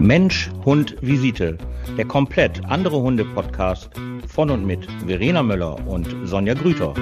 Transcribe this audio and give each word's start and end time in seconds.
Mensch, 0.00 0.50
Hund, 0.64 0.96
Visite. 1.02 1.58
Der 1.98 2.06
komplett 2.06 2.64
andere 2.64 3.02
Hunde-Podcast 3.02 3.90
von 4.26 4.48
und 4.48 4.64
mit 4.64 4.88
Verena 5.06 5.42
Möller 5.42 5.86
und 5.86 6.08
Sonja 6.24 6.54
Grüter. 6.54 6.94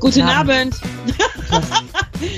Guten 0.00 0.22
Abend. 0.22 0.80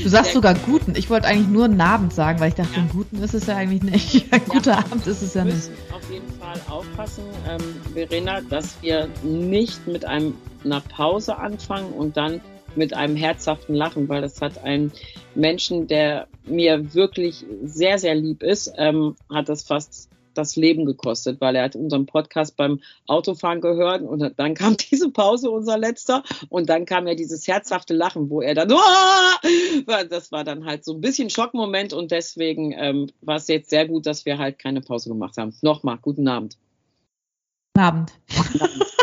Du 0.03 0.09
sagst 0.09 0.33
sogar 0.33 0.55
guten. 0.55 0.95
Ich 0.97 1.09
wollte 1.09 1.29
eigentlich 1.29 1.49
nur 1.49 1.65
einen 1.65 1.81
Abend 1.81 2.13
sagen, 2.13 2.41
weil 2.41 2.49
ich 2.51 2.55
dachte, 2.55 2.73
ja. 2.75 2.81
einen 2.81 2.91
guten 2.91 3.23
ist 3.23 3.35
es 3.35 3.47
ja 3.47 3.57
eigentlich 3.57 3.83
nicht. 3.83 4.27
Ein 4.33 4.45
guter 4.47 4.73
ja. 4.73 4.79
Abend 4.79 5.07
ist 5.07 5.23
es 5.23 5.35
ja 5.35 5.45
nicht. 5.45 5.69
Wir 5.69 5.71
müssen 5.71 5.95
auf 5.95 6.11
jeden 6.11 6.33
Fall 6.39 6.61
aufpassen, 6.69 7.25
ähm, 7.49 7.61
Verena, 7.95 8.41
dass 8.43 8.77
wir 8.83 9.09
nicht 9.23 9.87
mit 9.87 10.05
einem, 10.05 10.35
einer 10.65 10.81
Pause 10.81 11.39
anfangen 11.39 11.93
und 11.93 12.17
dann 12.17 12.41
mit 12.77 12.95
einem 12.95 13.17
herzhaften 13.17 13.75
Lachen, 13.75 14.09
weil 14.09 14.23
das 14.23 14.41
hat 14.41 14.63
einen 14.63 14.93
Menschen, 15.35 15.87
der 15.87 16.29
mir 16.45 16.95
wirklich 16.95 17.45
sehr, 17.63 17.99
sehr 17.99 18.15
lieb 18.15 18.43
ist, 18.43 18.73
ähm, 18.77 19.17
hat 19.31 19.49
das 19.49 19.63
fast 19.63 20.09
das 20.39 20.57
Leben 20.57 20.87
gekostet, 20.87 21.41
weil 21.41 21.57
er 21.57 21.65
hat 21.65 21.77
unseren 21.77 22.07
Podcast 22.07 22.57
beim 22.57 22.81
Autofahren 23.07 23.61
gehört 23.61 24.03
und 24.03 24.33
dann 24.37 24.55
kam 24.55 24.77
diese 24.91 25.11
Pause, 25.11 25.51
unser 25.51 25.77
letzter, 25.77 26.23
und 26.49 26.69
dann 26.69 26.87
kam 26.87 27.07
ja 27.09 27.15
dieses 27.15 27.47
herzhafte 27.47 27.93
Lachen, 27.95 28.31
wo 28.31 28.41
er 28.41 28.55
dann, 28.55 28.69
das 30.09 30.33
war 30.33 30.45
dann 30.45 30.65
halt 30.65 30.85
so 30.85 30.95
ein 30.95 31.01
bisschen 31.01 31.29
Schockmoment 31.29 31.93
und 31.93 32.13
deswegen 32.13 32.73
ähm, 32.73 33.11
war 33.21 33.37
es 33.37 33.49
jetzt 33.49 33.71
sehr 33.71 33.87
gut, 33.87 34.07
dass 34.07 34.25
wir 34.25 34.39
halt 34.39 34.59
keine 34.59 34.81
Pause 34.81 35.09
gemacht 35.09 35.37
haben. 35.37 35.55
Nochmal, 35.61 35.99
guten 36.01 36.29
Abend. 36.29 36.57
Guten 37.75 37.85
Abend. 37.85 38.13
Guten 38.29 38.63
Abend. 38.63 38.87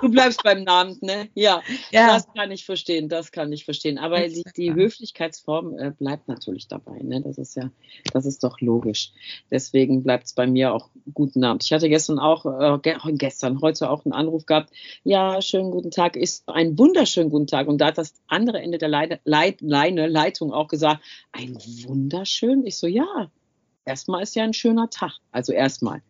Du 0.00 0.10
bleibst 0.10 0.42
beim 0.42 0.64
Namen, 0.64 0.98
ne? 1.00 1.28
Ja, 1.34 1.62
ja, 1.90 2.08
das 2.08 2.26
kann 2.34 2.50
ich 2.50 2.64
verstehen, 2.64 3.08
das 3.08 3.32
kann 3.32 3.52
ich 3.52 3.64
verstehen. 3.64 3.98
Aber 3.98 4.28
die, 4.28 4.44
die 4.56 4.74
Höflichkeitsform 4.74 5.78
äh, 5.78 5.90
bleibt 5.90 6.28
natürlich 6.28 6.68
dabei, 6.68 6.98
ne? 7.02 7.22
Das 7.22 7.38
ist 7.38 7.56
ja, 7.56 7.70
das 8.12 8.26
ist 8.26 8.44
doch 8.44 8.60
logisch. 8.60 9.12
Deswegen 9.50 10.02
bleibt 10.02 10.26
es 10.26 10.32
bei 10.34 10.46
mir 10.46 10.74
auch 10.74 10.90
guten 11.14 11.44
Abend. 11.44 11.64
Ich 11.64 11.72
hatte 11.72 11.88
gestern 11.88 12.18
auch, 12.18 12.44
äh, 12.44 13.12
gestern, 13.12 13.60
heute 13.60 13.90
auch 13.90 14.04
einen 14.04 14.12
Anruf 14.12 14.46
gehabt. 14.46 14.70
Ja, 15.04 15.40
schönen 15.40 15.70
guten 15.70 15.90
Tag, 15.90 16.16
ist 16.16 16.48
ein 16.48 16.78
wunderschönen 16.78 17.30
guten 17.30 17.46
Tag. 17.46 17.68
Und 17.68 17.80
da 17.80 17.86
hat 17.86 17.98
das 17.98 18.14
andere 18.26 18.60
Ende 18.60 18.78
der 18.78 18.88
Leine, 18.88 19.20
Leine, 19.24 20.06
Leitung 20.06 20.52
auch 20.52 20.68
gesagt, 20.68 21.02
ein 21.32 21.56
wunderschön. 21.86 22.66
Ich 22.66 22.76
so, 22.76 22.86
ja, 22.86 23.30
erstmal 23.84 24.22
ist 24.22 24.36
ja 24.36 24.44
ein 24.44 24.52
schöner 24.52 24.90
Tag. 24.90 25.12
Also 25.32 25.52
erstmal 25.52 26.02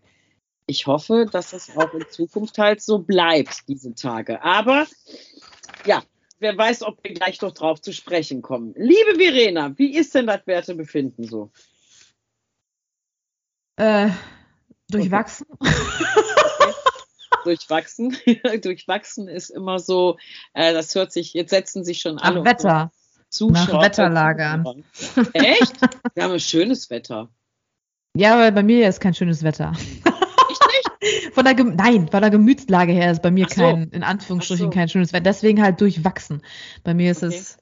ich 0.66 0.86
hoffe, 0.86 1.26
dass 1.30 1.52
es 1.52 1.76
auch 1.76 1.92
in 1.94 2.04
Zukunft 2.10 2.58
halt 2.58 2.82
so 2.82 2.98
bleibt, 2.98 3.68
diese 3.68 3.94
Tage. 3.94 4.42
Aber 4.42 4.86
ja, 5.84 6.02
wer 6.38 6.56
weiß, 6.56 6.82
ob 6.82 7.02
wir 7.04 7.14
gleich 7.14 7.40
noch 7.40 7.52
drauf 7.52 7.80
zu 7.80 7.92
sprechen 7.92 8.42
kommen. 8.42 8.74
Liebe 8.76 9.16
Verena, 9.16 9.76
wie 9.78 9.96
ist 9.96 10.14
denn 10.14 10.26
das 10.26 10.46
Wertebefinden 10.46 11.24
so? 11.24 11.50
Äh, 13.76 14.10
durchwachsen. 14.88 15.46
Okay. 15.58 15.74
durchwachsen. 17.44 18.16
durchwachsen 18.62 19.28
ist 19.28 19.50
immer 19.50 19.78
so, 19.78 20.18
äh, 20.54 20.72
das 20.72 20.94
hört 20.94 21.12
sich, 21.12 21.34
jetzt 21.34 21.50
setzen 21.50 21.84
sich 21.84 22.00
schon 22.00 22.18
alle. 22.18 22.42
Nach 22.42 22.44
Wetter. 22.44 22.92
Zuschauer. 23.28 23.74
Nach 23.74 23.82
Wetterlage 23.82 24.46
an. 24.46 24.84
Echt? 25.32 25.74
Wir 26.14 26.24
haben 26.24 26.32
ein 26.32 26.40
schönes 26.40 26.90
Wetter. 26.90 27.28
Ja, 28.16 28.34
aber 28.34 28.50
bei 28.50 28.62
mir 28.62 28.88
ist 28.88 29.00
kein 29.00 29.14
schönes 29.14 29.42
Wetter. 29.42 29.72
Von 31.36 31.44
der 31.44 31.54
Gem 31.54 31.76
Nein, 31.76 32.08
von 32.08 32.22
der 32.22 32.30
Gemütslage 32.30 32.92
her 32.92 33.12
ist 33.12 33.20
bei 33.20 33.30
mir 33.30 33.46
so. 33.46 33.56
kein, 33.60 33.90
in 33.90 34.02
Anführungsstrichen, 34.02 34.68
so. 34.68 34.70
kein 34.70 34.88
schönes 34.88 35.12
Wetter. 35.12 35.24
Deswegen 35.24 35.60
halt 35.60 35.78
durchwachsen. 35.82 36.40
Bei 36.82 36.94
mir 36.94 37.10
ist 37.10 37.22
okay. 37.22 37.36
es 37.36 37.58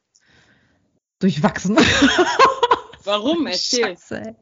durchwachsen. 1.18 1.76
Warum? 3.04 3.46
Erzähl. 3.48 3.96
Scheiße, 3.96 4.36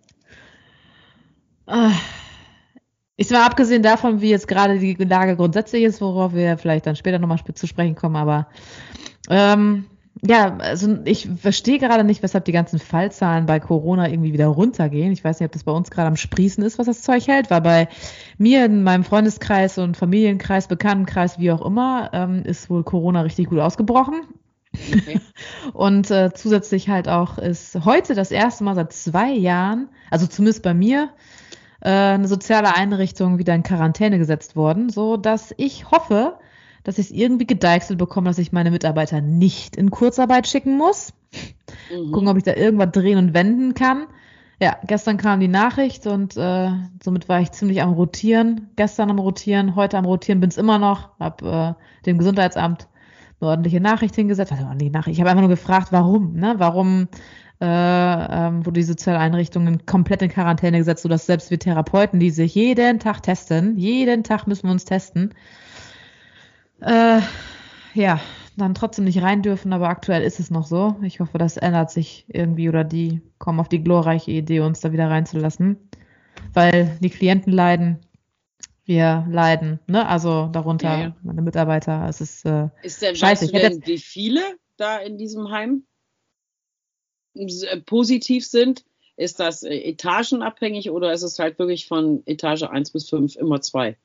ah. 1.64 1.92
Ich 3.16 3.30
mal 3.30 3.46
abgesehen 3.46 3.82
davon, 3.82 4.20
wie 4.20 4.28
jetzt 4.28 4.48
gerade 4.48 4.78
die 4.78 4.92
Lage 4.96 5.34
grundsätzlich 5.36 5.84
ist, 5.84 6.02
worauf 6.02 6.34
wir 6.34 6.58
vielleicht 6.58 6.84
dann 6.84 6.96
später 6.96 7.18
nochmal 7.18 7.38
zu 7.54 7.66
sprechen 7.66 7.94
kommen, 7.94 8.16
aber 8.16 8.48
ähm, 9.30 9.86
ja, 10.24 10.56
also 10.58 10.98
ich 11.04 11.28
verstehe 11.36 11.80
gerade 11.80 12.04
nicht, 12.04 12.22
weshalb 12.22 12.44
die 12.44 12.52
ganzen 12.52 12.78
Fallzahlen 12.78 13.46
bei 13.46 13.58
Corona 13.58 14.08
irgendwie 14.08 14.32
wieder 14.32 14.46
runtergehen. 14.46 15.12
Ich 15.12 15.24
weiß 15.24 15.40
nicht, 15.40 15.46
ob 15.46 15.52
das 15.52 15.64
bei 15.64 15.72
uns 15.72 15.90
gerade 15.90 16.06
am 16.06 16.16
Sprießen 16.16 16.62
ist, 16.62 16.78
was 16.78 16.86
das 16.86 17.02
Zeug 17.02 17.26
hält, 17.26 17.50
weil 17.50 17.60
bei 17.60 17.88
mir 18.38 18.64
in 18.64 18.84
meinem 18.84 19.02
Freundeskreis 19.02 19.78
und 19.78 19.96
Familienkreis, 19.96 20.68
Bekanntenkreis, 20.68 21.40
wie 21.40 21.50
auch 21.50 21.64
immer, 21.64 22.10
ähm, 22.12 22.44
ist 22.44 22.70
wohl 22.70 22.84
Corona 22.84 23.22
richtig 23.22 23.48
gut 23.48 23.58
ausgebrochen. 23.58 24.22
Okay. 24.72 25.20
und 25.72 26.08
äh, 26.12 26.32
zusätzlich 26.32 26.88
halt 26.88 27.08
auch 27.08 27.38
ist 27.38 27.84
heute 27.84 28.14
das 28.14 28.30
erste 28.30 28.62
Mal 28.62 28.76
seit 28.76 28.92
zwei 28.92 29.32
Jahren, 29.32 29.88
also 30.08 30.28
zumindest 30.28 30.62
bei 30.62 30.72
mir, 30.72 31.10
äh, 31.80 31.90
eine 31.90 32.28
soziale 32.28 32.76
Einrichtung 32.76 33.38
wieder 33.38 33.56
in 33.56 33.64
Quarantäne 33.64 34.18
gesetzt 34.18 34.54
worden, 34.54 34.88
so 34.88 35.16
dass 35.16 35.52
ich 35.56 35.90
hoffe, 35.90 36.38
dass 36.84 36.98
ich 36.98 37.06
es 37.06 37.12
irgendwie 37.12 37.46
gedeichselt 37.46 37.98
bekomme, 37.98 38.28
dass 38.28 38.38
ich 38.38 38.52
meine 38.52 38.70
Mitarbeiter 38.70 39.20
nicht 39.20 39.76
in 39.76 39.90
Kurzarbeit 39.90 40.46
schicken 40.48 40.76
muss. 40.76 41.12
Mhm. 41.90 42.12
Gucken, 42.12 42.28
ob 42.28 42.36
ich 42.36 42.42
da 42.42 42.54
irgendwas 42.54 42.90
drehen 42.92 43.18
und 43.18 43.34
wenden 43.34 43.74
kann. 43.74 44.06
Ja, 44.60 44.76
gestern 44.86 45.16
kam 45.16 45.40
die 45.40 45.48
Nachricht 45.48 46.06
und 46.06 46.36
äh, 46.36 46.70
somit 47.02 47.28
war 47.28 47.40
ich 47.40 47.50
ziemlich 47.50 47.82
am 47.82 47.94
Rotieren. 47.94 48.70
Gestern 48.76 49.10
am 49.10 49.18
Rotieren, 49.18 49.74
heute 49.74 49.98
am 49.98 50.04
Rotieren 50.04 50.40
bin 50.40 50.50
es 50.50 50.56
immer 50.56 50.78
noch. 50.78 51.10
Hab 51.18 51.42
äh, 51.42 51.74
dem 52.06 52.18
Gesundheitsamt 52.18 52.86
eine 53.40 53.50
ordentliche 53.50 53.80
Nachricht 53.80 54.14
hingesetzt. 54.14 54.52
Also 54.52 54.64
ordentliche 54.64 54.92
Nachricht. 54.92 55.14
Ich 55.14 55.20
habe 55.20 55.30
einfach 55.30 55.42
nur 55.42 55.50
gefragt, 55.50 55.88
warum, 55.90 56.34
ne? 56.34 56.54
Warum 56.58 57.08
äh, 57.60 57.66
ähm, 57.66 58.66
wurde 58.66 58.80
die 58.80 58.86
Sozialeinrichtungen 58.86 59.86
komplett 59.86 60.22
in 60.22 60.30
Quarantäne 60.30 60.78
gesetzt, 60.78 61.02
sodass 61.02 61.26
selbst 61.26 61.50
wir 61.50 61.58
Therapeuten, 61.58 62.18
die 62.18 62.30
sich 62.30 62.54
jeden 62.54 62.98
Tag 62.98 63.22
testen, 63.22 63.78
jeden 63.78 64.24
Tag 64.24 64.46
müssen 64.46 64.68
wir 64.68 64.72
uns 64.72 64.84
testen, 64.84 65.32
äh, 66.82 67.20
ja, 67.94 68.20
dann 68.56 68.74
trotzdem 68.74 69.04
nicht 69.04 69.22
rein 69.22 69.42
dürfen, 69.42 69.72
aber 69.72 69.88
aktuell 69.88 70.22
ist 70.22 70.40
es 70.40 70.50
noch 70.50 70.66
so. 70.66 70.96
Ich 71.02 71.20
hoffe, 71.20 71.38
das 71.38 71.56
ändert 71.56 71.90
sich 71.90 72.26
irgendwie 72.28 72.68
oder 72.68 72.84
die 72.84 73.22
kommen 73.38 73.60
auf 73.60 73.68
die 73.68 73.82
glorreiche 73.82 74.30
Idee, 74.30 74.60
uns 74.60 74.80
da 74.80 74.92
wieder 74.92 75.08
reinzulassen. 75.08 75.78
Weil 76.52 76.98
die 77.00 77.10
Klienten 77.10 77.52
leiden, 77.52 78.00
wir 78.84 79.26
leiden, 79.30 79.80
ne? 79.86 80.06
Also 80.06 80.48
darunter 80.48 80.88
ja, 80.88 81.00
ja. 81.00 81.16
meine 81.22 81.42
Mitarbeiter. 81.42 82.06
Es 82.08 82.20
ist, 82.20 82.44
äh, 82.44 82.68
ist 82.82 83.00
der, 83.00 83.14
scheiße. 83.14 83.44
Weißt 83.44 83.54
du 83.54 83.58
denn, 83.58 83.86
wie 83.86 83.98
viele 83.98 84.42
da 84.76 84.98
in 84.98 85.18
diesem 85.18 85.50
Heim 85.50 85.84
äh, 87.34 87.80
positiv 87.80 88.46
sind? 88.46 88.84
Ist 89.16 89.40
das 89.40 89.62
äh, 89.62 89.76
etagenabhängig 89.76 90.90
oder 90.90 91.12
ist 91.12 91.22
es 91.22 91.38
halt 91.38 91.58
wirklich 91.58 91.86
von 91.86 92.22
Etage 92.26 92.64
1 92.64 92.90
bis 92.90 93.08
5 93.08 93.36
immer 93.36 93.60
zwei? 93.60 93.96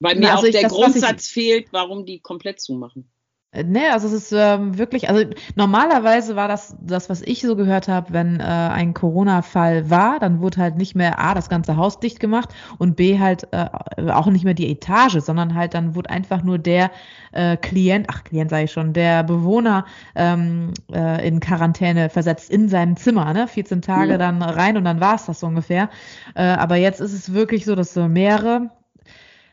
Weil 0.00 0.16
mir 0.16 0.32
also 0.32 0.46
auch 0.46 0.50
der 0.50 0.62
das, 0.62 0.72
Grundsatz 0.72 1.26
ich, 1.26 1.32
fehlt, 1.32 1.72
warum 1.72 2.06
die 2.06 2.20
komplett 2.20 2.60
zumachen. 2.60 3.10
Äh, 3.52 3.64
nee, 3.64 3.88
also 3.88 4.06
es 4.06 4.12
ist 4.12 4.32
ähm, 4.32 4.78
wirklich, 4.78 5.08
also 5.08 5.24
normalerweise 5.56 6.36
war 6.36 6.46
das, 6.46 6.76
das, 6.80 7.10
was 7.10 7.20
ich 7.22 7.42
so 7.42 7.56
gehört 7.56 7.88
habe, 7.88 8.12
wenn 8.12 8.38
äh, 8.38 8.44
ein 8.44 8.94
Corona-Fall 8.94 9.90
war, 9.90 10.20
dann 10.20 10.40
wurde 10.40 10.58
halt 10.58 10.76
nicht 10.76 10.94
mehr 10.94 11.18
A, 11.18 11.34
das 11.34 11.48
ganze 11.48 11.76
Haus 11.76 11.98
dicht 11.98 12.20
gemacht 12.20 12.50
und 12.78 12.94
B 12.94 13.18
halt 13.18 13.48
äh, 13.52 13.66
auch 14.10 14.26
nicht 14.26 14.44
mehr 14.44 14.54
die 14.54 14.70
Etage, 14.70 15.18
sondern 15.20 15.54
halt 15.54 15.74
dann 15.74 15.96
wurde 15.96 16.10
einfach 16.10 16.44
nur 16.44 16.58
der 16.58 16.92
äh, 17.32 17.56
Klient, 17.56 18.06
ach 18.08 18.22
Klient 18.22 18.50
sage 18.50 18.64
ich 18.64 18.72
schon, 18.72 18.92
der 18.92 19.24
Bewohner 19.24 19.84
ähm, 20.14 20.72
äh, 20.92 21.26
in 21.26 21.40
Quarantäne 21.40 22.08
versetzt 22.08 22.50
in 22.50 22.68
seinem 22.68 22.96
Zimmer, 22.96 23.32
ne? 23.34 23.48
14 23.48 23.82
Tage 23.82 24.12
ja. 24.12 24.18
dann 24.18 24.42
rein 24.42 24.76
und 24.76 24.84
dann 24.84 25.00
war 25.00 25.16
es 25.16 25.26
das 25.26 25.40
so 25.40 25.48
ungefähr. 25.48 25.90
Äh, 26.36 26.42
aber 26.42 26.76
jetzt 26.76 27.00
ist 27.00 27.12
es 27.12 27.32
wirklich 27.32 27.64
so, 27.64 27.74
dass 27.74 27.94
so 27.94 28.08
mehrere 28.08 28.70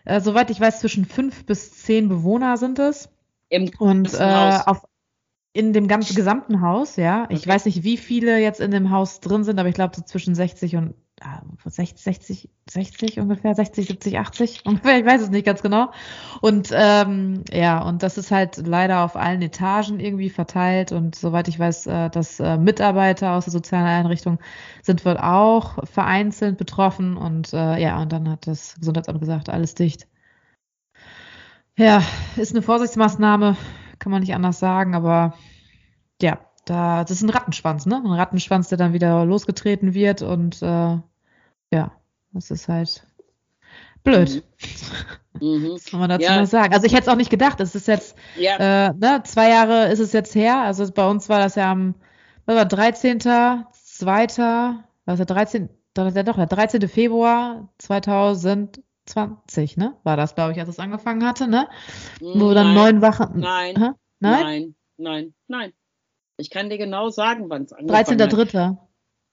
äh, 0.07 0.22
soweit 0.22 0.50
ich 0.50 0.59
weiß, 0.59 0.79
zwischen 0.79 1.06
fünf 1.06 1.45
bis 1.45 1.72
zehn 1.84 2.08
Bewohner 2.08 2.58
sind 2.58 2.79
es. 2.79 3.09
Im 3.49 3.70
und 3.78 4.14
äh, 4.14 4.59
auf, 4.66 4.85
in 5.53 5.73
dem 5.73 5.87
ganzen 5.87 6.16
gesamten 6.16 6.61
Haus, 6.61 6.96
ja. 6.96 7.23
Okay. 7.26 7.35
Ich 7.35 7.47
weiß 7.47 7.66
nicht, 7.66 7.84
wie 7.84 7.97
viele 7.97 8.40
jetzt 8.40 8.61
in 8.61 8.72
dem 8.72 8.90
Haus 8.90 9.20
drin 9.20 9.43
sind, 9.43 9.59
aber 9.59 9.70
ich 9.70 9.76
glaube 9.76 9.96
so 9.96 10.02
zwischen 10.02 10.34
60 10.34 10.78
und 10.78 10.96
60, 11.66 12.02
60, 12.03 12.49
60 12.69 13.19
ungefähr, 13.19 13.55
60, 13.55 13.87
70, 13.87 14.19
80 14.19 14.66
ungefähr, 14.66 14.99
ich 14.99 15.05
weiß 15.05 15.22
es 15.22 15.29
nicht 15.29 15.46
ganz 15.46 15.61
genau. 15.61 15.91
Und 16.41 16.69
ähm, 16.73 17.43
ja, 17.52 17.81
und 17.81 18.03
das 18.03 18.17
ist 18.17 18.31
halt 18.31 18.58
leider 18.58 19.03
auf 19.03 19.16
allen 19.16 19.41
Etagen 19.41 19.99
irgendwie 19.99 20.29
verteilt 20.29 20.91
und 20.91 21.16
soweit 21.16 21.47
ich 21.47 21.58
weiß, 21.59 21.87
äh, 21.87 22.09
dass 22.09 22.40
äh, 22.40 22.58
Mitarbeiter 22.58 23.34
aus 23.34 23.46
der 23.46 23.52
sozialen 23.52 23.85
Einrichtung 23.85 24.40
sind 24.84 25.05
wohl 25.05 25.17
auch 25.17 25.84
vereinzelt 25.87 26.58
betroffen 26.58 27.17
und 27.17 27.53
äh, 27.53 27.78
ja, 27.79 28.02
und 28.02 28.11
dann 28.11 28.29
hat 28.29 28.47
das 28.47 28.75
Gesundheitsamt 28.79 29.19
gesagt, 29.19 29.49
alles 29.49 29.75
dicht. 29.75 30.08
Ja, 31.78 32.02
ist 32.37 32.53
eine 32.53 32.61
Vorsichtsmaßnahme, 32.61 33.55
kann 33.99 34.11
man 34.11 34.22
nicht 34.22 34.34
anders 34.34 34.59
sagen, 34.59 34.96
aber 34.96 35.34
ja, 36.22 36.40
da, 36.69 37.03
das 37.03 37.11
ist 37.11 37.23
ein 37.23 37.29
Rattenschwanz, 37.29 37.85
ne? 37.85 37.96
Ein 37.96 38.11
Rattenschwanz, 38.11 38.69
der 38.69 38.78
dann 38.78 38.93
wieder 38.93 39.25
losgetreten 39.25 39.93
wird 39.93 40.22
und 40.22 40.61
äh, 40.61 40.97
ja, 41.72 41.91
das 42.34 42.52
ist 42.52 42.67
halt 42.67 43.05
blöd. 44.03 44.43
Mhm. 45.40 45.69
Was 45.73 45.85
kann 45.85 45.99
man 45.99 46.09
dazu 46.09 46.23
ja. 46.23 46.40
noch 46.40 46.47
sagen? 46.47 46.73
Also 46.73 46.85
ich 46.85 46.93
hätte 46.93 47.03
es 47.03 47.08
auch 47.09 47.16
nicht 47.16 47.29
gedacht. 47.29 47.59
Es 47.59 47.75
ist 47.75 47.87
jetzt, 47.87 48.16
ja. 48.37 48.87
äh, 48.87 48.93
ne, 48.93 49.22
zwei 49.23 49.49
Jahre 49.49 49.87
ist 49.87 49.99
es 49.99 50.14
jetzt 50.14 50.34
her. 50.35 50.61
Also 50.61 50.91
bei 50.91 51.08
uns 51.08 51.29
war 51.29 51.40
das 51.40 51.55
ja 51.55 51.72
am, 51.72 51.96
was 52.46 52.55
war 52.55 52.66
13. 52.66 53.19
2. 53.19 53.64
Was 55.05 55.17
der 55.17 55.25
13. 55.25 55.69
Doch, 55.93 56.11
der 56.11 56.23
13. 56.23 56.87
Februar 56.87 57.69
2020, 57.79 59.78
ne? 59.78 59.96
War 60.03 60.17
das, 60.17 60.35
glaube 60.35 60.52
ich, 60.52 60.59
als 60.59 60.69
es 60.69 60.79
angefangen 60.79 61.25
hatte, 61.25 61.47
ne? 61.47 61.67
Wo 62.19 62.53
dann 62.53 62.73
neun 62.73 63.02
Wachen. 63.02 63.40
Nein, 63.40 63.75
nein, 63.75 63.96
nein, 64.19 64.75
nein, 64.97 65.34
nein. 65.47 65.73
Ich 66.37 66.49
kann 66.49 66.69
dir 66.69 66.78
genau 66.78 67.09
sagen, 67.09 67.49
wann 67.49 67.63
es 67.63 67.73
angefangen 67.73 68.17
13. 68.17 68.22
hat. 68.22 68.49
13.3. 68.53 68.78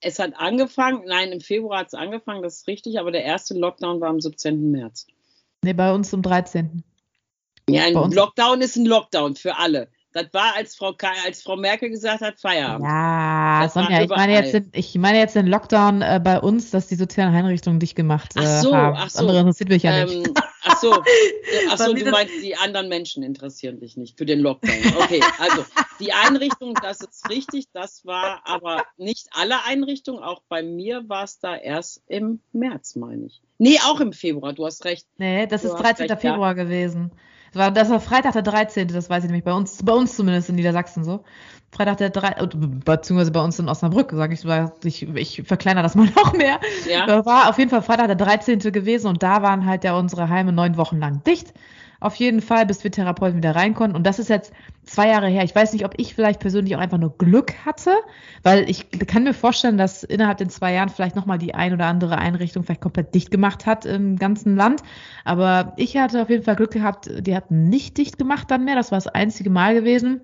Es 0.00 0.18
hat 0.18 0.32
angefangen, 0.36 1.04
nein, 1.06 1.32
im 1.32 1.40
Februar 1.40 1.80
hat 1.80 1.88
es 1.88 1.94
angefangen, 1.94 2.42
das 2.42 2.56
ist 2.56 2.66
richtig, 2.66 2.98
aber 2.98 3.10
der 3.10 3.24
erste 3.24 3.54
Lockdown 3.54 4.00
war 4.00 4.10
am 4.10 4.20
17. 4.20 4.70
März. 4.70 5.06
Nee, 5.62 5.72
bei 5.72 5.94
uns 5.94 6.10
zum 6.10 6.22
13. 6.22 6.84
Ja, 7.68 7.84
ein 7.84 7.94
Lockdown 7.94 8.60
ist 8.60 8.76
ein 8.76 8.84
Lockdown 8.84 9.36
für 9.36 9.56
alle. 9.56 9.88
Das 10.14 10.32
war, 10.32 10.54
als 10.54 10.76
Frau, 10.76 10.94
als 11.26 11.42
Frau 11.42 11.56
Merkel 11.56 11.90
gesagt 11.90 12.20
hat, 12.20 12.38
Feierabend. 12.38 12.86
Ja, 12.86 13.68
Sonja, 13.68 14.02
ich 14.02 14.08
meine, 14.08 14.34
jetzt 14.34 14.54
den, 14.54 14.70
ich 14.72 14.94
meine 14.94 15.18
jetzt 15.18 15.34
den 15.34 15.48
Lockdown 15.48 16.02
äh, 16.02 16.20
bei 16.22 16.38
uns, 16.38 16.70
dass 16.70 16.86
die 16.86 16.94
sozialen 16.94 17.34
Einrichtungen 17.34 17.80
dicht 17.80 17.96
gemacht 17.96 18.30
äh, 18.36 18.40
ach 18.40 18.62
so, 18.62 18.76
haben. 18.76 18.96
Ach 18.96 19.10
so. 19.10 19.18
andere 19.18 19.40
interessiert 19.40 19.70
mich 19.70 19.82
ja 19.82 19.96
ähm, 19.96 20.20
nicht. 20.20 20.30
Ach 20.62 20.78
so, 20.78 20.92
ach 21.70 21.78
so 21.78 21.92
du 21.92 22.10
meinst, 22.10 22.32
die 22.42 22.56
anderen 22.56 22.88
Menschen 22.88 23.24
interessieren 23.24 23.80
dich 23.80 23.96
nicht 23.96 24.16
für 24.16 24.24
den 24.24 24.38
Lockdown. 24.38 24.94
Okay, 25.00 25.20
also 25.40 25.64
die 25.98 26.12
Einrichtung, 26.12 26.74
das 26.80 27.00
ist 27.00 27.28
richtig, 27.28 27.66
das 27.72 28.06
war 28.06 28.42
aber 28.44 28.84
nicht 28.96 29.26
alle 29.32 29.64
Einrichtungen. 29.64 30.22
Auch 30.22 30.42
bei 30.48 30.62
mir 30.62 31.08
war 31.08 31.24
es 31.24 31.40
da 31.40 31.56
erst 31.56 32.02
im 32.06 32.38
März, 32.52 32.94
meine 32.94 33.26
ich. 33.26 33.42
Nee, 33.58 33.80
auch 33.84 33.98
im 33.98 34.12
Februar, 34.12 34.52
du 34.52 34.64
hast 34.64 34.84
recht. 34.84 35.08
Nee, 35.18 35.48
das 35.48 35.62
du 35.62 35.68
ist 35.68 35.74
13. 35.74 36.06
Recht, 36.06 36.20
Februar 36.20 36.56
ja. 36.56 36.62
gewesen. 36.62 37.10
Das 37.54 37.62
war, 37.62 37.70
das 37.70 37.88
war 37.88 38.00
Freitag 38.00 38.32
der 38.32 38.42
13., 38.42 38.88
das 38.88 39.08
weiß 39.08 39.22
ich 39.22 39.28
nämlich, 39.28 39.44
bei 39.44 39.52
uns, 39.52 39.78
bei 39.84 39.92
uns 39.92 40.16
zumindest 40.16 40.48
in 40.48 40.56
Niedersachsen 40.56 41.04
so. 41.04 41.22
Freitag 41.70 41.98
der 41.98 42.10
13., 42.10 42.80
beziehungsweise 42.84 43.30
bei 43.30 43.40
uns 43.40 43.58
in 43.60 43.68
Osnabrück, 43.68 44.10
sage 44.12 44.34
ich, 44.34 44.44
ich, 44.84 45.02
ich 45.14 45.42
verkleinere 45.46 45.84
das 45.84 45.94
mal 45.94 46.08
noch 46.16 46.32
mehr. 46.32 46.58
Ja. 46.88 47.24
War 47.24 47.48
auf 47.48 47.58
jeden 47.58 47.70
Fall 47.70 47.82
Freitag 47.82 48.08
der 48.08 48.16
13. 48.16 48.58
gewesen 48.58 49.06
und 49.06 49.22
da 49.22 49.42
waren 49.42 49.66
halt 49.66 49.84
ja 49.84 49.96
unsere 49.96 50.28
Heime 50.28 50.52
neun 50.52 50.76
Wochen 50.76 50.98
lang 50.98 51.22
dicht 51.22 51.54
auf 52.00 52.14
jeden 52.16 52.40
Fall, 52.40 52.66
bis 52.66 52.84
wir 52.84 52.90
Therapeuten 52.90 53.38
wieder 53.38 53.54
rein 53.54 53.74
konnten. 53.74 53.96
Und 53.96 54.06
das 54.06 54.18
ist 54.18 54.28
jetzt 54.28 54.52
zwei 54.84 55.08
Jahre 55.08 55.28
her. 55.28 55.44
Ich 55.44 55.54
weiß 55.54 55.72
nicht, 55.72 55.84
ob 55.84 55.94
ich 55.96 56.14
vielleicht 56.14 56.40
persönlich 56.40 56.76
auch 56.76 56.80
einfach 56.80 56.98
nur 56.98 57.16
Glück 57.16 57.54
hatte, 57.64 57.92
weil 58.42 58.68
ich 58.68 58.90
kann 58.90 59.24
mir 59.24 59.34
vorstellen, 59.34 59.78
dass 59.78 60.02
innerhalb 60.02 60.38
den 60.38 60.50
zwei 60.50 60.74
Jahren 60.74 60.88
vielleicht 60.88 61.16
nochmal 61.16 61.38
die 61.38 61.54
ein 61.54 61.72
oder 61.72 61.86
andere 61.86 62.18
Einrichtung 62.18 62.64
vielleicht 62.64 62.80
komplett 62.80 63.14
dicht 63.14 63.30
gemacht 63.30 63.66
hat 63.66 63.86
im 63.86 64.16
ganzen 64.16 64.56
Land. 64.56 64.82
Aber 65.24 65.72
ich 65.76 65.96
hatte 65.96 66.22
auf 66.22 66.30
jeden 66.30 66.44
Fall 66.44 66.56
Glück 66.56 66.72
gehabt, 66.72 67.10
die 67.26 67.34
hatten 67.34 67.68
nicht 67.68 67.96
dicht 67.96 68.18
gemacht 68.18 68.50
dann 68.50 68.64
mehr. 68.64 68.76
Das 68.76 68.90
war 68.90 68.98
das 68.98 69.08
einzige 69.08 69.50
Mal 69.50 69.74
gewesen. 69.74 70.20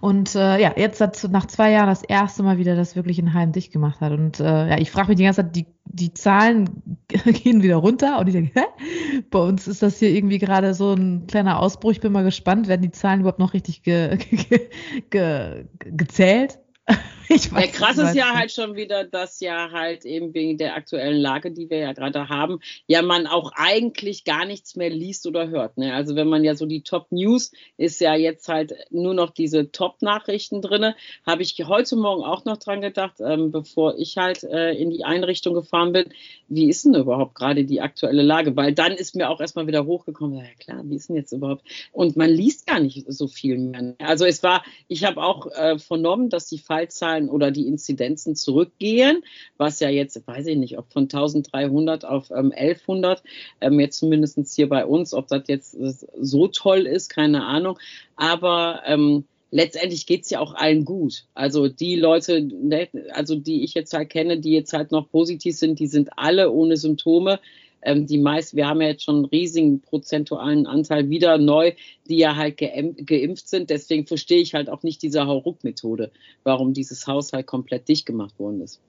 Und 0.00 0.34
äh, 0.34 0.60
ja, 0.60 0.72
jetzt 0.76 1.00
hat 1.00 1.26
nach 1.30 1.46
zwei 1.46 1.70
Jahren 1.70 1.86
das 1.86 2.02
erste 2.02 2.42
Mal 2.42 2.58
wieder 2.58 2.76
das 2.76 2.94
wirklich 2.94 3.18
in 3.18 3.32
Heim 3.32 3.52
dicht 3.52 3.72
gemacht 3.72 4.00
hat. 4.00 4.12
Und 4.12 4.38
äh, 4.38 4.68
ja, 4.68 4.78
ich 4.78 4.90
frage 4.90 5.08
mich 5.08 5.16
die 5.16 5.24
ganze 5.24 5.42
Zeit, 5.42 5.56
die, 5.56 5.66
die 5.86 6.12
Zahlen 6.12 6.68
gehen 7.08 7.62
wieder 7.62 7.76
runter 7.76 8.18
und 8.18 8.26
ich 8.26 8.34
denke, 8.34 8.60
hä? 8.60 9.22
bei 9.30 9.38
uns 9.38 9.66
ist 9.66 9.82
das 9.82 9.98
hier 9.98 10.10
irgendwie 10.10 10.38
gerade 10.38 10.74
so 10.74 10.92
ein 10.92 11.26
kleiner 11.26 11.58
Ausbruch. 11.58 11.92
Ich 11.92 12.00
bin 12.00 12.12
mal 12.12 12.24
gespannt, 12.24 12.68
werden 12.68 12.82
die 12.82 12.90
Zahlen 12.90 13.20
überhaupt 13.20 13.38
noch 13.38 13.54
richtig 13.54 13.82
ge, 13.82 14.16
ge, 14.30 14.68
ge, 15.08 15.64
gezählt? 15.78 16.58
Ich 17.28 17.52
weiß, 17.52 17.64
ja, 17.64 17.70
krass 17.70 17.98
ist 17.98 18.14
ja 18.14 18.34
halt 18.34 18.52
schon 18.52 18.76
wieder, 18.76 19.04
dass 19.04 19.40
ja 19.40 19.70
halt 19.72 20.04
eben 20.04 20.34
wegen 20.34 20.58
der 20.58 20.74
aktuellen 20.74 21.16
Lage, 21.16 21.50
die 21.50 21.70
wir 21.70 21.78
ja 21.78 21.92
gerade 21.92 22.28
haben, 22.28 22.60
ja 22.86 23.02
man 23.02 23.26
auch 23.26 23.52
eigentlich 23.54 24.24
gar 24.24 24.44
nichts 24.44 24.76
mehr 24.76 24.90
liest 24.90 25.26
oder 25.26 25.48
hört. 25.48 25.78
Ne? 25.78 25.94
Also 25.94 26.16
wenn 26.16 26.28
man 26.28 26.44
ja 26.44 26.54
so 26.54 26.66
die 26.66 26.82
Top 26.82 27.10
News 27.10 27.52
ist 27.76 28.00
ja 28.00 28.14
jetzt 28.14 28.48
halt 28.48 28.74
nur 28.90 29.14
noch 29.14 29.30
diese 29.30 29.72
Top 29.72 30.02
Nachrichten 30.02 30.60
drinne. 30.60 30.96
Habe 31.26 31.42
ich 31.42 31.56
heute 31.66 31.96
Morgen 31.96 32.22
auch 32.22 32.44
noch 32.44 32.58
dran 32.58 32.80
gedacht, 32.80 33.16
ähm, 33.20 33.50
bevor 33.50 33.96
ich 33.98 34.16
halt 34.16 34.44
äh, 34.44 34.72
in 34.72 34.90
die 34.90 35.04
Einrichtung 35.04 35.54
gefahren 35.54 35.92
bin. 35.92 36.06
Wie 36.48 36.68
ist 36.68 36.84
denn 36.84 36.94
überhaupt 36.94 37.34
gerade 37.34 37.64
die 37.64 37.80
aktuelle 37.80 38.22
Lage? 38.22 38.54
Weil 38.56 38.74
dann 38.74 38.92
ist 38.92 39.16
mir 39.16 39.30
auch 39.30 39.40
erstmal 39.40 39.66
wieder 39.66 39.86
hochgekommen. 39.86 40.38
Ja 40.38 40.44
klar, 40.58 40.82
wie 40.84 40.96
ist 40.96 41.08
denn 41.08 41.16
jetzt 41.16 41.32
überhaupt? 41.32 41.64
Und 41.92 42.16
man 42.16 42.30
liest 42.30 42.66
gar 42.66 42.80
nicht 42.80 43.10
so 43.10 43.28
viel 43.28 43.58
mehr. 43.58 43.82
Ne? 43.82 43.96
Also 43.98 44.24
es 44.26 44.42
war, 44.42 44.62
ich 44.88 45.04
habe 45.04 45.22
auch 45.22 45.46
äh, 45.46 45.78
vernommen, 45.78 46.28
dass 46.28 46.48
die 46.48 46.58
Fallzahlen 46.58 46.73
Fallzahlen 46.74 47.28
oder 47.28 47.52
die 47.52 47.68
Inzidenzen 47.68 48.34
zurückgehen, 48.34 49.22
was 49.56 49.78
ja 49.78 49.88
jetzt, 49.88 50.26
weiß 50.26 50.46
ich 50.48 50.56
nicht, 50.56 50.76
ob 50.76 50.92
von 50.92 51.04
1300 51.04 52.04
auf 52.04 52.30
ähm, 52.30 52.52
1100, 52.52 53.22
ähm, 53.60 53.78
jetzt 53.78 53.98
zumindest 53.98 54.38
hier 54.54 54.68
bei 54.68 54.84
uns, 54.84 55.14
ob 55.14 55.28
das 55.28 55.44
jetzt 55.46 55.76
so 56.20 56.48
toll 56.48 56.86
ist, 56.86 57.10
keine 57.10 57.44
Ahnung. 57.44 57.78
Aber 58.16 58.82
ähm, 58.86 59.24
letztendlich 59.52 60.06
geht 60.06 60.24
es 60.24 60.30
ja 60.30 60.40
auch 60.40 60.54
allen 60.54 60.84
gut. 60.84 61.26
Also 61.34 61.68
die 61.68 61.94
Leute, 61.94 62.42
ne, 62.42 62.88
also 63.12 63.36
die 63.36 63.62
ich 63.62 63.74
jetzt 63.74 63.92
halt 63.92 64.10
kenne, 64.10 64.40
die 64.40 64.52
jetzt 64.52 64.72
halt 64.72 64.90
noch 64.90 65.08
positiv 65.08 65.56
sind, 65.56 65.78
die 65.78 65.86
sind 65.86 66.10
alle 66.16 66.50
ohne 66.50 66.76
Symptome 66.76 67.38
ähm, 67.84 68.06
die 68.06 68.18
meisten, 68.18 68.56
wir 68.56 68.66
haben 68.66 68.80
ja 68.80 68.88
jetzt 68.88 69.04
schon 69.04 69.16
einen 69.16 69.24
riesigen 69.26 69.80
prozentualen 69.80 70.66
Anteil 70.66 71.08
wieder 71.10 71.38
neu, 71.38 71.72
die 72.08 72.16
ja 72.16 72.36
halt 72.36 72.58
geimpft 72.58 73.48
sind. 73.48 73.70
Deswegen 73.70 74.06
verstehe 74.06 74.40
ich 74.40 74.54
halt 74.54 74.68
auch 74.68 74.82
nicht 74.82 75.02
diese 75.02 75.26
Hauruck-Methode, 75.26 76.10
warum 76.42 76.72
dieses 76.72 77.06
Haus 77.06 77.32
halt 77.32 77.46
komplett 77.46 77.88
dicht 77.88 78.06
gemacht 78.06 78.38
worden 78.38 78.62
ist. 78.62 78.80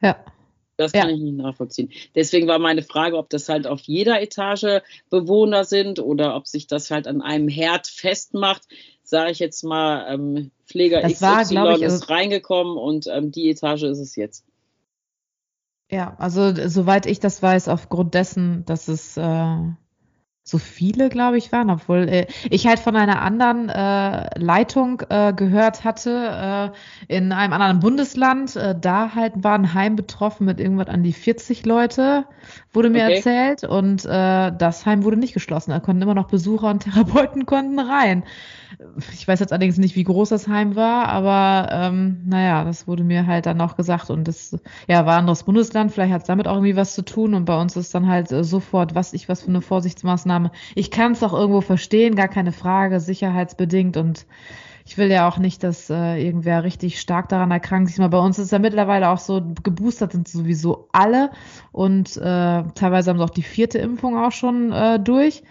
Ja. 0.00 0.24
Das 0.78 0.92
kann 0.92 1.10
ja. 1.10 1.14
ich 1.14 1.20
nicht 1.20 1.36
nachvollziehen. 1.36 1.90
Deswegen 2.14 2.48
war 2.48 2.58
meine 2.58 2.82
Frage, 2.82 3.16
ob 3.16 3.28
das 3.30 3.48
halt 3.48 3.66
auf 3.66 3.82
jeder 3.82 4.20
Etage 4.20 4.80
Bewohner 5.10 5.64
sind 5.64 6.00
oder 6.00 6.34
ob 6.34 6.48
sich 6.48 6.66
das 6.66 6.90
halt 6.90 7.06
an 7.06 7.20
einem 7.20 7.46
Herd 7.46 7.86
festmacht. 7.86 8.62
Sage 9.04 9.30
ich 9.30 9.38
jetzt 9.38 9.62
mal, 9.62 10.06
ähm, 10.12 10.50
Pfleger 10.66 11.02
das 11.02 11.14
XY 11.14 11.54
war, 11.56 11.76
ich, 11.76 11.82
ist 11.82 12.08
reingekommen 12.08 12.78
und 12.78 13.06
ähm, 13.06 13.30
die 13.30 13.50
Etage 13.50 13.82
ist 13.82 13.98
es 13.98 14.16
jetzt. 14.16 14.44
Ja, 15.92 16.14
also 16.18 16.54
soweit 16.68 17.04
ich 17.04 17.20
das 17.20 17.42
weiß, 17.42 17.68
aufgrund 17.68 18.14
dessen, 18.14 18.64
dass 18.64 18.88
es 18.88 19.18
äh, 19.18 19.56
so 20.42 20.56
viele, 20.56 21.10
glaube 21.10 21.36
ich, 21.36 21.52
waren, 21.52 21.68
obwohl 21.68 22.08
äh, 22.08 22.26
ich 22.48 22.66
halt 22.66 22.78
von 22.78 22.96
einer 22.96 23.20
anderen 23.20 23.68
äh, 23.68 24.38
Leitung 24.38 25.02
äh, 25.10 25.34
gehört 25.34 25.84
hatte 25.84 26.72
äh, 27.08 27.14
in 27.14 27.30
einem 27.32 27.52
anderen 27.52 27.80
Bundesland. 27.80 28.56
Äh, 28.56 28.74
da 28.80 29.14
halt 29.14 29.44
war 29.44 29.54
ein 29.54 29.74
Heim 29.74 29.94
betroffen 29.94 30.46
mit 30.46 30.60
irgendwas 30.60 30.88
an 30.88 31.02
die 31.02 31.12
40 31.12 31.66
Leute, 31.66 32.24
wurde 32.72 32.88
mir 32.88 33.04
okay. 33.04 33.16
erzählt. 33.16 33.64
Und 33.64 34.06
äh, 34.06 34.50
das 34.50 34.86
Heim 34.86 35.04
wurde 35.04 35.18
nicht 35.18 35.34
geschlossen. 35.34 35.72
Da 35.72 35.80
konnten 35.80 36.00
immer 36.00 36.14
noch 36.14 36.28
Besucher 36.28 36.70
und 36.70 36.84
Therapeuten 36.84 37.44
konnten 37.44 37.78
rein. 37.78 38.24
Ich 39.12 39.26
weiß 39.26 39.40
jetzt 39.40 39.52
allerdings 39.52 39.78
nicht, 39.78 39.96
wie 39.96 40.04
groß 40.04 40.30
das 40.30 40.48
Heim 40.48 40.76
war, 40.76 41.08
aber 41.08 41.68
ähm, 41.70 42.22
naja, 42.24 42.64
das 42.64 42.86
wurde 42.86 43.04
mir 43.04 43.26
halt 43.26 43.46
dann 43.46 43.60
auch 43.60 43.76
gesagt. 43.76 44.10
Und 44.10 44.28
das 44.28 44.58
ja, 44.88 45.06
war 45.06 45.14
ein 45.14 45.20
anderes 45.20 45.44
Bundesland, 45.44 45.92
vielleicht 45.92 46.12
hat 46.12 46.22
es 46.22 46.26
damit 46.26 46.46
auch 46.46 46.54
irgendwie 46.54 46.76
was 46.76 46.94
zu 46.94 47.02
tun. 47.02 47.34
Und 47.34 47.44
bei 47.44 47.60
uns 47.60 47.76
ist 47.76 47.94
dann 47.94 48.08
halt 48.08 48.32
äh, 48.32 48.44
sofort, 48.44 48.94
was 48.94 49.12
ich 49.12 49.28
was 49.28 49.42
für 49.42 49.48
eine 49.48 49.60
Vorsichtsmaßnahme. 49.60 50.50
Ich 50.74 50.90
kann 50.90 51.12
es 51.12 51.22
auch 51.22 51.32
irgendwo 51.32 51.60
verstehen, 51.60 52.16
gar 52.16 52.28
keine 52.28 52.52
Frage, 52.52 53.00
sicherheitsbedingt. 53.00 53.96
Und 53.96 54.26
ich 54.84 54.98
will 54.98 55.10
ja 55.10 55.28
auch 55.28 55.38
nicht, 55.38 55.62
dass 55.62 55.90
äh, 55.90 56.16
irgendwer 56.24 56.64
richtig 56.64 57.00
stark 57.00 57.28
daran 57.28 57.50
erkrankt. 57.50 57.96
Mal 57.98 58.08
bei 58.08 58.18
uns 58.18 58.38
ist 58.38 58.52
ja 58.52 58.58
mittlerweile 58.58 59.10
auch 59.10 59.18
so, 59.18 59.42
geboostert 59.62 60.12
sind 60.12 60.28
sowieso 60.28 60.88
alle 60.92 61.30
und 61.70 62.16
äh, 62.16 62.20
teilweise 62.74 63.10
haben 63.10 63.18
sie 63.18 63.24
auch 63.24 63.30
die 63.30 63.42
vierte 63.42 63.78
Impfung 63.78 64.16
auch 64.16 64.32
schon 64.32 64.72
äh, 64.72 64.98
durch 64.98 65.42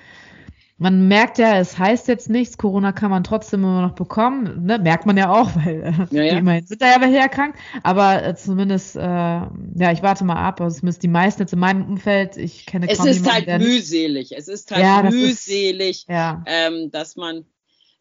man 0.82 1.08
merkt 1.08 1.38
ja, 1.38 1.60
es 1.60 1.78
heißt 1.78 2.08
jetzt 2.08 2.28
nichts, 2.28 2.58
Corona 2.58 2.92
kann 2.92 3.12
man 3.12 3.24
trotzdem 3.24 3.60
immer 3.64 3.84
noch 3.84 3.94
bekommen, 3.94 4.66
ne? 4.66 4.80
merkt 4.80 5.06
man 5.06 5.16
ja 5.16 5.32
auch, 5.32 5.56
weil 5.56 5.84
äh, 5.84 6.16
ja, 6.16 6.24
ja. 6.24 6.38
immerhin 6.40 6.66
sind 6.66 6.82
da 6.82 6.88
ja 6.88 7.00
welche 7.00 7.18
erkrankt, 7.18 7.60
aber 7.84 8.26
äh, 8.26 8.36
zumindest, 8.36 8.96
äh, 8.96 9.00
ja, 9.00 9.92
ich 9.92 10.02
warte 10.02 10.24
mal 10.24 10.38
ab, 10.38 10.60
also 10.60 10.80
zumindest 10.80 11.04
die 11.04 11.08
meisten 11.08 11.44
jetzt 11.44 11.54
in 11.54 11.60
meinem 11.60 11.88
Umfeld, 11.88 12.36
ich 12.36 12.66
kenne 12.66 12.90
Es 12.90 12.98
ist 12.98 13.24
jemanden, 13.24 13.52
halt 13.52 13.62
mühselig, 13.62 14.36
es 14.36 14.48
ist 14.48 14.72
halt 14.72 14.82
ja, 14.82 15.04
mühselig, 15.04 15.98
ist, 16.00 16.10
ja. 16.10 16.44
ähm, 16.48 16.90
dass 16.90 17.16
man, 17.16 17.46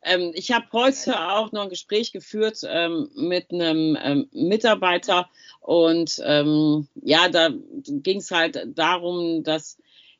ähm, 0.03 0.33
ich 0.33 0.51
habe 0.51 0.65
heute 0.73 1.21
auch 1.21 1.53
noch 1.53 1.65
ein 1.65 1.69
Gespräch 1.69 2.13
geführt 2.13 2.61
ähm, 2.67 3.11
mit 3.15 3.53
einem 3.53 3.99
ähm, 4.03 4.29
Mitarbeiter 4.33 5.29
und 5.61 6.19
ähm, 6.25 6.89
ja, 6.95 7.29
da 7.29 7.51
ging 7.85 8.21
es 8.21 8.31
halt 8.31 8.59
darum, 8.75 9.43
dass 9.43 9.77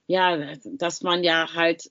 ja, 0.07 0.57
dass 0.65 1.03
man 1.03 1.23
ja 1.23 1.55
halt 1.55 1.89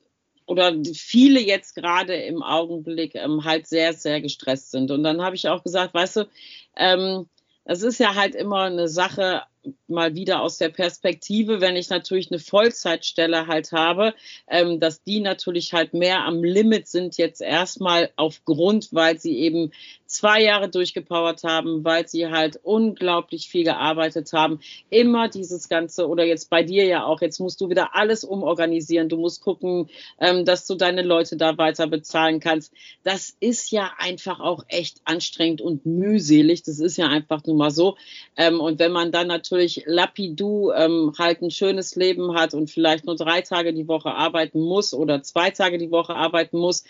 oder 0.50 0.74
viele 0.96 1.40
jetzt 1.40 1.76
gerade 1.76 2.16
im 2.16 2.42
Augenblick 2.42 3.14
ähm, 3.14 3.44
halt 3.44 3.68
sehr, 3.68 3.94
sehr 3.94 4.20
gestresst 4.20 4.72
sind. 4.72 4.90
Und 4.90 5.04
dann 5.04 5.22
habe 5.22 5.36
ich 5.36 5.48
auch 5.48 5.64
gesagt, 5.64 5.94
weißt 5.94 6.18
du, 6.18 6.30
ähm, 6.76 7.30
es 7.66 7.84
ist 7.84 8.00
ja 8.00 8.16
halt 8.16 8.34
immer 8.34 8.64
eine 8.64 8.88
Sache, 8.88 9.44
mal 9.88 10.16
wieder 10.16 10.42
aus 10.42 10.58
der 10.58 10.70
Perspektive, 10.70 11.62
wenn 11.62 11.76
ich 11.76 11.90
natürlich 11.90 12.32
eine 12.32 12.40
Vollzeitstelle 12.40 13.46
halt 13.46 13.72
habe, 13.74 14.16
ähm, 14.48 14.80
dass 14.80 15.04
die 15.04 15.20
natürlich 15.20 15.74
halt 15.74 15.94
mehr 15.94 16.26
am 16.26 16.44
Limit 16.44 16.88
sind 16.88 17.18
jetzt 17.18 17.42
erstmal 17.42 18.10
aufgrund, 18.16 18.92
weil 18.92 19.20
sie 19.20 19.38
eben 19.38 19.72
zwei 20.10 20.42
Jahre 20.42 20.70
durchgepowert 20.70 21.44
haben, 21.44 21.86
weil 21.86 22.08
sie 22.08 22.28
halt 22.28 22.60
unglaublich 22.64 23.48
viel 23.48 23.64
gearbeitet 23.64 24.34
haben. 24.34 24.60
Immer 24.90 25.30
dieses 25.30 25.70
Ganze, 25.70 26.08
oder 26.08 26.26
jetzt 26.26 26.50
bei 26.50 26.64
dir 26.64 26.86
ja 26.86 27.06
auch, 27.06 27.22
jetzt 27.22 27.40
musst 27.40 27.62
du 27.62 27.70
wieder 27.70 27.96
alles 27.96 28.24
umorganisieren. 28.24 29.08
Du 29.08 29.18
musst 29.18 29.42
gucken, 29.42 29.88
ähm, 30.20 30.46
dass 30.46 30.66
du 30.66 30.74
deine 30.74 31.04
Leute 31.04 31.38
da 31.38 31.58
weiter 31.60 31.86
bezahlen 31.86 32.40
kannst. 32.40 32.74
Das 33.04 33.38
ist 33.40 33.72
ja 33.72 33.92
einfach 34.00 34.40
auch 34.40 34.66
echt 34.68 34.98
anstrengend 35.06 35.62
und 35.62 35.86
mühselig. 35.86 36.64
Das 36.64 36.80
ist 36.80 36.98
ja 36.98 37.08
einfach 37.08 37.46
nur 37.46 37.56
mal 37.56 37.72
so. 37.72 37.96
Ähm, 38.36 38.60
und 38.60 38.80
wenn 38.80 38.92
man 38.92 39.12
dann 39.12 39.28
natürlich 39.28 39.84
lapidu 39.86 40.72
ähm, 40.72 41.14
halt 41.20 41.44
ein 41.44 41.52
schönes 41.52 41.96
Leben 41.96 42.34
hat 42.34 42.56
und 42.56 42.72
vielleicht 42.72 43.06
nur 43.06 43.16
drei 43.16 43.42
Tage 43.42 43.74
die 43.74 43.88
Woche 43.88 44.10
arbeiten 44.10 44.60
muss 44.60 44.96
oder 44.96 45.22
zwei 45.22 45.52
Tage 45.52 45.78
die 45.78 45.92
Woche 45.92 46.16
arbeiten 46.16 46.58
muss, 46.58 46.84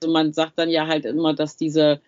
also 0.00 0.12
man 0.12 0.32
sagt 0.32 0.58
dann 0.58 0.70
ja 0.70 0.86
halt 0.86 1.04
immer, 1.04 1.34
dass 1.34 1.56
diese 1.56 2.00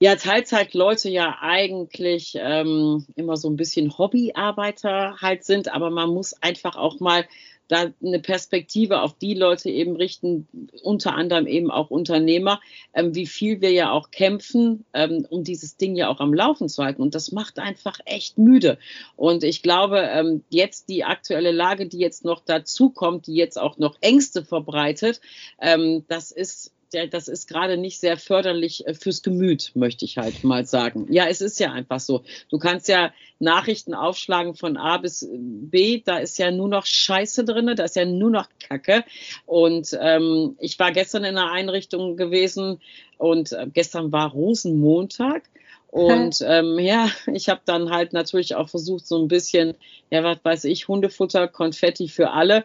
ja, 0.00 0.14
Teilzeitleute 0.16 1.10
ja 1.10 1.38
eigentlich 1.40 2.36
ähm, 2.40 3.06
immer 3.16 3.36
so 3.36 3.48
ein 3.50 3.56
bisschen 3.56 3.96
Hobbyarbeiter 3.98 5.16
halt 5.20 5.44
sind, 5.44 5.72
aber 5.72 5.90
man 5.90 6.10
muss 6.10 6.34
einfach 6.40 6.76
auch 6.76 7.00
mal 7.00 7.24
da 7.68 7.92
eine 8.02 8.18
Perspektive 8.18 9.02
auf 9.02 9.18
die 9.18 9.34
Leute 9.34 9.70
eben 9.70 9.94
richten, 9.96 10.48
unter 10.82 11.14
anderem 11.14 11.46
eben 11.46 11.70
auch 11.70 11.90
Unternehmer, 11.90 12.60
ähm, 12.94 13.14
wie 13.14 13.26
viel 13.26 13.60
wir 13.60 13.70
ja 13.70 13.92
auch 13.92 14.10
kämpfen, 14.10 14.84
ähm, 14.94 15.26
um 15.28 15.44
dieses 15.44 15.76
Ding 15.76 15.94
ja 15.94 16.08
auch 16.08 16.20
am 16.20 16.32
Laufen 16.32 16.68
zu 16.68 16.82
halten. 16.82 17.02
Und 17.02 17.14
das 17.14 17.30
macht 17.30 17.58
einfach 17.58 18.00
echt 18.06 18.38
müde. 18.38 18.78
Und 19.16 19.44
ich 19.44 19.62
glaube, 19.62 19.98
ähm, 20.00 20.42
jetzt 20.48 20.88
die 20.88 21.04
aktuelle 21.04 21.52
Lage, 21.52 21.86
die 21.86 21.98
jetzt 21.98 22.24
noch 22.24 22.40
dazu 22.40 22.88
kommt, 22.88 23.26
die 23.26 23.34
jetzt 23.34 23.58
auch 23.58 23.76
noch 23.76 23.96
Ängste 24.00 24.44
verbreitet, 24.44 25.20
ähm, 25.60 26.04
das 26.08 26.30
ist 26.30 26.72
das 27.10 27.28
ist 27.28 27.48
gerade 27.48 27.76
nicht 27.76 28.00
sehr 28.00 28.16
förderlich 28.16 28.86
äh, 28.86 28.94
fürs 28.94 29.22
Gemüt, 29.22 29.72
möchte 29.74 30.04
ich 30.04 30.18
halt 30.18 30.44
mal 30.44 30.64
sagen. 30.66 31.06
Ja, 31.10 31.26
es 31.26 31.40
ist 31.40 31.60
ja 31.60 31.72
einfach 31.72 32.00
so. 32.00 32.22
Du 32.50 32.58
kannst 32.58 32.88
ja 32.88 33.12
Nachrichten 33.38 33.94
aufschlagen 33.94 34.54
von 34.54 34.76
A 34.76 34.98
bis 34.98 35.28
B, 35.30 36.02
da 36.04 36.18
ist 36.18 36.38
ja 36.38 36.50
nur 36.50 36.68
noch 36.68 36.86
Scheiße 36.86 37.44
drin, 37.44 37.72
da 37.76 37.84
ist 37.84 37.96
ja 37.96 38.04
nur 38.04 38.30
noch 38.30 38.48
Kacke. 38.58 39.04
Und 39.46 39.96
ähm, 40.00 40.56
ich 40.58 40.78
war 40.78 40.92
gestern 40.92 41.24
in 41.24 41.36
einer 41.36 41.52
Einrichtung 41.52 42.16
gewesen 42.16 42.80
und 43.18 43.52
äh, 43.52 43.66
gestern 43.72 44.12
war 44.12 44.30
Rosenmontag. 44.30 45.42
Und 45.90 46.44
ähm, 46.46 46.78
ja, 46.78 47.08
ich 47.32 47.48
habe 47.48 47.62
dann 47.64 47.88
halt 47.88 48.12
natürlich 48.12 48.54
auch 48.54 48.68
versucht, 48.68 49.06
so 49.06 49.16
ein 49.16 49.26
bisschen, 49.26 49.74
ja, 50.10 50.22
was 50.22 50.36
weiß 50.42 50.64
ich, 50.64 50.86
Hundefutter, 50.86 51.48
Konfetti 51.48 52.08
für 52.08 52.32
alle 52.32 52.64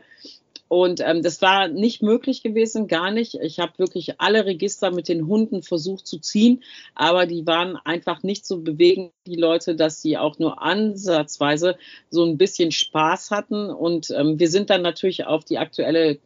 und 0.74 1.02
ähm, 1.06 1.22
das 1.22 1.40
war 1.44 1.68
nicht 1.68 2.02
möglich 2.02 2.42
gewesen, 2.42 2.88
gar 2.88 3.12
nicht. 3.12 3.36
Ich 3.36 3.60
habe 3.60 3.74
wirklich 3.78 4.20
alle 4.20 4.48
Register 4.48 4.90
mit 4.90 5.08
den 5.08 5.28
Hunden 5.28 5.62
versucht 5.62 6.08
zu 6.08 6.18
ziehen, 6.18 6.64
aber 6.96 7.28
die 7.28 7.46
waren 7.46 7.76
einfach 7.76 8.24
nicht 8.24 8.48
so 8.48 8.60
bewegend, 8.60 9.12
die 9.28 9.36
Leute, 9.36 9.76
dass 9.76 10.02
sie 10.02 10.18
auch 10.18 10.40
nur 10.40 10.64
ansatzweise 10.64 11.78
so 12.10 12.26
ein 12.26 12.40
bisschen 12.40 12.72
Spaß 12.72 13.30
hatten. 13.30 13.70
Und 13.70 14.10
ähm, 14.18 14.40
wir 14.40 14.50
sind 14.50 14.72
dann 14.72 14.82
natürlich 14.82 15.28
auf 15.28 15.46
die 15.46 15.60
aktuelle 15.60 16.18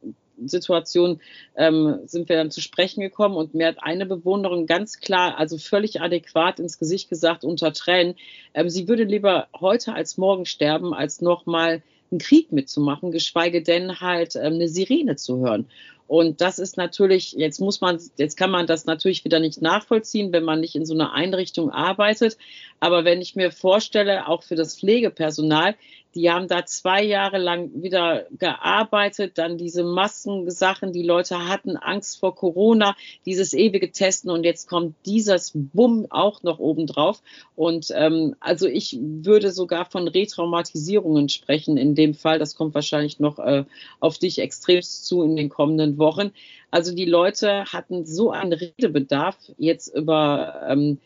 Situation 0.46 1.20
ähm, 1.58 2.00
sind 2.06 2.30
wir 2.30 2.38
dann 2.38 2.52
zu 2.52 2.62
sprechen 2.62 3.02
gekommen 3.02 3.36
und 3.36 3.54
mir 3.54 3.68
hat 3.68 3.84
eine 3.84 4.06
Bewohnerin 4.06 4.66
ganz 4.66 5.00
klar, 5.00 5.38
also 5.38 5.58
völlig 5.58 6.00
adäquat 6.00 6.60
ins 6.62 6.78
Gesicht 6.78 7.10
gesagt, 7.10 7.44
unter 7.44 7.74
Tränen, 7.74 8.16
ähm, 8.54 8.70
sie 8.70 8.88
würde 8.88 9.04
lieber 9.04 9.48
heute 9.60 9.94
als 9.94 10.18
morgen 10.18 10.46
sterben, 10.46 10.94
als 10.94 11.20
nochmal 11.20 11.82
einen 12.12 12.20
Krieg 12.20 12.52
mitzumachen, 12.52 13.12
geschweige 13.12 13.62
denn 13.62 14.00
halt 14.00 14.36
ähm, 14.36 14.54
eine 14.54 14.68
Sirene 14.68 15.16
zu 15.16 15.40
hören. 15.40 15.68
Und 16.08 16.40
das 16.40 16.58
ist 16.58 16.78
natürlich, 16.78 17.34
jetzt 17.34 17.60
muss 17.60 17.82
man, 17.82 18.00
jetzt 18.16 18.38
kann 18.38 18.50
man 18.50 18.66
das 18.66 18.86
natürlich 18.86 19.26
wieder 19.26 19.40
nicht 19.40 19.62
nachvollziehen, 19.62 20.32
wenn 20.32 20.46
man 20.46 20.62
nicht 20.62 20.76
in 20.76 20.86
so 20.86 20.94
einer 20.94 21.12
Einrichtung 21.14 21.70
arbeitet. 21.70 22.38
Aber 22.80 23.04
wenn 23.04 23.22
ich 23.22 23.36
mir 23.36 23.52
vorstelle, 23.52 24.28
auch 24.28 24.44
für 24.44 24.56
das 24.56 24.80
Pflegepersonal, 24.80 25.76
die 26.18 26.32
haben 26.32 26.48
da 26.48 26.66
zwei 26.66 27.04
Jahre 27.04 27.38
lang 27.38 27.70
wieder 27.76 28.26
gearbeitet, 28.32 29.38
dann 29.38 29.58
diese 29.58 29.84
Maskensachen, 29.84 30.92
die 30.92 31.04
Leute 31.04 31.48
hatten 31.48 31.78
Angst 31.78 32.20
vor 32.20 32.34
Corona, 32.34 32.96
dieses 33.26 33.54
ewige 33.54 33.92
Testen 33.92 34.32
und 34.32 34.44
jetzt 34.44 34.68
kommt 34.68 34.96
dieses 35.06 35.52
Bumm 35.54 36.08
auch 36.10 36.42
noch 36.42 36.58
obendrauf. 36.58 37.22
Und 37.56 37.92
ähm, 37.96 38.36
also 38.40 38.68
ich 38.68 38.98
würde 39.00 39.52
sogar 39.52 39.86
von 39.86 40.08
Retraumatisierungen 40.08 41.30
sprechen 41.30 41.78
in 41.78 41.94
dem 41.94 42.16
Fall. 42.16 42.40
Das 42.40 42.56
kommt 42.56 42.74
wahrscheinlich 42.74 43.20
noch 43.20 43.38
äh, 43.38 43.66
auf 44.00 44.18
dich 44.18 44.40
extremst 44.40 45.06
zu 45.06 45.22
in 45.22 45.36
den 45.36 45.50
kommenden 45.50 46.00
Wochen. 46.00 46.32
Also 46.72 46.96
die 46.96 47.06
Leute 47.06 47.66
hatten 47.66 48.06
so 48.06 48.32
einen 48.32 48.54
Redebedarf 48.54 49.38
jetzt 49.58 49.96
über 49.96 50.64
ähm, 50.68 50.98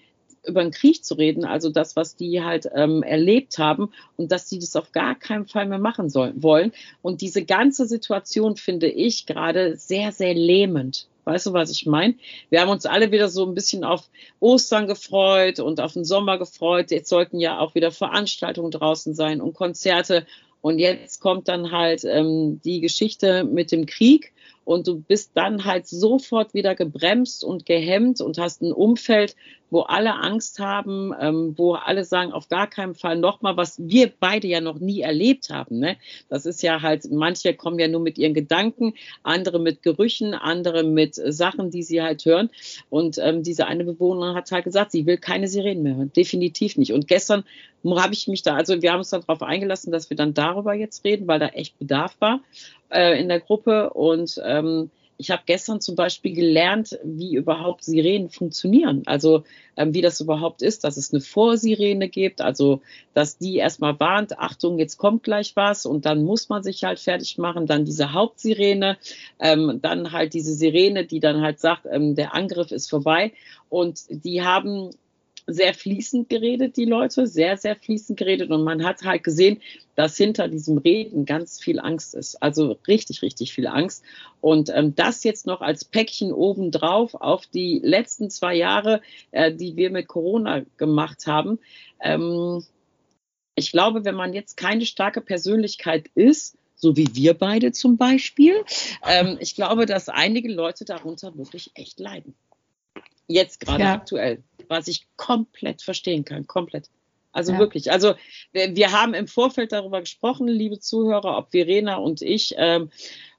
über 0.45 0.61
den 0.61 0.71
Krieg 0.71 1.05
zu 1.05 1.15
reden, 1.15 1.45
also 1.45 1.69
das, 1.69 1.95
was 1.95 2.15
die 2.15 2.43
halt 2.43 2.69
ähm, 2.73 3.03
erlebt 3.03 3.57
haben 3.57 3.91
und 4.17 4.31
dass 4.31 4.49
sie 4.49 4.59
das 4.59 4.75
auf 4.75 4.91
gar 4.91 5.15
keinen 5.15 5.47
Fall 5.47 5.67
mehr 5.67 5.79
machen 5.79 6.09
sollen, 6.09 6.41
wollen. 6.41 6.71
Und 7.01 7.21
diese 7.21 7.45
ganze 7.45 7.87
Situation 7.87 8.57
finde 8.57 8.87
ich 8.87 9.25
gerade 9.25 9.77
sehr, 9.77 10.11
sehr 10.11 10.33
lähmend. 10.33 11.07
Weißt 11.23 11.45
du, 11.45 11.53
was 11.53 11.69
ich 11.69 11.85
meine? 11.85 12.15
Wir 12.49 12.61
haben 12.61 12.69
uns 12.69 12.85
alle 12.85 13.11
wieder 13.11 13.29
so 13.29 13.45
ein 13.45 13.53
bisschen 13.53 13.83
auf 13.83 14.09
Ostern 14.39 14.87
gefreut 14.87 15.59
und 15.59 15.79
auf 15.79 15.93
den 15.93 16.03
Sommer 16.03 16.39
gefreut. 16.39 16.89
Jetzt 16.89 17.09
sollten 17.09 17.39
ja 17.39 17.59
auch 17.59 17.75
wieder 17.75 17.91
Veranstaltungen 17.91 18.71
draußen 18.71 19.13
sein 19.13 19.39
und 19.39 19.53
Konzerte. 19.53 20.25
Und 20.61 20.79
jetzt 20.79 21.19
kommt 21.19 21.47
dann 21.47 21.71
halt 21.71 22.03
ähm, 22.05 22.59
die 22.63 22.81
Geschichte 22.81 23.43
mit 23.43 23.71
dem 23.71 23.85
Krieg 23.85 24.33
und 24.71 24.87
du 24.87 25.01
bist 25.01 25.31
dann 25.35 25.65
halt 25.65 25.87
sofort 25.87 26.53
wieder 26.53 26.75
gebremst 26.75 27.43
und 27.43 27.65
gehemmt 27.65 28.21
und 28.21 28.37
hast 28.37 28.61
ein 28.61 28.71
Umfeld, 28.71 29.35
wo 29.69 29.81
alle 29.81 30.15
Angst 30.15 30.59
haben, 30.59 31.13
ähm, 31.19 31.53
wo 31.57 31.73
alle 31.73 32.03
sagen, 32.03 32.33
auf 32.33 32.49
gar 32.49 32.67
keinen 32.67 32.93
Fall 32.93 33.17
nochmal, 33.17 33.55
was 33.55 33.79
wir 33.79 34.11
beide 34.19 34.47
ja 34.47 34.59
noch 34.59 34.79
nie 34.79 34.99
erlebt 34.99 35.49
haben. 35.49 35.79
Ne? 35.79 35.95
Das 36.29 36.45
ist 36.45 36.61
ja 36.61 36.81
halt, 36.81 37.09
manche 37.09 37.53
kommen 37.53 37.79
ja 37.79 37.87
nur 37.87 38.01
mit 38.01 38.17
ihren 38.17 38.33
Gedanken, 38.33 38.93
andere 39.23 39.59
mit 39.59 39.81
Gerüchen, 39.81 40.33
andere 40.33 40.83
mit 40.83 41.15
Sachen, 41.15 41.71
die 41.71 41.83
sie 41.83 42.01
halt 42.01 42.25
hören. 42.25 42.49
Und 42.89 43.17
ähm, 43.17 43.43
diese 43.43 43.65
eine 43.65 43.85
Bewohnerin 43.85 44.35
hat 44.35 44.51
halt 44.51 44.65
gesagt, 44.65 44.91
sie 44.91 45.05
will 45.05 45.17
keine 45.17 45.47
Sirenen 45.47 45.83
mehr 45.83 45.95
hören, 45.95 46.11
definitiv 46.13 46.75
nicht. 46.77 46.91
Und 46.91 47.07
gestern 47.07 47.45
habe 47.85 48.13
ich 48.13 48.27
mich 48.27 48.43
da, 48.43 48.55
also 48.55 48.81
wir 48.81 48.91
haben 48.91 48.99
uns 48.99 49.09
darauf 49.09 49.41
eingelassen, 49.41 49.91
dass 49.91 50.09
wir 50.09 50.17
dann 50.17 50.33
darüber 50.33 50.73
jetzt 50.73 51.03
reden, 51.05 51.27
weil 51.27 51.39
da 51.39 51.47
echt 51.47 51.79
Bedarf 51.79 52.15
war 52.19 52.41
äh, 52.91 53.19
in 53.19 53.29
der 53.29 53.39
Gruppe 53.39 53.91
und 53.91 54.41
ähm, 54.43 54.91
ich 55.21 55.29
habe 55.29 55.43
gestern 55.45 55.79
zum 55.79 55.95
Beispiel 55.95 56.33
gelernt, 56.33 56.97
wie 57.03 57.35
überhaupt 57.35 57.83
Sirenen 57.83 58.29
funktionieren. 58.29 59.03
Also 59.05 59.43
ähm, 59.77 59.93
wie 59.93 60.01
das 60.01 60.19
überhaupt 60.19 60.63
ist, 60.63 60.83
dass 60.83 60.97
es 60.97 61.13
eine 61.13 61.21
Vorsirene 61.21 62.09
gibt, 62.09 62.41
also 62.41 62.81
dass 63.13 63.37
die 63.37 63.57
erstmal 63.57 63.99
warnt, 63.99 64.39
Achtung, 64.39 64.79
jetzt 64.79 64.97
kommt 64.97 65.21
gleich 65.21 65.55
was 65.55 65.85
und 65.85 66.07
dann 66.07 66.23
muss 66.23 66.49
man 66.49 66.63
sich 66.63 66.83
halt 66.83 66.99
fertig 66.99 67.37
machen. 67.37 67.67
Dann 67.67 67.85
diese 67.85 68.13
Hauptsirene, 68.13 68.97
ähm, 69.39 69.77
dann 69.79 70.11
halt 70.11 70.33
diese 70.33 70.55
Sirene, 70.55 71.05
die 71.05 71.19
dann 71.19 71.41
halt 71.41 71.59
sagt, 71.59 71.85
ähm, 71.91 72.15
der 72.15 72.33
Angriff 72.33 72.71
ist 72.71 72.89
vorbei. 72.89 73.31
Und 73.69 74.01
die 74.09 74.41
haben 74.41 74.89
sehr 75.47 75.73
fließend 75.73 76.29
geredet, 76.29 76.77
die 76.77 76.85
Leute, 76.85 77.27
sehr, 77.27 77.57
sehr 77.57 77.75
fließend 77.75 78.17
geredet. 78.17 78.51
Und 78.51 78.63
man 78.63 78.83
hat 78.83 79.03
halt 79.03 79.23
gesehen, 79.23 79.61
dass 79.95 80.17
hinter 80.17 80.47
diesem 80.47 80.77
Reden 80.77 81.25
ganz 81.25 81.61
viel 81.61 81.79
Angst 81.79 82.15
ist. 82.15 82.41
Also 82.41 82.77
richtig, 82.87 83.21
richtig 83.21 83.53
viel 83.53 83.67
Angst. 83.67 84.03
Und 84.39 84.69
ähm, 84.73 84.95
das 84.95 85.23
jetzt 85.23 85.45
noch 85.45 85.61
als 85.61 85.85
Päckchen 85.85 86.31
obendrauf 86.31 87.15
auf 87.15 87.45
die 87.47 87.79
letzten 87.83 88.29
zwei 88.29 88.55
Jahre, 88.55 89.01
äh, 89.31 89.53
die 89.53 89.75
wir 89.75 89.89
mit 89.89 90.07
Corona 90.07 90.63
gemacht 90.77 91.27
haben. 91.27 91.59
Ähm, 91.99 92.63
ich 93.55 93.71
glaube, 93.71 94.05
wenn 94.05 94.15
man 94.15 94.33
jetzt 94.33 94.57
keine 94.57 94.85
starke 94.85 95.21
Persönlichkeit 95.21 96.09
ist, 96.15 96.57
so 96.75 96.97
wie 96.97 97.07
wir 97.13 97.35
beide 97.35 97.71
zum 97.71 97.97
Beispiel, 97.97 98.55
ähm, 99.07 99.37
ich 99.39 99.55
glaube, 99.55 99.85
dass 99.85 100.09
einige 100.09 100.51
Leute 100.51 100.83
darunter 100.83 101.37
wirklich 101.37 101.71
echt 101.75 101.99
leiden. 101.99 102.33
Jetzt 103.31 103.59
gerade 103.59 103.83
ja. 103.83 103.93
aktuell, 103.93 104.43
was 104.67 104.87
ich 104.87 105.07
komplett 105.17 105.81
verstehen 105.81 106.25
kann, 106.25 106.47
komplett. 106.47 106.89
Also 107.31 107.53
ja. 107.53 107.59
wirklich. 107.59 107.91
Also 107.91 108.15
wir 108.51 108.91
haben 108.91 109.13
im 109.13 109.27
Vorfeld 109.27 109.71
darüber 109.71 110.01
gesprochen, 110.01 110.47
liebe 110.47 110.79
Zuhörer, 110.79 111.37
ob 111.37 111.51
Verena 111.51 111.95
und 111.95 112.21
ich 112.21 112.55
ähm, 112.57 112.89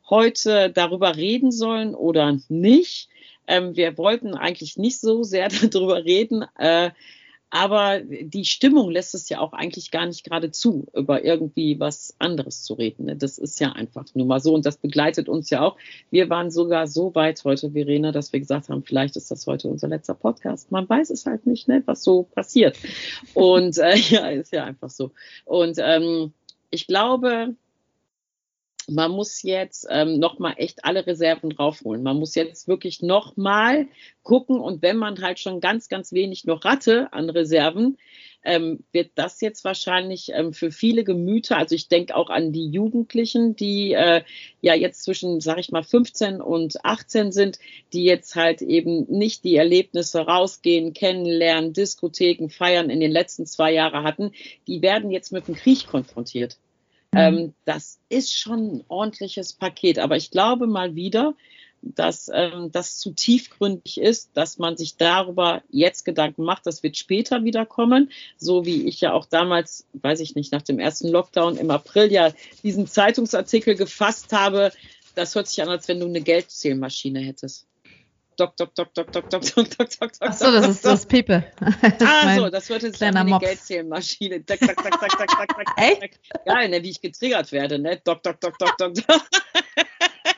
heute 0.09 0.71
darüber 0.71 1.17
reden 1.17 1.53
sollen 1.53 1.95
oder 1.95 2.39
nicht. 2.49 3.09
Ähm, 3.47 3.77
wir 3.77 3.99
wollten 3.99 4.35
eigentlich 4.35 4.77
nicht 4.77 5.01
so 5.01 5.23
sehr 5.23 5.49
darüber 5.71 6.05
reden. 6.05 6.45
Äh, 6.59 6.91
aber 7.55 8.01
die 8.01 8.47
Stimmung 8.47 8.91
lässt 8.91 9.15
es 9.15 9.29
ja 9.29 9.39
auch 9.39 9.53
eigentlich 9.53 9.91
gar 9.91 10.07
nicht 10.07 10.25
gerade 10.25 10.51
zu, 10.53 10.87
über 10.95 11.23
irgendwie 11.23 11.79
was 11.79 12.17
anderes 12.19 12.63
zu 12.63 12.73
reden. 12.73 13.05
Ne? 13.05 13.17
Das 13.17 13.37
ist 13.37 13.61
ja 13.61 13.73
einfach 13.73 14.07
nur 14.15 14.25
mal 14.25 14.41
so 14.41 14.55
und 14.55 14.65
das 14.65 14.79
begleitet 14.79 15.29
uns 15.29 15.51
ja 15.51 15.61
auch. 15.61 15.77
Wir 16.11 16.31
waren 16.31 16.51
sogar 16.51 16.87
so 16.87 17.15
weit 17.15 17.45
heute, 17.45 17.73
Verena, 17.73 18.11
dass 18.11 18.33
wir 18.33 18.41
gesagt 18.41 18.71
haben, 18.71 18.83
vielleicht 18.85 19.17
ist 19.17 19.31
das 19.31 19.47
heute 19.47 19.69
unser 19.69 19.89
letzter 19.89 20.15
Podcast. 20.15 20.73
Man 20.73 20.89
weiß 20.89 21.11
es 21.11 21.27
halt 21.27 21.47
nicht, 21.47 21.69
ne, 21.69 21.83
was 21.85 22.03
so 22.03 22.23
passiert. 22.23 22.79
Und 23.35 23.77
äh, 23.77 23.97
ja, 24.09 24.29
ist 24.31 24.55
ja 24.55 24.65
einfach 24.65 24.89
so. 24.89 25.11
Und 25.45 25.77
ähm, 25.79 26.33
ich 26.71 26.87
glaube, 26.87 27.55
man 28.89 29.11
muss 29.11 29.43
jetzt 29.43 29.87
ähm, 29.91 30.19
nochmal 30.19 30.55
echt 30.57 30.85
alle 30.85 31.07
Reserven 31.07 31.53
raufholen. 31.53 32.03
Man 32.03 32.19
muss 32.19 32.35
jetzt 32.35 32.69
wirklich 32.69 33.03
nochmal 33.03 33.87
gucken 34.23 34.61
und 34.61 34.83
wenn 34.83 34.97
man 34.97 35.21
halt 35.21 35.39
schon 35.39 35.61
ganz, 35.61 35.89
ganz 35.89 36.13
wenig 36.13 36.45
noch 36.45 36.65
hatte 36.65 37.13
an 37.13 37.31
Reserven, 37.31 37.99
ähm, 38.45 38.85
wird 38.93 39.13
das 39.15 39.41
jetzt 39.41 39.65
wahrscheinlich 39.65 40.31
ähm, 40.35 40.53
für 40.53 40.71
viele 40.71 41.05
Gemüter, 41.05 41.57
also 41.57 41.75
ich 41.75 41.89
denke 41.89 42.17
auch 42.17 42.29
an 42.29 42.53
die 42.53 42.69
Jugendlichen, 42.69 43.55
die 43.55 43.93
äh, 43.93 44.23
ja 44.61 44.75
jetzt 44.75 45.05
zwischen, 45.05 45.41
sag 45.41 45.59
ich 45.59 45.71
mal, 45.71 45.85
15 45.85 46.41
und 46.41 46.85
18 46.85 47.33
sind, 47.33 47.59
die 47.93 48.05
jetzt 48.05 48.35
halt 48.35 48.63
eben 48.63 49.07
nicht 49.09 49.45
die 49.45 49.57
Erlebnisse 49.57 50.21
rausgehen, 50.21 50.93
kennenlernen, 50.93 51.73
Diskotheken, 51.73 52.49
feiern 52.49 52.91
in 52.91 53.01
den 53.01 53.13
letzten 53.13 53.47
zwei 53.47 53.73
Jahren 53.73 54.05
hatten, 54.05 54.33
die 54.67 54.83
werden 54.83 55.11
jetzt 55.11 55.33
mit 55.33 55.47
dem 55.47 55.55
Krieg 55.55 55.87
konfrontiert. 55.87 56.59
Mhm. 57.13 57.19
Ähm, 57.19 57.55
das 57.65 57.99
ist 58.09 58.37
schon 58.37 58.77
ein 58.77 58.85
ordentliches 58.89 59.53
Paket, 59.53 59.99
aber 59.99 60.17
ich 60.17 60.31
glaube 60.31 60.67
mal 60.67 60.95
wieder, 60.95 61.35
dass 61.83 62.31
ähm, 62.33 62.71
das 62.71 62.99
zu 62.99 63.11
tiefgründig 63.11 64.01
ist, 64.01 64.31
dass 64.35 64.59
man 64.59 64.77
sich 64.77 64.97
darüber 64.97 65.63
jetzt 65.71 66.05
Gedanken 66.05 66.45
macht. 66.45 66.65
Das 66.67 66.83
wird 66.83 66.97
später 66.97 67.45
wieder 67.45 67.67
kommen, 67.67 68.11
so 68.37 68.65
wie 68.65 68.87
ich 68.87 69.01
ja 69.01 69.13
auch 69.13 69.27
damals, 69.27 69.87
weiß 69.95 70.21
ich 70.21 70.35
nicht, 70.37 70.53
nach 70.53 70.63
dem 70.63 70.79
ersten 70.79 71.09
Lockdown 71.09 71.57
im 71.57 71.71
April 71.71 72.13
ja 72.13 72.33
diesen 72.63 72.87
Zeitungsartikel 72.87 73.75
gefasst 73.75 74.33
habe. 74.33 74.73
Das 75.15 75.35
hört 75.35 75.49
sich 75.49 75.61
an, 75.61 75.69
als 75.69 75.89
wenn 75.89 76.01
du 76.01 76.07
eine 76.07 76.21
Geldzählmaschine 76.21 77.21
hättest. 77.21 77.67
Doc, 78.37 78.57
doc, 78.57 78.75
doc, 78.75 78.93
doc, 78.95 79.13
doc, 79.13 79.29
doc, 79.29 79.43
doc, 79.43 79.77
doc, 79.77 79.89
doc, 80.01 80.11
Ach 80.21 80.33
so, 80.33 80.51
das 80.51 80.69
ist 80.69 80.85
das 80.85 81.07
Pepe. 81.07 81.45
ah, 82.05 82.35
so, 82.37 82.49
das 82.49 82.69
wird 82.69 82.83
jetzt 82.83 83.03
eine 83.03 83.39
Geldzählmaschine. 83.39 84.43
Echt? 85.77 86.21
Geil, 86.45 86.69
ne, 86.69 86.83
wie 86.83 86.91
ich 86.91 87.01
getriggert 87.01 87.53
werde, 87.53 87.79
ne? 87.79 88.01
Doc, 88.05 88.23
doc, 88.23 88.41
doc, 88.41 88.57
doc, 88.59 88.77
doc, 88.79 88.95
doc. 88.95 89.23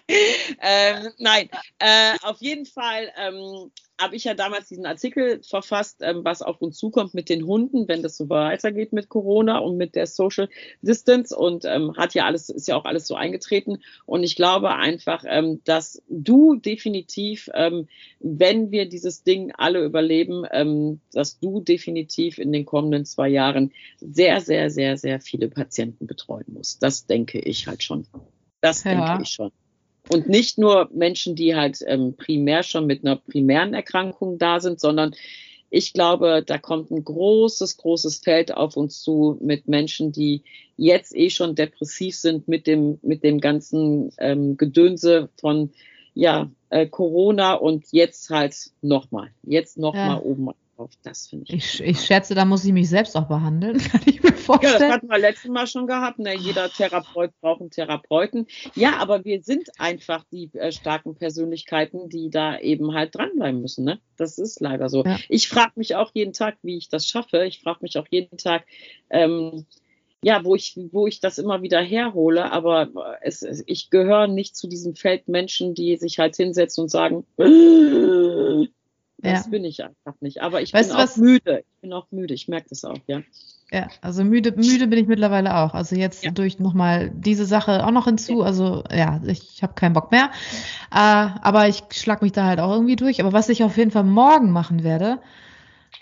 Ähm, 0.09 1.13
nein, 1.19 1.49
äh, 1.79 2.17
auf 2.23 2.41
jeden 2.41 2.67
Fall 2.67 3.11
ähm, 3.17 3.71
habe 3.99 4.17
ich 4.17 4.25
ja 4.25 4.35
damals 4.35 4.69
diesen 4.69 4.85
Artikel 4.85 5.41
verfasst, 5.43 6.01
ähm, 6.03 6.25
was 6.25 6.43
auf 6.43 6.61
uns 6.61 6.77
zukommt 6.77 7.15
mit 7.15 7.31
den 7.31 7.47
Hunden, 7.47 7.89
wenn 7.89 8.03
das 8.03 8.17
so 8.17 8.29
weitergeht 8.29 8.93
mit 8.93 9.09
Corona 9.09 9.59
und 9.59 9.79
mit 9.79 9.95
der 9.95 10.07
Social 10.07 10.51
Distance 10.83 11.35
und 11.35 11.65
ähm, 11.65 11.97
hat 11.97 12.13
ja 12.13 12.27
alles, 12.27 12.51
ist 12.51 12.69
ja 12.69 12.77
auch 12.77 12.85
alles 12.85 13.07
so 13.07 13.15
eingetreten. 13.15 13.79
Und 14.05 14.25
ich 14.25 14.37
glaube 14.37 14.75
einfach, 14.75 15.25
ähm, 15.27 15.63
dass 15.65 16.03
du 16.09 16.57
definitiv, 16.57 17.49
ähm, 17.55 17.89
wenn 18.21 18.71
wir 18.71 18.89
dieses 18.89 19.23
Ding 19.23 19.53
alle 19.57 19.85
überleben, 19.85 21.01
dass 21.13 21.39
du 21.39 21.61
definitiv 21.61 22.39
in 22.39 22.53
den 22.53 22.65
kommenden 22.65 23.05
zwei 23.05 23.29
Jahren 23.29 23.73
sehr, 24.01 24.41
sehr, 24.41 24.71
sehr, 24.71 24.97
sehr 24.97 25.21
viele 25.21 25.49
Patienten 25.49 26.07
betreuen 26.07 26.47
musst. 26.49 26.83
Das 26.83 27.07
denke 27.07 27.39
ich 27.39 27.67
halt 27.67 27.83
schon. 27.83 28.07
Das 28.61 28.85
ja. 28.85 29.07
denke 29.07 29.23
ich 29.23 29.31
schon. 29.31 29.53
Und 30.09 30.29
nicht 30.29 30.59
nur 30.59 30.91
Menschen, 30.93 31.35
die 31.35 31.55
halt 31.57 31.79
ähm, 31.87 32.15
primär 32.17 32.63
schon 32.63 32.87
mit 32.87 33.05
einer 33.05 33.17
primären 33.17 33.73
Erkrankung 33.73 34.39
da 34.39 34.61
sind, 34.61 34.81
sondern 34.81 35.15
ich 35.71 35.93
glaube, 35.93 36.45
da 36.47 36.59
kommt 36.59 36.91
ein 36.91 37.05
großes, 37.05 37.79
großes 37.79 38.19
Feld 38.19 38.55
auf 38.55 38.77
uns 38.77 39.03
zu 39.03 39.39
mit 39.41 39.67
Menschen, 39.67 40.13
die 40.13 40.43
jetzt 40.77 41.17
eh 41.17 41.31
schon 41.31 41.55
depressiv 41.55 42.17
sind 42.17 42.47
mit 42.47 42.67
dem, 42.67 42.99
mit 43.03 43.25
dem 43.25 43.41
ganzen 43.41 44.13
ähm, 44.19 44.57
Gedönse 44.57 45.31
von 45.41 45.73
ja, 46.15 46.49
äh, 46.71 46.87
Corona 46.87 47.55
und 47.55 47.87
jetzt 47.91 48.31
halt 48.31 48.55
nochmal, 48.83 49.31
jetzt 49.43 49.77
nochmal 49.77 50.19
ja. 50.19 50.23
oben 50.23 50.51
drauf. 50.77 50.91
Das 51.03 51.29
finde 51.29 51.45
ich. 51.49 51.81
ich. 51.81 51.83
Ich 51.83 52.01
schätze, 52.01 52.35
da 52.35 52.45
muss 52.45 52.65
ich 52.65 52.73
mich 52.73 52.89
selbst 52.89 53.17
auch 53.17 53.27
behandeln, 53.27 53.79
kann 53.91 54.01
ich 54.07 54.23
mir 54.23 54.33
vorstellen. 54.33 54.73
Ja, 54.75 54.79
das 54.79 54.93
hatten 54.93 55.09
wir 55.09 55.19
letztes 55.19 55.51
Mal 55.51 55.67
schon 55.67 55.87
gehabt. 55.87 56.19
Ne? 56.19 56.37
Jeder 56.37 56.69
Therapeut 56.71 57.31
braucht 57.41 57.61
einen 57.61 57.71
Therapeuten. 57.71 58.47
Ja, 58.75 58.97
aber 58.99 59.25
wir 59.25 59.43
sind 59.43 59.69
einfach 59.79 60.25
die 60.31 60.51
äh, 60.55 60.73
starken 60.73 61.15
Persönlichkeiten, 61.15 62.09
die 62.09 62.31
da 62.31 62.59
eben 62.59 62.95
halt 62.95 63.15
dranbleiben 63.15 63.61
müssen. 63.61 63.85
Ne? 63.85 64.01
Das 64.17 64.39
ist 64.39 64.61
leider 64.61 64.89
so. 64.89 65.05
Ja. 65.05 65.19
Ich 65.29 65.49
frage 65.49 65.73
mich 65.77 65.97
auch 65.97 66.11
jeden 66.15 66.33
Tag, 66.33 66.57
wie 66.63 66.77
ich 66.77 66.89
das 66.89 67.09
schaffe. 67.09 67.45
Ich 67.45 67.61
frage 67.61 67.79
mich 67.83 67.99
auch 67.99 68.07
jeden 68.11 68.39
Tag, 68.39 68.65
ähm, 69.11 69.67
ja, 70.25 70.43
wo 70.43 70.55
ich, 70.55 70.75
wo 70.91 71.07
ich 71.07 71.21
das 71.21 71.37
immer 71.37 71.61
wieder 71.61 71.83
herhole, 71.83 72.51
aber 72.51 72.89
es, 73.21 73.43
ich 73.67 73.91
gehöre 73.91 74.27
nicht 74.27 74.57
zu 74.57 74.69
diesem 74.69 74.95
Feld 74.95 75.29
Menschen, 75.29 75.75
die 75.75 75.99
sich 75.99 76.19
halt 76.19 76.35
hinsetzen 76.35 76.85
und 76.85 76.89
sagen, 76.89 77.27
das 79.25 79.45
ja. 79.45 79.51
bin 79.51 79.65
ich 79.65 79.83
einfach 79.83 80.15
nicht. 80.21 80.43
Aber 80.43 80.63
ich 80.63 80.73
weißt 80.73 80.91
bin 80.91 80.97
auch 80.97 81.03
was? 81.03 81.17
müde. 81.17 81.61
Ich 81.61 81.81
bin 81.81 81.93
auch 81.93 82.07
müde. 82.11 82.35
Ich 82.35 82.49
merke 82.49 82.69
das 82.71 82.85
auch, 82.85 82.99
ja. 83.07 83.23
Ja, 83.73 83.89
also 84.03 84.23
müde, 84.23 84.53
müde 84.53 84.87
bin 84.87 84.99
ich 84.99 85.07
mittlerweile 85.07 85.57
auch. 85.57 85.75
Also 85.75 85.97
jetzt 85.97 86.25
ja. 86.25 86.31
durch 86.31 86.59
nochmal 86.59 87.11
diese 87.11 87.47
Sache 87.47 87.85
auch 87.85 87.91
noch 87.91 88.05
hinzu. 88.05 88.43
Also 88.43 88.85
ja, 88.95 89.21
ich 89.27 89.63
habe 89.63 89.75
keinen 89.75 89.95
Bock 89.95 90.13
mehr. 90.13 90.31
Äh, 90.93 90.99
aber 90.99 91.69
ich 91.69 91.83
schlag 91.91 92.23
mich 92.23 92.33
da 92.33 92.45
halt 92.45 92.61
auch 92.61 92.73
irgendwie 92.73 92.97
durch. 92.97 93.21
Aber 93.21 93.33
was 93.33 93.49
ich 93.49 93.65
auf 93.65 93.77
jeden 93.77 93.91
Fall 93.91 94.05
morgen 94.05 94.51
machen 94.51 94.85
werde, 94.85 95.19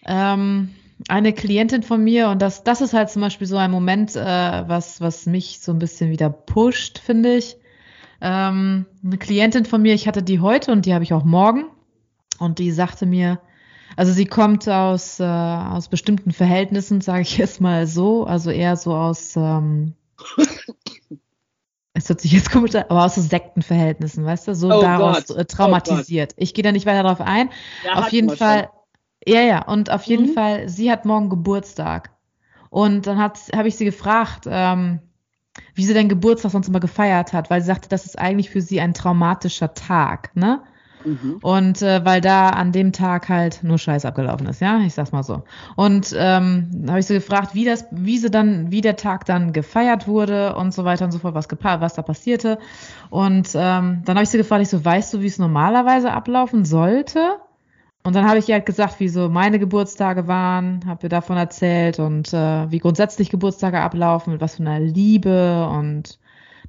ähm, 0.05 0.75
eine 1.09 1.33
Klientin 1.33 1.83
von 1.83 2.03
mir, 2.03 2.29
und 2.29 2.43
das, 2.43 2.65
das 2.65 2.81
ist 2.81 2.93
halt 2.93 3.11
zum 3.11 3.23
Beispiel 3.23 3.47
so 3.47 3.57
ein 3.57 3.71
Moment, 3.71 4.17
äh, 4.17 4.69
was, 4.69 5.01
was 5.01 5.27
mich 5.27 5.61
so 5.61 5.73
ein 5.73 5.79
bisschen 5.79 6.11
wieder 6.11 6.31
pusht, 6.31 6.99
finde 6.99 7.37
ich. 7.37 7.57
Ähm, 8.21 8.87
eine 9.05 9.19
Klientin 9.19 9.65
von 9.65 9.83
mir, 9.83 9.95
ich 9.95 10.07
hatte 10.07 10.23
die 10.23 10.41
heute 10.41 10.73
und 10.73 10.87
die 10.87 10.95
habe 10.95 11.05
ich 11.05 11.13
auch 11.13 11.25
morgen. 11.25 11.65
Und 12.39 12.59
die 12.59 12.73
sagte 12.73 13.07
mir, 13.07 13.41
also 13.97 14.13
sie 14.13 14.27
kommt 14.27 14.69
aus, 14.69 15.21
äh, 15.21 15.25
aus 15.25 15.89
bestimmten 15.89 16.33
Verhältnissen, 16.33 17.01
sage 17.01 17.23
ich 17.23 17.39
jetzt 17.39 17.61
mal 17.61 17.87
so, 17.87 18.25
also 18.25 18.51
eher 18.51 18.77
so 18.77 18.95
aus, 18.95 19.37
ähm, 19.37 19.95
es 21.95 22.09
hört 22.09 22.21
sich 22.21 22.33
jetzt 22.33 22.51
komisch 22.51 22.75
an, 22.75 22.85
aber 22.89 23.05
aus 23.05 23.17
so 23.17 23.21
Sektenverhältnissen, 23.21 24.25
weißt 24.25 24.49
du, 24.49 24.55
so 24.55 24.69
oh 24.69 24.81
daraus 24.81 25.31
äh, 25.31 25.45
traumatisiert. 25.45 26.33
Oh 26.33 26.43
ich 26.43 26.55
gehe 26.55 26.65
da 26.65 26.73
nicht 26.73 26.87
weiter 26.87 27.03
drauf 27.03 27.21
ein. 27.21 27.51
Ja, 27.85 27.95
auf 27.95 28.09
jeden 28.09 28.31
Fall, 28.31 28.71
schon. 29.25 29.35
ja, 29.35 29.43
ja, 29.43 29.67
und 29.67 29.91
auf 29.91 30.05
jeden 30.05 30.31
mhm. 30.31 30.35
Fall, 30.35 30.69
sie 30.69 30.91
hat 30.91 31.05
morgen 31.05 31.29
Geburtstag. 31.29 32.11
Und 32.71 33.07
dann 33.07 33.19
habe 33.19 33.69
ich 33.69 33.77
sie 33.77 33.85
gefragt, 33.85 34.45
ähm, 34.49 35.01
wie 35.75 35.85
sie 35.85 35.93
den 35.93 36.09
Geburtstag 36.09 36.53
sonst 36.53 36.69
immer 36.69 36.81
gefeiert 36.81 37.35
hat, 37.35 37.51
weil 37.51 37.61
sie 37.61 37.67
sagte, 37.67 37.91
das 37.91 38.07
ist 38.07 38.19
eigentlich 38.19 38.49
für 38.49 38.63
sie 38.63 38.81
ein 38.81 38.95
traumatischer 38.95 39.75
Tag, 39.75 40.35
ne? 40.35 40.63
Mhm. 41.05 41.39
Und 41.43 41.83
äh, 41.83 42.05
weil 42.05 42.21
da 42.21 42.51
an 42.51 42.73
dem 42.73 42.93
Tag 42.93 43.29
halt 43.29 43.63
nur 43.63 43.79
Scheiß 43.79 44.05
abgelaufen 44.05 44.47
ist, 44.47 44.61
ja, 44.61 44.81
ich 44.81 44.95
sag's 44.95 45.13
mal 45.13 45.23
so. 45.23 45.43
Und 45.77 46.15
ähm, 46.17 46.87
habe 46.89 47.01
ich 47.01 47.07
sie 47.07 47.15
gefragt, 47.15 47.55
wie 47.55 47.65
das, 47.65 47.87
wie 47.91 48.19
sie 48.19 48.31
dann, 48.31 48.71
wie 48.71 48.81
der 48.81 48.97
Tag 48.97 49.25
dann 49.25 49.53
gefeiert 49.53 50.07
wurde 50.07 50.55
und 50.57 50.73
so 50.73 50.85
weiter 50.85 51.05
und 51.05 51.13
so 51.13 51.19
fort, 51.19 51.35
was, 51.35 51.49
was 51.51 51.95
da 51.95 52.03
passierte. 52.03 52.59
Und 53.11 53.51
ähm, 53.55 54.03
dann 54.05 54.17
habe 54.17 54.23
ich 54.23 54.31
sie 54.31 54.39
gefragt, 54.39 54.63
ich 54.63 54.69
so, 54.69 54.85
weißt 54.85 55.15
du, 55.15 55.21
wie 55.21 55.27
es 55.27 55.39
normalerweise 55.39 56.13
ablaufen 56.13 56.65
sollte? 56.65 57.39
Und 58.05 58.17
dann 58.17 58.29
habe 58.29 58.39
ich 58.39 58.49
ihr 58.49 58.57
halt 58.57 58.67
gesagt, 58.67 58.99
wie 58.99 59.09
so 59.09 59.29
meine 59.29 59.61
Geburtstage 59.61 60.27
waren, 60.27 60.81
habe 60.87 61.05
ihr 61.05 61.09
davon 61.09 61.37
erzählt 61.37 62.01
und 62.01 62.33
äh, 62.33 62.71
wie 62.71 62.79
grundsätzlich 62.79 63.31
Geburtstage 63.31 63.81
ablaufen, 63.81 64.33
mit 64.33 64.41
was 64.41 64.57
für 64.57 64.63
einer 64.63 64.81
Liebe 64.81 65.69
und 65.69 66.19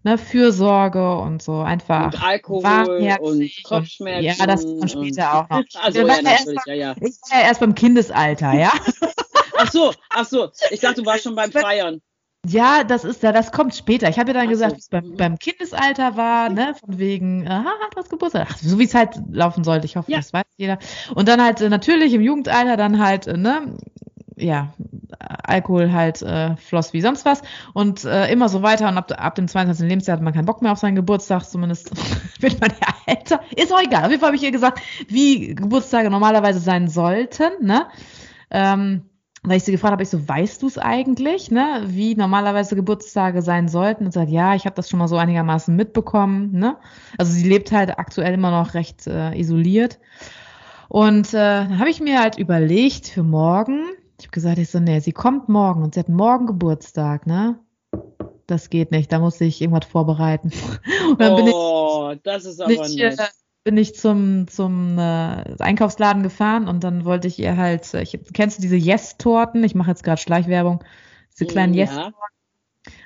ne, 0.03 0.17
Fürsorge 0.17 1.17
und 1.17 1.41
so 1.41 1.59
einfach. 1.59 2.13
Und 2.13 2.23
Alkohol 2.23 3.17
und 3.21 3.63
Kopfschmerzen. 3.63 4.29
Und, 4.29 4.37
ja, 4.37 4.45
das 4.45 4.63
kommt 4.63 4.91
später 4.91 5.33
auch 5.33 5.49
noch. 5.49 5.63
Also, 5.81 5.99
ja, 5.99 6.21
natürlich, 6.21 6.59
ja, 6.65 6.73
ja. 6.73 6.95
Ich 7.01 7.15
war 7.29 7.39
ja 7.39 7.47
erst 7.47 7.59
beim 7.59 7.75
Kindesalter, 7.75 8.53
ja. 8.53 8.71
ach 9.57 9.71
so, 9.71 9.93
ach 10.09 10.25
so. 10.25 10.49
Ich 10.71 10.79
dachte, 10.79 11.01
du 11.01 11.05
warst 11.05 11.23
schon 11.23 11.35
beim 11.35 11.51
Feiern. 11.51 12.01
Ja, 12.45 12.83
das 12.83 13.05
ist 13.05 13.23
ja, 13.23 13.31
das 13.31 13.53
kommt 13.53 13.73
später. 13.73 14.09
Ich 14.09 14.19
habe 14.19 14.31
ja 14.31 14.33
dann 14.33 14.47
Ach 14.47 14.49
gesagt, 14.49 14.71
so. 14.71 14.75
wie 14.75 14.79
es 14.79 14.89
beim, 14.89 15.15
beim, 15.15 15.39
Kindesalter 15.39 16.17
war, 16.17 16.49
ne, 16.49 16.75
von 16.77 16.99
wegen, 16.99 17.47
aha, 17.47 17.71
das 17.95 18.09
Geburtstag. 18.09 18.49
Ach, 18.51 18.57
so 18.57 18.77
wie 18.79 18.83
es 18.83 18.93
halt 18.93 19.15
laufen 19.31 19.63
sollte. 19.63 19.85
Ich 19.85 19.95
hoffe, 19.95 20.11
ja. 20.11 20.17
das 20.17 20.33
weiß 20.33 20.43
jeder. 20.57 20.77
Und 21.15 21.29
dann 21.29 21.41
halt 21.41 21.61
äh, 21.61 21.69
natürlich 21.69 22.13
im 22.13 22.21
Jugendalter 22.21 22.75
dann 22.75 23.01
halt, 23.01 23.27
äh, 23.27 23.37
ne, 23.37 23.77
ja, 24.35 24.73
Alkohol 25.19 25.91
halt 25.91 26.21
äh, 26.21 26.55
floss 26.57 26.93
wie 26.93 27.01
sonst 27.01 27.25
was 27.25 27.41
und 27.73 28.03
äh, 28.05 28.31
immer 28.31 28.49
so 28.49 28.61
weiter 28.61 28.87
und 28.87 28.97
ab, 28.97 29.11
ab 29.15 29.35
dem 29.35 29.47
22. 29.47 29.87
Lebensjahr 29.87 30.17
hat 30.17 30.23
man 30.23 30.33
keinen 30.33 30.45
Bock 30.45 30.61
mehr 30.61 30.71
auf 30.71 30.79
seinen 30.79 30.95
Geburtstag, 30.95 31.43
zumindest 31.43 31.91
wird 32.41 32.59
man 32.59 32.71
ja 32.71 32.87
älter. 33.05 33.41
Ist 33.55 33.73
auch 33.73 33.81
egal. 33.81 34.03
Auf 34.03 34.09
jeden 34.09 34.19
Fall 34.19 34.27
habe 34.27 34.37
ich 34.37 34.43
ihr 34.43 34.51
gesagt, 34.51 34.81
wie 35.07 35.55
Geburtstage 35.55 36.09
normalerweise 36.09 36.59
sein 36.59 36.87
sollten, 36.87 37.65
ne? 37.65 37.87
Ähm, 38.49 39.03
weil 39.45 39.57
ich 39.57 39.65
sie 39.65 39.73
gefragt 39.73 39.91
habe, 39.91 40.03
ich 40.03 40.09
so, 40.09 40.27
weißt 40.27 40.61
du 40.61 40.67
es 40.67 40.77
eigentlich, 40.77 41.51
ne, 41.51 41.83
wie 41.87 42.15
normalerweise 42.15 42.75
Geburtstage 42.77 43.41
sein 43.41 43.67
sollten? 43.67 44.05
Und 44.05 44.13
sagt, 44.13 44.29
ja, 44.29 44.55
ich 44.55 44.65
habe 44.65 44.75
das 44.75 44.89
schon 44.89 44.99
mal 44.99 45.09
so 45.09 45.17
einigermaßen 45.17 45.75
mitbekommen, 45.75 46.51
ne? 46.53 46.77
Also 47.17 47.33
sie 47.33 47.47
lebt 47.47 47.71
halt 47.73 47.99
aktuell 47.99 48.33
immer 48.33 48.51
noch 48.51 48.73
recht 48.73 49.05
äh, 49.05 49.37
isoliert. 49.37 49.99
Und 50.87 51.33
äh, 51.33 51.37
dann 51.37 51.79
habe 51.79 51.89
ich 51.89 51.99
mir 51.99 52.21
halt 52.21 52.37
überlegt 52.37 53.07
für 53.07 53.23
morgen, 53.23 53.83
gesagt, 54.33 54.57
ich 54.57 54.69
so, 54.69 54.79
nee, 54.79 54.99
sie 54.99 55.13
kommt 55.13 55.47
morgen 55.47 55.83
und 55.83 55.93
sie 55.93 56.01
hat 56.01 56.09
morgen 56.09 56.45
Geburtstag, 56.45 57.25
ne? 57.25 57.59
Das 58.47 58.69
geht 58.69 58.91
nicht, 58.91 59.11
da 59.11 59.19
muss 59.19 59.39
ich 59.39 59.61
irgendwas 59.61 59.89
vorbereiten. 59.89 60.51
Und 61.09 61.21
dann 61.21 61.35
bin 61.37 61.49
oh, 61.53 62.11
ich, 62.13 62.21
das 62.23 62.43
ist 62.43 62.61
aber 62.61 62.71
ich, 62.71 62.99
äh, 62.99 63.15
bin 63.63 63.77
ich 63.77 63.95
zum, 63.95 64.47
zum 64.47 64.97
äh, 64.97 65.55
Einkaufsladen 65.59 66.23
gefahren 66.23 66.67
und 66.67 66.83
dann 66.83 67.05
wollte 67.05 67.29
ich 67.29 67.39
ihr 67.39 67.55
halt, 67.55 67.93
ich, 67.93 68.19
kennst 68.33 68.57
du 68.57 68.61
diese 68.61 68.75
Yes-Torten? 68.75 69.63
Ich 69.63 69.75
mache 69.75 69.91
jetzt 69.91 70.03
gerade 70.03 70.19
Schleichwerbung. 70.19 70.83
Diese 71.33 71.45
kleinen 71.45 71.73
ja. 71.73 71.85
Yes-Torten. 71.85 72.13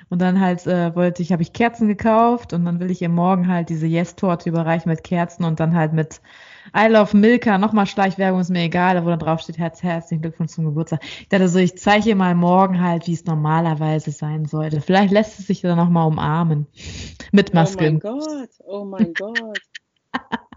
Und 0.08 0.20
dann 0.20 0.40
halt 0.40 0.66
äh, 0.66 0.94
wollte 0.96 1.22
ich, 1.22 1.32
habe 1.32 1.42
ich 1.42 1.52
Kerzen 1.52 1.86
gekauft 1.86 2.52
und 2.52 2.64
dann 2.64 2.80
will 2.80 2.90
ich 2.90 3.02
ihr 3.02 3.08
morgen 3.08 3.46
halt 3.46 3.68
diese 3.68 3.86
Yes-Torte 3.86 4.48
überreichen 4.48 4.90
mit 4.90 5.04
Kerzen 5.04 5.44
und 5.44 5.60
dann 5.60 5.76
halt 5.76 5.92
mit 5.92 6.20
I 6.76 6.88
love 6.88 7.16
Milka, 7.16 7.58
nochmal 7.58 7.86
Schleichwerbung, 7.86 8.40
ist 8.40 8.50
mir 8.50 8.62
egal, 8.62 9.04
wo 9.04 9.08
da 9.08 9.16
drauf 9.16 9.40
steht, 9.40 9.58
Herz, 9.58 9.82
herzlichen 9.82 10.22
Glückwunsch 10.22 10.52
zum 10.52 10.64
Geburtstag. 10.64 11.00
Ich 11.20 11.28
dachte 11.28 11.48
so, 11.48 11.58
ich 11.58 11.76
zeige 11.76 12.10
ihr 12.10 12.16
mal 12.16 12.34
morgen 12.34 12.80
halt, 12.80 13.06
wie 13.06 13.14
es 13.14 13.24
normalerweise 13.24 14.10
sein 14.10 14.46
sollte. 14.46 14.80
Vielleicht 14.80 15.12
lässt 15.12 15.38
es 15.38 15.46
sich 15.46 15.60
dann 15.60 15.76
nochmal 15.76 16.06
umarmen. 16.06 16.66
Mit 17.32 17.54
Maske. 17.54 17.84
Oh 17.84 17.90
mein 17.90 18.00
Gott, 18.00 18.50
oh 18.64 18.84
mein 18.84 19.14
Gott. 19.14 19.58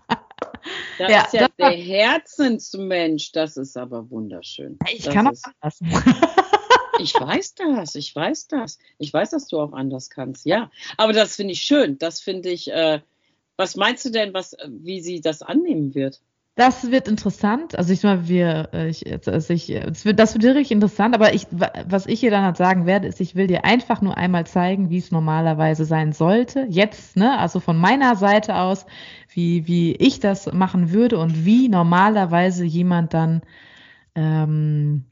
Das 0.97 1.11
ja, 1.11 1.21
ist 1.23 1.33
ja 1.33 1.47
der 1.57 1.71
Herzensmensch, 1.71 3.31
das 3.31 3.57
ist 3.57 3.75
aber 3.75 4.09
wunderschön. 4.11 4.77
Ich 4.91 5.03
das 5.03 5.13
kann 5.13 5.27
auch 5.27 5.33
anders. 5.59 5.79
ich 6.99 7.13
weiß 7.15 7.55
das, 7.55 7.95
ich 7.95 8.15
weiß 8.15 8.47
das. 8.47 8.77
Ich 8.99 9.11
weiß, 9.11 9.31
dass 9.31 9.47
du 9.47 9.59
auch 9.59 9.73
anders 9.73 10.09
kannst, 10.09 10.45
ja. 10.45 10.69
Aber 10.97 11.13
das 11.13 11.35
finde 11.35 11.53
ich 11.53 11.61
schön. 11.61 11.97
Das 11.97 12.19
finde 12.21 12.49
ich, 12.49 12.71
äh, 12.71 13.01
was 13.57 13.75
meinst 13.75 14.05
du 14.05 14.09
denn, 14.09 14.33
was, 14.33 14.55
wie 14.67 15.01
sie 15.01 15.21
das 15.21 15.41
annehmen 15.41 15.93
wird? 15.93 16.21
Das 16.55 16.91
wird 16.91 17.07
interessant. 17.07 17.77
Also 17.77 17.93
ich 17.93 18.03
mal, 18.03 18.27
wir, 18.27 18.69
äh, 18.73 18.89
ich, 18.89 19.05
also 19.27 19.53
ich, 19.53 19.67
das 19.67 20.03
wird, 20.03 20.19
das 20.19 20.33
wird 20.33 20.43
wirklich 20.43 20.71
interessant. 20.71 21.15
Aber 21.15 21.33
ich, 21.33 21.47
was 21.49 22.05
ich 22.07 22.21
ihr 22.23 22.31
dann 22.31 22.43
halt 22.43 22.57
sagen 22.57 22.85
werde, 22.85 23.07
ist, 23.07 23.21
ich 23.21 23.35
will 23.35 23.47
dir 23.47 23.63
einfach 23.63 24.01
nur 24.01 24.17
einmal 24.17 24.45
zeigen, 24.45 24.89
wie 24.89 24.97
es 24.97 25.11
normalerweise 25.11 25.85
sein 25.85 26.11
sollte. 26.11 26.65
Jetzt, 26.69 27.15
ne? 27.15 27.39
Also 27.39 27.61
von 27.61 27.77
meiner 27.77 28.17
Seite 28.17 28.57
aus, 28.57 28.85
wie, 29.33 29.65
wie 29.65 29.95
ich 29.95 30.19
das 30.19 30.51
machen 30.51 30.91
würde 30.91 31.19
und 31.19 31.45
wie 31.45 31.69
normalerweise 31.69 32.65
jemand 32.65 33.13
dann 33.13 33.41
ähm, 34.15 35.05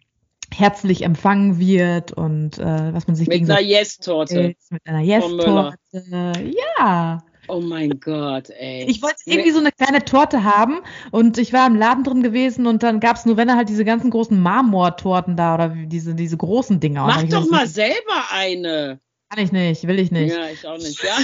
herzlich 0.53 1.03
empfangen 1.03 1.57
wird 1.57 2.11
und 2.11 2.59
äh, 2.59 2.93
was 2.93 3.07
man 3.07 3.15
sich 3.15 3.29
mit 3.29 3.49
einer 3.49 3.61
Yes-Torte. 3.61 4.55
Mit 4.69 4.81
einer 4.85 5.01
Yes-Torte. 5.01 5.73
Ja. 6.79 7.23
Oh 7.49 7.61
mein 7.61 7.99
Gott, 7.99 8.51
ey. 8.51 8.85
Ich 8.87 9.01
wollte 9.01 9.17
irgendwie 9.25 9.51
so 9.51 9.59
eine 9.59 9.71
kleine 9.71 10.05
Torte 10.05 10.43
haben 10.43 10.81
und 11.11 11.39
ich 11.39 11.51
war 11.51 11.65
im 11.65 11.75
Laden 11.75 12.03
drin 12.03 12.21
gewesen 12.21 12.67
und 12.67 12.83
dann 12.83 12.99
gab 12.99 13.15
es 13.15 13.25
nur, 13.25 13.37
wenn 13.37 13.49
er 13.49 13.55
halt 13.55 13.69
diese 13.69 13.83
ganzen 13.83 14.11
großen 14.11 14.39
Marmortorten 14.39 15.35
da 15.35 15.55
oder 15.55 15.69
diese, 15.69 16.13
diese 16.13 16.37
großen 16.37 16.79
Dinger. 16.79 17.07
Mach 17.07 17.23
doch 17.23 17.49
mal 17.49 17.65
so, 17.65 17.73
selber 17.73 18.31
eine. 18.31 18.99
Kann 19.29 19.43
ich 19.43 19.51
nicht, 19.51 19.87
will 19.87 19.97
ich 19.99 20.11
nicht. 20.11 20.31
Ja, 20.35 20.49
ich 20.49 20.65
auch 20.67 20.77
nicht, 20.77 21.03
ja. 21.03 21.17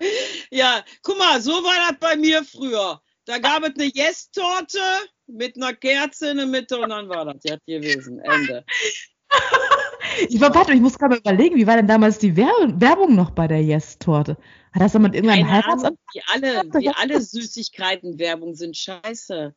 ja, 0.50 0.84
guck 1.02 1.18
mal, 1.18 1.42
so 1.42 1.52
war 1.52 1.90
das 1.90 1.98
bei 2.00 2.16
mir 2.16 2.42
früher. 2.42 3.02
Da 3.26 3.38
gab 3.38 3.62
es 3.64 3.74
eine 3.74 3.90
Yes-Torte 3.92 4.80
mit 5.26 5.56
einer 5.56 5.74
Kerze 5.74 6.30
in 6.30 6.38
der 6.38 6.46
Mitte 6.46 6.78
und 6.78 6.88
dann 6.88 7.10
war 7.10 7.26
das 7.26 7.42
ja 7.44 7.56
gewesen. 7.66 8.20
Ende. 8.20 8.64
Ich 10.28 10.40
war, 10.40 10.54
warte, 10.54 10.72
ich 10.72 10.80
muss 10.80 10.98
gerade 10.98 11.14
mal 11.14 11.20
überlegen, 11.20 11.56
wie 11.56 11.66
war 11.66 11.76
denn 11.76 11.86
damals 11.86 12.18
die 12.18 12.36
Werbung 12.36 13.14
noch 13.14 13.30
bei 13.30 13.48
der 13.48 13.62
Yes-Torte? 13.62 14.36
Hat 14.72 14.82
das 14.82 14.92
jemand 14.92 15.14
irgendeinen 15.14 15.50
Heiratsantrag? 15.50 15.94
Wie 16.12 16.22
alle, 16.32 16.62
wie 16.80 16.88
alle 16.88 17.20
Süßigkeiten-Werbung 17.20 18.54
sind 18.54 18.76
scheiße. 18.76 19.54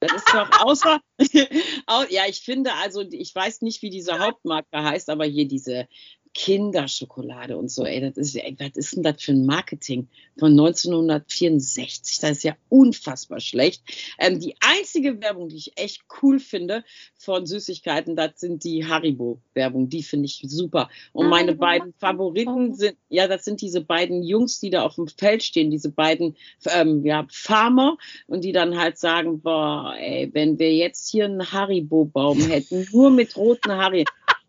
Das 0.00 0.12
ist 0.12 0.28
doch 0.34 0.50
außer, 0.60 1.00
ja, 2.10 2.22
ich 2.28 2.40
finde, 2.40 2.72
also, 2.74 3.02
ich 3.02 3.34
weiß 3.34 3.62
nicht, 3.62 3.82
wie 3.82 3.90
diese 3.90 4.18
Hauptmarke 4.18 4.68
heißt, 4.72 5.08
aber 5.08 5.24
hier 5.24 5.48
diese 5.48 5.88
Kinderschokolade 6.34 7.56
und 7.56 7.70
so, 7.70 7.84
ey, 7.84 8.00
das 8.00 8.16
ist, 8.16 8.34
ey, 8.34 8.56
was 8.58 8.76
ist 8.76 8.96
denn 8.96 9.04
das 9.04 9.22
für 9.22 9.32
ein 9.32 9.46
Marketing 9.46 10.08
von 10.36 10.50
1964? 10.50 12.18
Das 12.18 12.30
ist 12.32 12.42
ja 12.42 12.56
unfassbar 12.68 13.38
schlecht. 13.38 13.82
Ähm, 14.18 14.40
die 14.40 14.56
einzige 14.60 15.20
Werbung, 15.20 15.48
die 15.48 15.56
ich 15.56 15.72
echt 15.76 16.02
cool 16.22 16.40
finde 16.40 16.84
von 17.16 17.46
Süßigkeiten, 17.46 18.16
das 18.16 18.40
sind 18.40 18.64
die 18.64 18.84
Haribo-Werbung. 18.84 19.88
Die 19.88 20.02
finde 20.02 20.26
ich 20.26 20.42
super. 20.46 20.90
Und 21.12 21.28
meine 21.28 21.54
beiden 21.54 21.94
Favoriten 21.94 22.74
sind, 22.74 22.96
ja, 23.08 23.28
das 23.28 23.44
sind 23.44 23.60
diese 23.60 23.80
beiden 23.80 24.24
Jungs, 24.24 24.58
die 24.58 24.70
da 24.70 24.82
auf 24.82 24.96
dem 24.96 25.06
Feld 25.06 25.44
stehen, 25.44 25.70
diese 25.70 25.92
beiden, 25.92 26.36
ähm, 26.66 27.06
ja, 27.06 27.26
Farmer 27.30 27.96
und 28.26 28.42
die 28.42 28.52
dann 28.52 28.76
halt 28.76 28.98
sagen, 28.98 29.40
boah, 29.40 29.94
ey, 29.96 30.30
wenn 30.32 30.58
wir 30.58 30.74
jetzt 30.74 31.08
hier 31.08 31.26
einen 31.26 31.52
Haribo-Baum 31.52 32.40
hätten, 32.40 32.88
nur 32.90 33.10
mit 33.10 33.36
roten 33.36 33.70
Harry, 33.70 34.04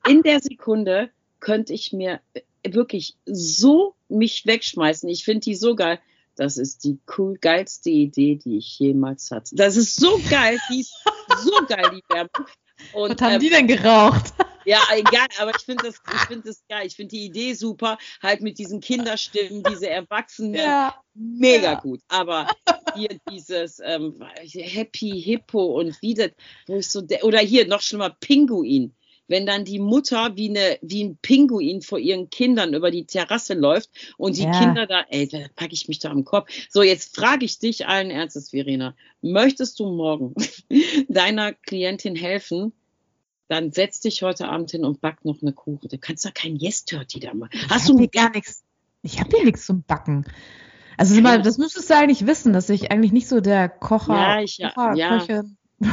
in 0.08 0.24
der 0.24 0.40
Sekunde 0.40 1.12
könnte 1.46 1.74
ich 1.74 1.94
mir 1.94 2.22
äh, 2.34 2.42
wirklich 2.74 3.16
so 3.26 3.94
mich 4.10 4.48
wegschmeißen. 4.48 5.08
Ich 5.08 5.24
finde 5.24 5.42
die 5.42 5.56
so 5.56 5.76
geil. 5.76 6.00
Das 6.36 6.58
ist 6.58 6.84
die 6.84 7.00
cool 7.18 7.38
geilste 7.40 7.92
Idee, 7.92 8.36
die 8.36 8.58
ich 8.58 8.80
jemals 8.80 9.30
hatte. 9.30 9.56
Das 9.56 9.78
ist 9.78 9.96
so 9.96 10.20
geil, 10.30 10.58
die 10.70 10.82
ist 10.82 10.94
so 11.44 11.52
geil, 11.68 11.92
die 11.94 12.04
Werbung. 12.14 12.48
Und, 12.94 13.12
Was 13.12 13.22
haben 13.22 13.36
ähm, 13.36 13.40
die 13.40 13.50
denn 13.50 13.68
geraucht? 13.68 14.34
Ja, 14.66 14.82
egal, 14.96 15.28
aber 15.40 15.52
ich 15.52 15.64
finde 15.64 15.86
das, 15.86 16.02
ich 16.12 16.22
finde 16.22 16.48
das 16.48 16.64
geil. 16.68 16.88
Ich 16.88 16.96
finde 16.96 17.16
die 17.16 17.26
Idee 17.26 17.54
super, 17.54 18.00
halt 18.24 18.42
mit 18.42 18.58
diesen 18.58 18.82
Kinderstimmen, 18.82 19.62
diese 19.62 19.88
Erwachsenen, 19.88 20.56
ja. 20.56 20.96
mega 21.14 21.74
ja. 21.74 21.80
gut. 21.80 22.02
Aber 22.08 22.48
hier 22.96 23.20
dieses 23.30 23.80
ähm, 23.86 24.20
Happy 24.42 25.22
Hippo 25.22 25.80
und 25.80 26.02
wie 26.02 26.16
das, 26.16 26.32
wo 26.66 26.78
ich 26.78 26.90
so, 26.90 27.04
oder 27.22 27.38
hier 27.38 27.68
noch 27.68 27.82
schlimmer, 27.82 28.10
Pinguin 28.10 28.96
wenn 29.28 29.46
dann 29.46 29.66
die 29.66 29.80
Mutter 29.80 30.36
wie, 30.36 30.50
eine, 30.50 30.78
wie 30.82 31.04
ein 31.04 31.18
Pinguin 31.18 31.82
vor 31.82 32.00
ihren 32.00 32.30
Kindern 32.30 32.74
über 32.74 32.92
die 32.92 33.06
Terrasse 33.06 33.54
läuft 33.54 33.90
und 34.18 34.38
die 34.38 34.44
ja. 34.44 34.60
Kinder 34.60 34.88
da, 34.88 35.06
ey, 35.10 35.28
da 35.28 35.40
packe 35.56 35.74
ich 35.74 35.88
mich 35.88 36.00
da 36.00 36.12
am 36.12 36.26
Kopf. 36.26 36.50
So, 36.70 36.84
jetzt 36.84 37.16
frage 37.16 37.46
ich 37.46 37.60
dich 37.60 37.88
allen 37.88 38.12
Ernstes, 38.12 38.50
Verena, 38.50 38.96
möchtest 39.22 39.80
du 39.80 39.86
morgen 39.90 40.36
deiner 41.10 41.54
Klientin 41.54 42.16
helfen? 42.16 42.74
Dann 43.48 43.72
setz 43.72 44.00
dich 44.00 44.24
heute 44.24 44.48
Abend 44.48 44.72
hin 44.72 44.84
und 44.84 45.02
back 45.02 45.24
noch 45.24 45.42
eine 45.42 45.54
Kuchen. 45.54 45.88
Du 45.88 45.98
kannst 46.00 46.26
doch 46.26 46.34
kein 46.34 46.56
Yes-Turkey 46.56 47.20
da 47.20 47.34
machen. 47.34 47.52
Hast 47.70 47.90
du 47.90 48.08
gar 48.08 48.32
nichts? 48.32 48.64
Ich 49.04 49.20
habe 49.20 49.30
hier 49.36 49.46
nichts 49.46 49.68
zum 49.68 49.84
Backen. 49.84 50.26
Also 50.98 51.20
mal, 51.22 51.42
das 51.42 51.58
müsstest 51.58 51.90
du 51.90 51.96
eigentlich 51.96 52.26
wissen, 52.26 52.54
dass 52.54 52.70
ich 52.70 52.92
eigentlich 52.92 53.12
nicht 53.12 53.28
so 53.28 53.42
der 53.42 53.70
Kocher, 53.70 54.16
ja, 54.16 54.42
ich, 54.42 54.58
Kocher, 54.58 54.96
ja. 54.96 55.20
Köche, 55.20 55.44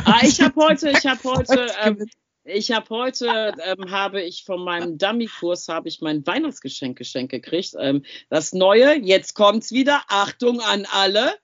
Ah, 0.04 0.20
ich 0.22 0.40
habe 0.40 0.54
heute, 0.60 0.90
ich 0.90 1.06
habe 1.06 1.22
heute, 1.24 1.66
ähm, 1.82 2.06
ich 2.44 2.72
habe 2.72 2.88
heute, 2.90 3.54
ähm, 3.64 3.90
habe 3.90 4.22
ich 4.22 4.44
von 4.44 4.64
meinem 4.64 4.98
Dummy-Kurs, 4.98 5.68
habe 5.68 5.88
ich 5.88 6.00
mein 6.00 6.26
Weihnachtsgeschenk 6.26 6.98
geschenkt 6.98 7.30
gekriegt. 7.30 7.74
Ähm, 7.78 8.04
das 8.28 8.52
Neue, 8.52 8.98
jetzt 8.98 9.34
kommt's 9.34 9.72
wieder, 9.72 10.02
Achtung 10.08 10.60
an 10.60 10.86
alle, 10.90 11.34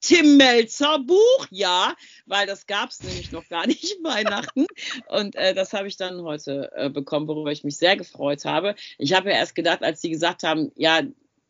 Tim 0.00 0.36
Melzer 0.36 0.98
Buch, 0.98 1.46
ja, 1.50 1.94
weil 2.26 2.46
das 2.46 2.66
gab 2.66 2.90
es 2.90 3.02
nämlich 3.02 3.32
noch 3.32 3.48
gar 3.48 3.66
nicht 3.66 3.96
Weihnachten. 4.04 4.66
Und 5.08 5.34
äh, 5.34 5.54
das 5.54 5.72
habe 5.72 5.88
ich 5.88 5.96
dann 5.96 6.20
heute 6.22 6.70
äh, 6.74 6.90
bekommen, 6.90 7.26
worüber 7.26 7.50
ich 7.52 7.64
mich 7.64 7.78
sehr 7.78 7.96
gefreut 7.96 8.44
habe. 8.44 8.74
Ich 8.98 9.14
habe 9.14 9.30
ja 9.30 9.36
erst 9.36 9.54
gedacht, 9.54 9.82
als 9.82 10.02
sie 10.02 10.10
gesagt 10.10 10.42
haben, 10.42 10.72
ja, 10.76 11.00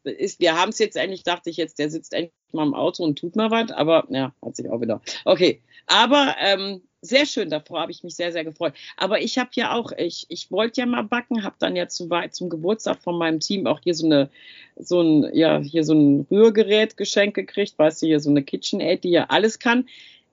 ist, 0.04 0.40
wir 0.40 0.58
haben 0.58 0.70
es 0.70 0.78
jetzt 0.78 0.96
endlich, 0.96 1.22
dachte 1.22 1.50
ich 1.50 1.56
jetzt, 1.56 1.78
der 1.78 1.90
sitzt 1.90 2.12
endlich 2.12 2.32
mal 2.52 2.66
im 2.66 2.74
Auto 2.74 3.02
und 3.04 3.18
tut 3.18 3.36
mal 3.36 3.50
was, 3.50 3.70
aber 3.70 4.06
ja, 4.10 4.34
hat 4.44 4.56
sich 4.56 4.68
auch 4.70 4.80
wieder. 4.80 5.00
Okay, 5.24 5.62
aber 5.86 6.36
ähm, 6.40 6.82
sehr 7.04 7.26
schön, 7.26 7.50
davor 7.50 7.80
habe 7.80 7.92
ich 7.92 8.02
mich 8.02 8.16
sehr, 8.16 8.32
sehr 8.32 8.44
gefreut. 8.44 8.72
Aber 8.96 9.20
ich 9.20 9.36
habe 9.36 9.50
ja 9.54 9.74
auch, 9.74 9.92
ich, 9.92 10.24
ich 10.28 10.50
wollte 10.50 10.80
ja 10.80 10.86
mal 10.86 11.02
backen, 11.02 11.44
habe 11.44 11.56
dann 11.58 11.76
ja 11.76 11.86
zu, 11.86 12.08
zum 12.30 12.48
Geburtstag 12.48 13.02
von 13.02 13.18
meinem 13.18 13.40
Team 13.40 13.66
auch 13.66 13.80
hier 13.82 13.94
so 13.94 14.06
eine, 14.06 14.30
so 14.76 15.02
ein, 15.02 15.30
ja, 15.34 15.58
hier 15.58 15.84
so 15.84 15.92
ein 15.92 16.26
Rührgerät 16.30 16.96
geschenkt 16.96 17.34
gekriegt, 17.34 17.78
weißt 17.78 18.02
du, 18.02 18.06
hier 18.06 18.20
so 18.20 18.30
eine 18.30 18.42
KitchenAid, 18.42 19.04
die 19.04 19.10
ja 19.10 19.26
alles 19.26 19.58
kann. 19.58 19.86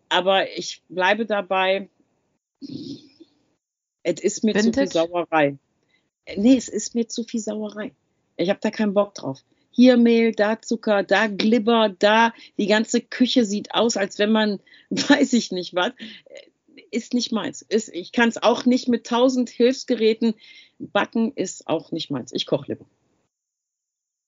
Aber 0.07 0.49
ich 0.57 0.81
bleibe 0.87 1.25
dabei, 1.25 1.89
es 4.03 4.21
ist 4.21 4.43
mir 4.43 4.55
Vintage? 4.55 4.71
zu 4.71 4.79
viel 4.79 4.87
Sauerei. 4.87 5.57
Nee, 6.35 6.55
es 6.55 6.69
ist 6.69 6.95
mir 6.95 7.07
zu 7.07 7.23
viel 7.23 7.39
Sauerei. 7.39 7.91
Ich 8.37 8.49
habe 8.49 8.59
da 8.61 8.71
keinen 8.71 8.93
Bock 8.93 9.13
drauf 9.13 9.43
hier 9.71 9.97
Mehl, 9.97 10.33
da 10.33 10.61
Zucker, 10.61 11.03
da 11.03 11.27
Glibber, 11.27 11.95
da 11.97 12.33
die 12.57 12.67
ganze 12.67 13.01
Küche 13.01 13.45
sieht 13.45 13.73
aus, 13.73 13.97
als 13.97 14.19
wenn 14.19 14.31
man, 14.31 14.59
weiß 14.89 15.33
ich 15.33 15.51
nicht 15.51 15.73
was, 15.73 15.93
ist 16.91 17.13
nicht 17.13 17.31
meins. 17.31 17.61
Ist, 17.61 17.89
ich 17.89 18.11
kann 18.11 18.29
es 18.29 18.41
auch 18.41 18.65
nicht 18.65 18.87
mit 18.87 19.07
tausend 19.07 19.49
Hilfsgeräten. 19.49 20.35
Backen 20.77 21.31
ist 21.33 21.67
auch 21.67 21.91
nicht 21.91 22.11
meins. 22.11 22.33
Ich 22.33 22.45
koche 22.45 22.73
lieber. 22.73 22.85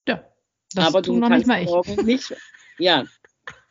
Ja. 0.07 0.23
Das 0.73 0.87
Aber 0.87 1.01
du 1.01 1.19
kannst 1.19 1.47
nicht 1.47 1.65
morgen 1.65 2.05
nicht. 2.05 2.33
Ja, 2.79 3.05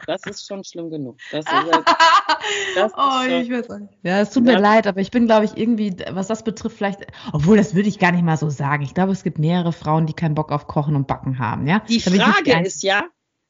das 0.06 0.22
ist 0.26 0.46
schon 0.46 0.64
schlimm 0.64 0.90
genug. 0.90 1.18
Das 1.30 1.44
ist, 1.44 1.52
das 2.76 2.92
oh, 2.96 3.24
ich 3.26 3.50
weiß 3.50 3.68
nicht. 3.80 3.92
Ja, 4.02 4.20
es 4.20 4.30
tut 4.30 4.44
mir 4.44 4.52
ja. 4.52 4.58
leid, 4.58 4.86
aber 4.86 5.00
ich 5.00 5.10
bin, 5.10 5.26
glaube 5.26 5.44
ich, 5.44 5.56
irgendwie, 5.56 5.96
was 6.10 6.28
das 6.28 6.44
betrifft, 6.44 6.76
vielleicht, 6.76 7.00
obwohl 7.32 7.56
das 7.56 7.74
würde 7.74 7.88
ich 7.88 7.98
gar 7.98 8.12
nicht 8.12 8.24
mal 8.24 8.36
so 8.36 8.50
sagen. 8.50 8.82
Ich 8.82 8.94
glaube, 8.94 9.12
es 9.12 9.22
gibt 9.22 9.38
mehrere 9.38 9.72
Frauen, 9.72 10.06
die 10.06 10.14
keinen 10.14 10.34
Bock 10.34 10.52
auf 10.52 10.66
Kochen 10.66 10.96
und 10.96 11.06
Backen 11.06 11.38
haben. 11.38 11.66
Ja? 11.66 11.80
Die 11.88 12.00
Frage 12.00 12.60
ist 12.64 12.82
ja, 12.82 13.04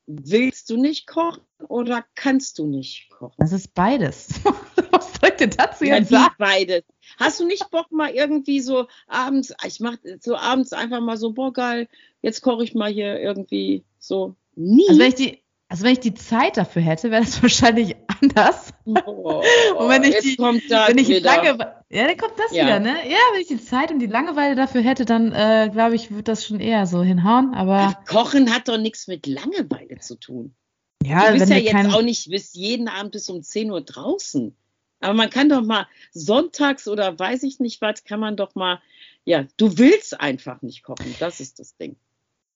willst 0.07 0.71
du 0.71 0.77
nicht 0.77 1.07
kochen 1.07 1.43
oder 1.69 2.05
kannst 2.15 2.59
du 2.59 2.67
nicht 2.67 3.11
kochen? 3.11 3.35
Das 3.39 3.53
ist 3.53 3.75
beides. 3.75 4.41
Was 4.91 5.15
soll 5.15 5.31
ich 5.31 5.37
denn 5.37 5.51
dazu 5.51 5.85
ja, 5.85 5.97
jetzt 5.97 6.11
sagen? 6.11 6.35
Beides. 6.39 6.85
Hast 7.19 7.41
du 7.41 7.47
nicht 7.47 7.71
Bock 7.71 7.91
mal 7.93 8.11
irgendwie 8.11 8.61
so 8.61 8.87
abends, 9.07 9.55
ich 9.65 9.81
mach 9.81 9.97
so 10.21 10.37
abends 10.37 10.73
einfach 10.73 11.01
mal 11.01 11.17
so, 11.17 11.33
boah 11.33 11.53
geil, 11.53 11.89
jetzt 12.21 12.43
koche 12.43 12.65
ich 12.65 12.75
mal 12.75 12.91
hier 12.91 13.21
irgendwie 13.21 13.85
so. 13.99 14.35
Nie. 14.55 14.89
Also 14.89 15.01
wenn 15.01 15.09
ich 15.09 15.15
die, 15.15 15.43
Also 15.73 15.85
wenn 15.85 15.95
ich 15.95 16.01
die 16.01 16.13
Zeit 16.13 16.59
dafür 16.59 16.83
hätte, 16.83 17.11
wäre 17.11 17.25
das 17.25 17.43
wahrscheinlich 17.43 17.97
anders. 18.21 18.75
Oh, 18.85 19.43
und 19.79 19.89
wenn 19.89 20.05
ich 20.05 20.19
die, 20.19 20.37
wenn 20.39 20.99
ich 20.99 21.09
wieder. 21.09 21.43
ja, 21.89 22.07
dann 22.07 22.17
kommt 22.19 22.35
das 22.39 22.53
ja. 22.55 22.67
wieder, 22.67 22.79
ne? 22.79 22.95
Ja, 23.09 23.17
wenn 23.33 23.41
ich 23.41 23.49
die 23.49 23.59
Zeit 23.59 23.91
und 23.91 23.99
die 23.99 24.07
Langeweile 24.07 24.55
dafür 24.55 24.83
hätte, 24.83 25.07
dann 25.07 25.33
äh, 25.33 25.71
glaube 25.73 25.95
ich, 25.95 26.11
würde 26.11 26.25
das 26.25 26.45
schon 26.45 26.61
eher 26.61 26.85
so 26.85 27.03
hinhauen. 27.03 27.55
Aber 27.55 27.99
Kochen 28.07 28.55
hat 28.55 28.69
doch 28.69 28.77
nichts 28.77 29.09
mit 29.09 29.27
Langeweile 29.27 29.99
zu 29.99 30.17
tun. 30.17 30.55
Ja, 31.03 31.33
du 31.33 31.39
bist 31.39 31.51
ja 31.51 31.57
jetzt 31.57 31.95
auch 31.95 32.03
nicht 32.03 32.29
bis 32.29 32.53
jeden 32.53 32.89
Abend 32.89 33.13
bis 33.13 33.31
um 33.31 33.43
10 33.43 33.71
Uhr 33.71 33.81
draußen. 33.81 34.55
Aber 35.01 35.15
man 35.15 35.31
kann 35.31 35.49
doch 35.49 35.63
mal 35.63 35.89
sonntags 36.13 36.87
oder 36.87 37.19
weiß 37.19 37.45
ich 37.45 37.61
nicht 37.61 37.81
was, 37.81 38.05
kann 38.05 38.21
man 38.21 38.37
doch 38.37 38.55
mal, 38.55 38.83
ja, 39.25 39.47
du 39.57 39.79
willst 39.79 40.21
einfach 40.21 40.61
nicht 40.61 40.83
kochen. 40.83 41.15
Das 41.19 41.41
ist 41.41 41.61
das 41.61 41.79
Ding. 41.79 41.97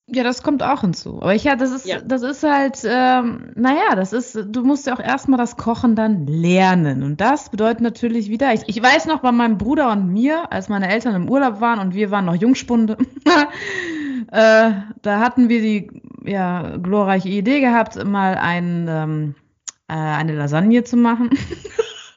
Ja, 0.09 0.23
das 0.23 0.45
kommt 0.45 0.63
auch 0.63 0.83
hinzu. 0.83 1.21
Aber 1.21 1.35
ich 1.35 1.43
ja, 1.43 1.57
das 1.57 1.73
ist, 1.73 1.85
ja. 1.85 2.01
das 2.01 2.23
ist 2.23 2.45
halt, 2.45 2.81
ähm, 2.85 3.51
naja, 3.57 3.97
das 3.97 4.13
ist, 4.13 4.39
du 4.47 4.63
musst 4.63 4.87
ja 4.87 4.95
auch 4.95 5.01
erstmal 5.01 5.37
das 5.37 5.57
Kochen 5.57 5.97
dann 5.97 6.29
lernen. 6.29 7.03
Und 7.03 7.21
das 7.21 7.51
bedeutet 7.51 7.81
natürlich 7.81 8.31
wieder, 8.31 8.55
ich, 8.55 8.63
ich 8.69 8.81
weiß 8.81 9.07
noch 9.07 9.21
bei 9.21 9.33
meinem 9.33 9.59
Bruder 9.59 9.91
und 9.91 10.13
mir, 10.13 10.53
als 10.53 10.69
meine 10.69 10.89
Eltern 10.89 11.17
im 11.17 11.29
Urlaub 11.29 11.61
waren 11.61 11.81
und 11.81 11.95
wir 11.95 12.13
waren 12.13 12.25
noch 12.25 12.37
Jungspunde, 12.37 12.97
äh, 14.31 14.71
da 15.03 15.19
hatten 15.19 15.49
wir 15.49 15.61
die 15.61 15.91
ja, 16.25 16.77
glorreiche 16.77 17.29
Idee 17.29 17.61
gehabt, 17.61 18.03
mal 18.05 18.37
ein, 18.37 18.87
ähm, 18.89 19.35
äh, 19.89 19.95
eine 19.95 20.37
Lasagne 20.37 20.85
zu 20.85 20.97
machen. 20.97 21.31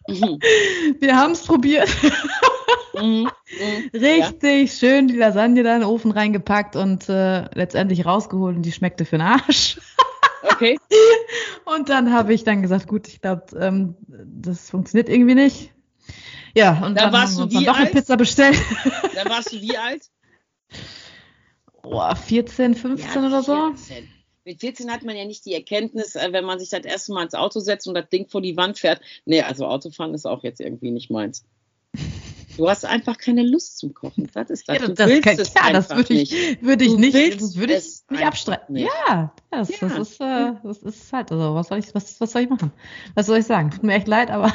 Mhm. 0.07 0.39
Wir 0.99 1.15
haben 1.15 1.31
es 1.31 1.43
probiert. 1.43 1.89
Mhm. 3.01 3.23
Mhm. 3.23 3.89
Richtig 3.93 4.71
ja. 4.71 4.77
schön 4.77 5.07
die 5.07 5.15
Lasagne 5.15 5.63
da 5.63 5.75
in 5.75 5.81
den 5.81 5.89
Ofen 5.89 6.11
reingepackt 6.11 6.75
und 6.75 7.09
äh, 7.09 7.49
letztendlich 7.55 8.05
rausgeholt 8.05 8.55
und 8.55 8.63
die 8.63 8.71
schmeckte 8.71 9.05
für 9.05 9.17
den 9.17 9.27
Arsch. 9.27 9.79
Okay. 10.41 10.79
und 11.65 11.89
dann 11.89 12.13
habe 12.13 12.33
ich 12.33 12.45
dann 12.45 12.61
gesagt, 12.61 12.87
gut, 12.87 13.09
ich 13.09 13.19
glaube, 13.19 13.45
ähm, 13.59 13.95
das 14.07 14.69
funktioniert 14.69 15.09
irgendwie 15.09 15.35
nicht. 15.35 15.73
Ja, 16.55 16.85
und 16.85 16.95
da 16.95 17.03
dann 17.03 17.13
warst 17.13 17.33
haben 17.33 17.37
wir 17.37 17.43
uns 17.43 17.53
dann 17.53 17.63
doch 17.65 17.77
eine 17.77 17.89
Pizza 17.89 18.17
bestellt. 18.17 18.57
Da 19.15 19.29
warst 19.29 19.51
du 19.51 19.61
wie 19.61 19.77
alt? 19.77 20.03
Boah, 21.83 22.15
14, 22.15 22.73
15 22.75 23.21
ja, 23.21 23.27
oder 23.27 23.43
so. 23.43 23.73
14. 23.75 24.09
Mit 24.45 24.61
14 24.61 24.91
hat 24.91 25.03
man 25.03 25.15
ja 25.15 25.25
nicht 25.25 25.45
die 25.45 25.53
Erkenntnis, 25.53 26.15
äh, 26.15 26.29
wenn 26.31 26.45
man 26.45 26.59
sich 26.59 26.69
das 26.69 26.83
erste 26.83 27.13
Mal 27.13 27.23
ins 27.23 27.35
Auto 27.35 27.59
setzt 27.59 27.87
und 27.87 27.93
das 27.93 28.09
Ding 28.09 28.27
vor 28.27 28.41
die 28.41 28.57
Wand 28.57 28.79
fährt. 28.79 29.01
Nee, 29.25 29.41
also 29.41 29.67
Autofahren 29.67 30.13
ist 30.13 30.25
auch 30.25 30.43
jetzt 30.43 30.61
irgendwie 30.61 30.91
nicht 30.91 31.11
meins. 31.11 31.45
Du 32.57 32.69
hast 32.69 32.85
einfach 32.85 33.17
keine 33.17 33.43
Lust 33.43 33.77
zum 33.77 33.93
Kochen. 33.93 34.29
Das 34.33 34.49
ist 34.49 34.67
das. 34.67 34.79
Ja, 34.79 34.87
das, 34.87 35.07
willst 35.07 35.23
kann, 35.23 35.39
es 35.39 35.53
ja, 35.53 35.71
das 35.71 35.89
würde 35.89 36.13
ich, 36.13 36.61
würde 36.61 36.83
ich 36.83 36.97
nicht, 36.97 37.41
das 37.41 37.55
würde 37.55 37.75
ich 37.75 38.01
nicht 38.09 38.25
abstreiten. 38.25 38.73
Nicht. 38.73 38.89
Ja, 39.07 39.33
das, 39.51 39.69
ja. 39.69 39.87
Das, 39.87 39.97
ist, 39.97 40.21
äh, 40.21 40.53
das 40.63 40.77
ist 40.79 41.13
halt 41.13 41.29
so. 41.29 41.55
Was 41.55 41.67
soll 41.67 41.79
ich, 41.79 41.93
was, 41.93 42.19
was 42.19 42.31
soll 42.31 42.43
ich 42.43 42.49
machen? 42.49 42.71
Was 43.15 43.27
soll 43.27 43.39
ich 43.39 43.45
sagen? 43.45 43.71
Tut 43.71 43.83
mir 43.83 43.93
echt 43.93 44.07
leid, 44.07 44.31
aber 44.31 44.53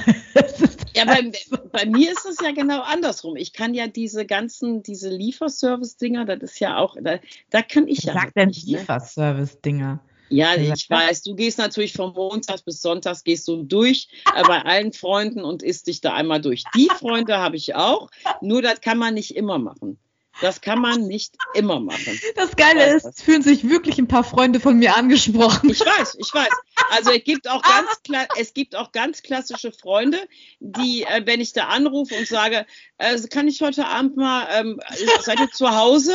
ja, 0.94 1.04
bei, 1.04 1.30
bei, 1.72 1.86
mir 1.86 2.12
ist 2.12 2.26
es 2.26 2.38
ja 2.42 2.52
genau 2.52 2.82
andersrum. 2.82 3.36
Ich 3.36 3.52
kann 3.52 3.74
ja 3.74 3.86
diese 3.86 4.26
ganzen, 4.26 4.82
diese 4.82 5.08
Lieferservice-Dinger, 5.08 6.24
das 6.24 6.42
ist 6.42 6.60
ja 6.60 6.76
auch, 6.78 6.96
da, 7.00 7.18
da 7.50 7.62
kann 7.62 7.88
ich 7.88 8.04
ja. 8.04 8.14
Halt 8.14 8.36
denn 8.36 8.48
ne? 8.48 8.54
Lieferservice-Dinger? 8.54 10.00
Ja, 10.34 10.56
ich 10.56 10.90
weiß, 10.90 11.22
du 11.22 11.36
gehst 11.36 11.58
natürlich 11.58 11.92
von 11.92 12.12
Montags 12.12 12.62
bis 12.62 12.80
Sonntags 12.82 13.22
gehst 13.22 13.46
du 13.46 13.62
durch 13.62 14.08
äh, 14.34 14.42
bei 14.42 14.62
allen 14.62 14.92
Freunden 14.92 15.44
und 15.44 15.62
isst 15.62 15.86
dich 15.86 16.00
da 16.00 16.12
einmal 16.12 16.40
durch. 16.40 16.64
Die 16.74 16.88
Freunde 16.98 17.38
habe 17.38 17.56
ich 17.56 17.76
auch, 17.76 18.10
nur 18.40 18.60
das 18.60 18.80
kann 18.80 18.98
man 18.98 19.14
nicht 19.14 19.36
immer 19.36 19.58
machen. 19.58 19.98
Das 20.40 20.60
kann 20.60 20.80
man 20.80 21.06
nicht 21.06 21.36
immer 21.54 21.78
machen. 21.78 22.18
Das 22.34 22.56
Geile 22.56 22.96
ist, 22.96 23.04
es 23.04 23.22
fühlen 23.22 23.42
sich 23.42 23.68
wirklich 23.68 23.98
ein 23.98 24.08
paar 24.08 24.24
Freunde 24.24 24.58
von 24.58 24.76
mir 24.76 24.96
angesprochen. 24.96 25.70
Ich 25.70 25.78
weiß, 25.78 26.16
ich 26.18 26.34
weiß. 26.34 26.50
Also 26.90 27.12
es 27.12 27.22
gibt 27.22 27.48
auch 27.48 27.62
ganz, 27.62 27.88
es 28.36 28.52
gibt 28.52 28.74
auch 28.74 28.90
ganz 28.90 29.22
klassische 29.22 29.70
Freunde, 29.70 30.18
die, 30.58 31.04
äh, 31.04 31.22
wenn 31.24 31.40
ich 31.40 31.52
da 31.52 31.68
anrufe 31.68 32.16
und 32.16 32.26
sage, 32.26 32.66
äh, 32.98 33.16
kann 33.28 33.46
ich 33.46 33.62
heute 33.62 33.86
Abend 33.86 34.16
mal, 34.16 34.48
ähm, 34.50 34.80
seid 35.20 35.38
ihr 35.38 35.52
zu 35.52 35.70
Hause? 35.70 36.12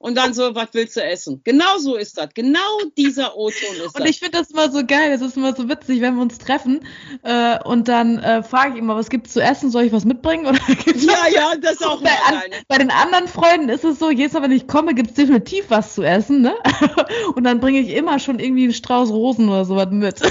Und 0.00 0.14
dann 0.14 0.32
so, 0.32 0.54
was 0.54 0.68
willst 0.72 0.96
du 0.96 1.04
essen? 1.04 1.42
Genau 1.44 1.76
so 1.76 1.94
ist 1.94 2.16
das. 2.16 2.30
Genau 2.32 2.58
dieser 2.96 3.36
O-Ton 3.36 3.76
ist 3.76 3.94
das. 3.94 4.00
Und 4.00 4.08
ich 4.08 4.18
finde 4.18 4.38
das 4.38 4.50
immer 4.50 4.70
so 4.70 4.84
geil. 4.86 5.10
Das 5.10 5.20
ist 5.20 5.36
immer 5.36 5.54
so 5.54 5.68
witzig, 5.68 6.00
wenn 6.00 6.14
wir 6.14 6.22
uns 6.22 6.38
treffen 6.38 6.80
äh, 7.22 7.62
und 7.64 7.86
dann 7.86 8.18
äh, 8.18 8.42
frage 8.42 8.72
ich 8.72 8.78
immer, 8.78 8.96
was 8.96 9.10
gibt's 9.10 9.34
zu 9.34 9.42
essen? 9.42 9.70
Soll 9.70 9.84
ich 9.84 9.92
was 9.92 10.06
mitbringen? 10.06 10.46
Oder 10.46 10.58
ja, 10.96 11.28
ja, 11.30 11.54
das 11.60 11.72
ist 11.72 11.86
auch 11.86 12.02
bei, 12.02 12.16
an, 12.24 12.40
bei 12.66 12.78
den 12.78 12.90
anderen 12.90 13.28
Freunden 13.28 13.68
ist 13.68 13.84
es 13.84 13.98
so, 13.98 14.10
jedes 14.10 14.32
Mal, 14.32 14.42
wenn 14.42 14.52
ich 14.52 14.66
komme, 14.66 14.94
gibt's 14.94 15.14
definitiv 15.14 15.66
was 15.68 15.94
zu 15.94 16.02
essen. 16.02 16.40
Ne? 16.40 16.54
und 17.34 17.44
dann 17.44 17.60
bringe 17.60 17.80
ich 17.80 17.90
immer 17.90 18.18
schon 18.18 18.38
irgendwie 18.38 18.64
einen 18.64 18.72
Strauß 18.72 19.10
Rosen 19.10 19.50
oder 19.50 19.66
sowas 19.66 19.88
mit. 19.90 20.18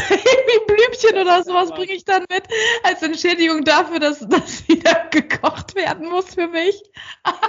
irgendwie 0.50 0.66
Blümchen 0.66 1.22
oder 1.22 1.44
sowas 1.44 1.70
bringe 1.70 1.94
ich 1.94 2.06
dann 2.06 2.26
mit 2.28 2.44
als 2.82 3.04
Entschädigung 3.04 3.64
dafür, 3.66 4.00
dass 4.00 4.20
das 4.28 4.68
wieder 4.68 5.10
gekocht 5.12 5.76
werden 5.76 6.10
muss 6.10 6.34
für 6.34 6.48
mich. 6.48 6.82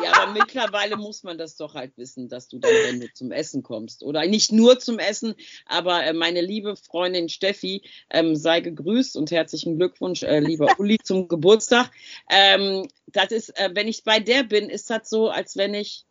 ja, 0.05 0.13
aber 0.21 0.33
mittlerweile 0.33 0.99
muss 0.99 1.23
man 1.23 1.39
das 1.39 1.57
doch 1.57 1.75
halt 1.75 1.97
wissen 1.97 2.10
wissen, 2.11 2.29
dass 2.29 2.49
du 2.49 2.59
dann, 2.59 2.73
wenn 2.87 3.01
du 3.01 3.13
zum 3.13 3.31
Essen 3.31 3.63
kommst. 3.63 4.03
Oder 4.03 4.27
nicht 4.27 4.53
nur 4.53 4.79
zum 4.79 4.99
Essen, 4.99 5.35
aber 5.67 6.05
äh, 6.05 6.13
meine 6.13 6.41
liebe 6.41 6.77
Freundin 6.77 7.29
Steffi, 7.29 7.83
ähm, 8.11 8.37
sei 8.37 8.61
gegrüßt 8.61 9.17
und 9.17 9.31
herzlichen 9.31 9.77
Glückwunsch, 9.77 10.23
äh, 10.23 10.41
lieber 10.41 10.69
Uli, 10.79 10.99
zum 11.03 11.29
Geburtstag. 11.29 11.91
Ähm, 12.31 12.89
das 13.07 13.31
ist, 13.31 13.59
äh, 13.59 13.71
wenn 13.75 13.89
ich 13.89 14.05
bei 14.05 14.21
der 14.21 14.43
bin, 14.43 14.69
ist 14.69 14.91
das 14.91 15.09
so, 15.09 15.29
als 15.29 15.57
wenn 15.57 15.75
ich 15.75 16.05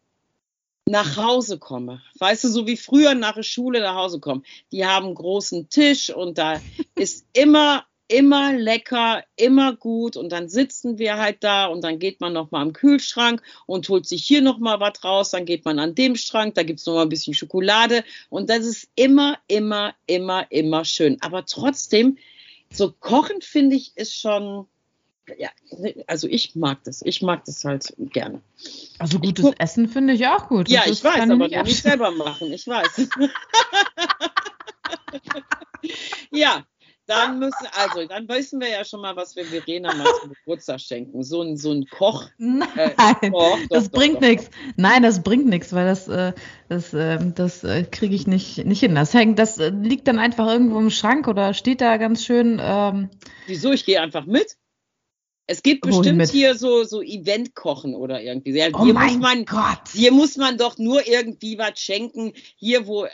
nach 0.85 1.17
Hause 1.17 1.59
komme. 1.59 2.01
Weißt 2.17 2.45
du, 2.45 2.47
so 2.47 2.65
wie 2.65 2.77
früher 2.77 3.13
nach 3.13 3.35
der 3.35 3.43
Schule 3.43 3.79
nach 3.81 3.95
Hause 3.95 4.19
kommen. 4.19 4.43
Die 4.71 4.85
haben 4.85 5.07
einen 5.07 5.15
großen 5.15 5.69
Tisch 5.69 6.09
und 6.09 6.38
da 6.38 6.59
ist 6.95 7.25
immer 7.33 7.85
immer 8.10 8.54
lecker, 8.54 9.24
immer 9.36 9.76
gut 9.76 10.17
und 10.17 10.30
dann 10.32 10.50
sitzen 10.50 10.98
wir 10.98 11.17
halt 11.17 11.43
da 11.43 11.67
und 11.67 11.84
dann 11.84 12.00
geht 12.00 12.19
man 12.19 12.34
noch 12.34 12.52
mal 12.52 12.62
am 12.62 12.74
Kühlschrank 12.74 13.41
und 13.67 13.88
holt 13.88 14.08
sich 14.08 14.26
hier 14.26 14.41
noch 14.41 14.58
mal 14.58 14.80
was 14.80 15.04
raus, 15.04 15.32
dann 15.32 15.45
geht 15.45 15.63
man 15.63 15.80
an 15.80 15.95
dem 15.95 16.15
Schrank, 16.15 16.56
da 16.56 16.63
gibt's 16.63 16.86
noch 16.86 16.95
mal 16.95 17.04
ein 17.04 17.10
bisschen 17.10 17.36
Schokolade 17.36 18.04
und 18.30 18.50
das 18.50 18.65
ist 18.65 18.89
immer, 18.95 19.38
immer, 19.48 19.93
immer, 20.08 20.52
immer 20.52 20.84
schön. 20.86 21.17
Aber 21.22 21.45
trotzdem, 21.45 22.17
so 22.72 22.91
kochen 22.91 23.41
finde 23.41 23.76
ich 23.76 23.95
ist 23.95 24.19
schon, 24.19 24.65
ja, 25.38 25.50
also 26.08 26.28
ich 26.28 26.56
mag 26.56 26.84
das, 26.86 27.04
ich 27.04 27.22
mag 27.22 27.45
das 27.45 27.63
halt 27.63 27.93
gerne. 28.00 28.41
Also 28.98 29.19
gutes 29.19 29.45
ich, 29.45 29.60
Essen 29.60 29.88
finde 29.88 30.13
ich 30.13 30.26
auch 30.26 30.48
gut. 30.48 30.67
Ja, 30.67 30.82
ich 30.88 31.04
weiß, 31.04 31.30
aber 31.30 31.48
nicht, 31.48 31.63
nicht 31.63 31.84
selber 31.84 32.10
machen, 32.10 32.52
ich 32.52 32.67
weiß. 32.67 33.08
ja, 36.32 36.65
dann 37.10 37.39
müssen, 37.39 37.67
also, 37.74 38.06
dann 38.08 38.28
wissen 38.30 38.62
wir 38.62 38.69
ja 38.69 38.86
schon 38.86 39.02
mal, 39.02 39.15
was 39.15 39.36
wir 39.36 39.45
Verena 39.45 39.93
mal 39.93 40.08
zum 40.22 40.34
Geburtstag 40.34 40.80
schenken. 40.80 41.24
So 41.24 41.41
ein, 41.41 41.58
so 41.58 41.72
ein 41.72 41.86
Koch. 41.88 42.30
Nein, 42.38 42.67
äh, 42.76 43.30
Koch, 43.30 43.58
doch, 43.58 43.67
das 43.69 43.89
doch, 43.89 44.00
bringt 44.00 44.22
nichts. 44.22 44.50
Nein, 44.76 45.04
das 45.04 45.24
bringt 45.24 45.48
nichts, 45.48 45.74
weil 45.74 45.86
das, 45.86 46.08
äh, 46.08 46.34
das, 46.67 46.93
äh, 46.93 47.19
das 47.34 47.65
kriege 47.91 48.15
ich 48.15 48.28
nicht, 48.28 48.65
nicht 48.65 48.80
hin. 48.80 48.95
Das 48.95 49.13
hängt, 49.13 49.39
das 49.39 49.58
äh, 49.58 49.69
liegt 49.69 50.08
dann 50.08 50.19
einfach 50.19 50.48
irgendwo 50.48 50.80
im 50.80 50.91
Schrank 50.91 51.28
oder 51.28 51.54
steht 51.54 51.82
da 51.82 51.98
ganz 51.98 52.24
schön. 52.24 52.60
Ähm, 52.62 53.10
Wieso? 53.48 53.72
Ich 53.72 53.86
gehe 53.86 54.02
einfach 54.02 54.26
mit. 54.26 54.59
Es 55.51 55.63
gibt 55.63 55.81
bestimmt 55.81 56.29
hier 56.29 56.53
so, 56.53 56.83
so 56.83 57.01
Event-Kochen 57.01 57.95
oder 57.95 58.21
irgendwie. 58.21 58.51
Ja, 58.51 58.67
oh 58.71 58.83
hier 58.83 58.93
mein 58.93 59.13
muss 59.13 59.19
man, 59.19 59.45
Gott. 59.45 59.79
Hier 59.91 60.12
muss 60.12 60.38
man 60.38 60.59
doch 60.59 60.77
nur 60.77 61.07
irgendwie 61.07 61.57
was 61.57 61.79
schenken, 61.79 62.33
hier 62.55 62.85
wo 62.85 63.07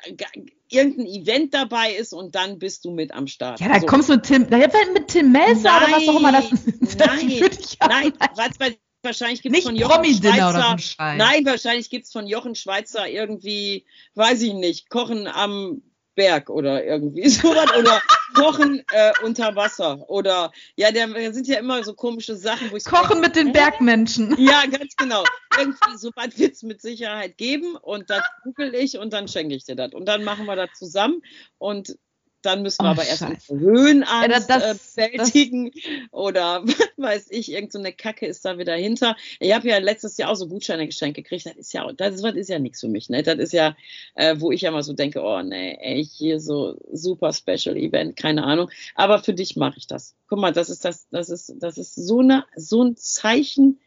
irgendein 0.70 1.06
Event 1.06 1.54
dabei 1.54 1.94
ist 1.94 2.12
und 2.12 2.36
dann 2.36 2.60
bist 2.60 2.84
du 2.84 2.92
mit 2.92 3.14
am 3.14 3.28
Start. 3.28 3.62
Ja, 3.62 3.70
da 3.70 3.80
so. 3.80 3.86
kommst 3.86 4.10
du 4.10 4.16
mit 4.16 4.24
Tim, 4.24 4.50
da 4.50 4.58
mit 4.58 5.08
Tim 5.08 5.32
Melzer 5.32 5.78
oder 5.78 5.96
was 5.96 6.10
auch 6.10 6.20
immer 6.20 6.34
das, 6.34 6.50
das 6.98 7.08
Nein, 7.08 7.80
nein, 7.88 8.14
was, 8.36 8.76
wahrscheinlich 9.02 9.42
gibt 9.42 9.56
es 9.56 9.64
von 9.64 9.78
Jochen 9.78 10.04
Schweizer. 10.04 10.76
Nein, 11.00 11.46
wahrscheinlich 11.46 11.90
gibt 11.90 12.06
es 12.06 12.12
von 12.12 12.28
Jochen 12.28 12.56
Schweizer 12.56 13.08
irgendwie, 13.08 13.86
weiß 14.16 14.42
ich 14.42 14.56
nicht, 14.56 14.90
Kochen 14.90 15.28
am 15.28 15.84
Berg 16.16 16.50
oder 16.50 16.84
irgendwie 16.84 17.30
sowas 17.30 17.72
oder 17.78 18.02
Kochen 18.34 18.84
äh, 18.92 19.12
unter 19.24 19.56
Wasser 19.56 20.10
oder 20.10 20.52
ja, 20.76 20.92
da 20.92 21.08
sind 21.32 21.48
ja 21.48 21.60
immer 21.60 21.84
so 21.84 21.94
komische 21.94 22.36
Sachen, 22.36 22.72
wo 22.72 22.76
ich 22.76 22.86
Kochen 22.86 23.22
mit 23.22 23.36
den 23.36 23.52
Bergmenschen. 23.52 24.36
Ja, 24.46 24.66
ganz 24.66 24.96
genau. 24.96 25.24
Irgendwie 25.58 25.98
so 25.98 26.12
was 26.16 26.38
wird 26.38 26.54
es 26.54 26.64
mit 26.64 26.82
Sicherheit 26.82 27.38
geben 27.38 27.76
und 27.76 28.10
das 28.10 28.24
google 28.44 28.76
ich 28.76 28.98
und 28.98 29.14
dann 29.14 29.28
schenke 29.28 29.56
ich 29.56 29.64
dir 29.64 29.76
das 29.76 29.94
und 29.94 30.06
dann 30.06 30.24
machen 30.24 30.46
wir 30.46 30.56
das 30.56 30.70
zusammen 30.78 31.22
und 31.58 31.98
dann 32.46 32.62
müssen 32.62 32.84
wir 32.84 32.90
oh, 32.90 32.92
aber 32.92 33.06
erst 33.06 33.24
eine 33.24 33.38
Höhenangst 33.48 34.50
ja, 34.50 34.58
das, 34.58 34.64
äh, 34.64 34.76
bewältigen 34.96 35.72
das, 35.72 35.84
oder 36.12 36.64
was 36.66 36.90
weiß 36.98 37.28
ich, 37.32 37.52
irgendeine 37.52 37.90
so 37.90 37.96
Kacke 37.98 38.26
ist 38.26 38.46
da 38.46 38.58
wieder 38.58 38.76
hinter. 38.76 39.16
Ich 39.40 39.54
habe 39.54 39.68
ja 39.68 39.78
letztes 39.78 40.18
Jahr 40.18 40.32
auch 40.32 40.36
so 40.36 40.48
Gutscheine 40.48 40.86
geschenkt 40.86 41.16
gekriegt. 41.16 41.46
Das 41.46 41.56
ist 41.56 41.74
ja, 41.74 41.92
das 41.94 42.16
ist, 42.16 42.24
das 42.24 42.36
ist 42.36 42.50
ja 42.50 42.60
nichts 42.60 42.82
für 42.82 42.88
mich. 42.88 43.10
Ne? 43.10 43.24
Das 43.24 43.38
ist 43.38 43.54
ja, 43.54 43.76
äh, 44.16 44.36
wo 44.40 44.52
ich 44.52 44.62
ja 44.62 44.72
mal 44.72 44.84
so 44.84 44.94
denke, 44.94 45.22
oh 45.22 45.42
nee, 45.42 45.78
ey, 45.80 46.06
hier 46.06 46.40
so 46.40 46.78
super 46.92 47.34
Special 47.34 47.76
Event, 47.78 48.16
keine 48.16 48.44
Ahnung. 48.44 48.70
Aber 48.96 49.20
für 49.20 49.34
dich 49.34 49.56
mache 49.56 49.78
ich 49.78 49.88
das. 49.88 50.16
Guck 50.28 50.40
mal, 50.40 50.54
das 50.54 50.70
ist 50.70 50.86
das, 50.86 51.08
das 51.10 51.30
ist, 51.30 51.54
das 51.60 51.78
ist 51.78 51.96
so 51.96 52.20
eine, 52.20 52.46
so 52.56 52.84
ein 52.84 52.96
Zeichen 52.98 53.80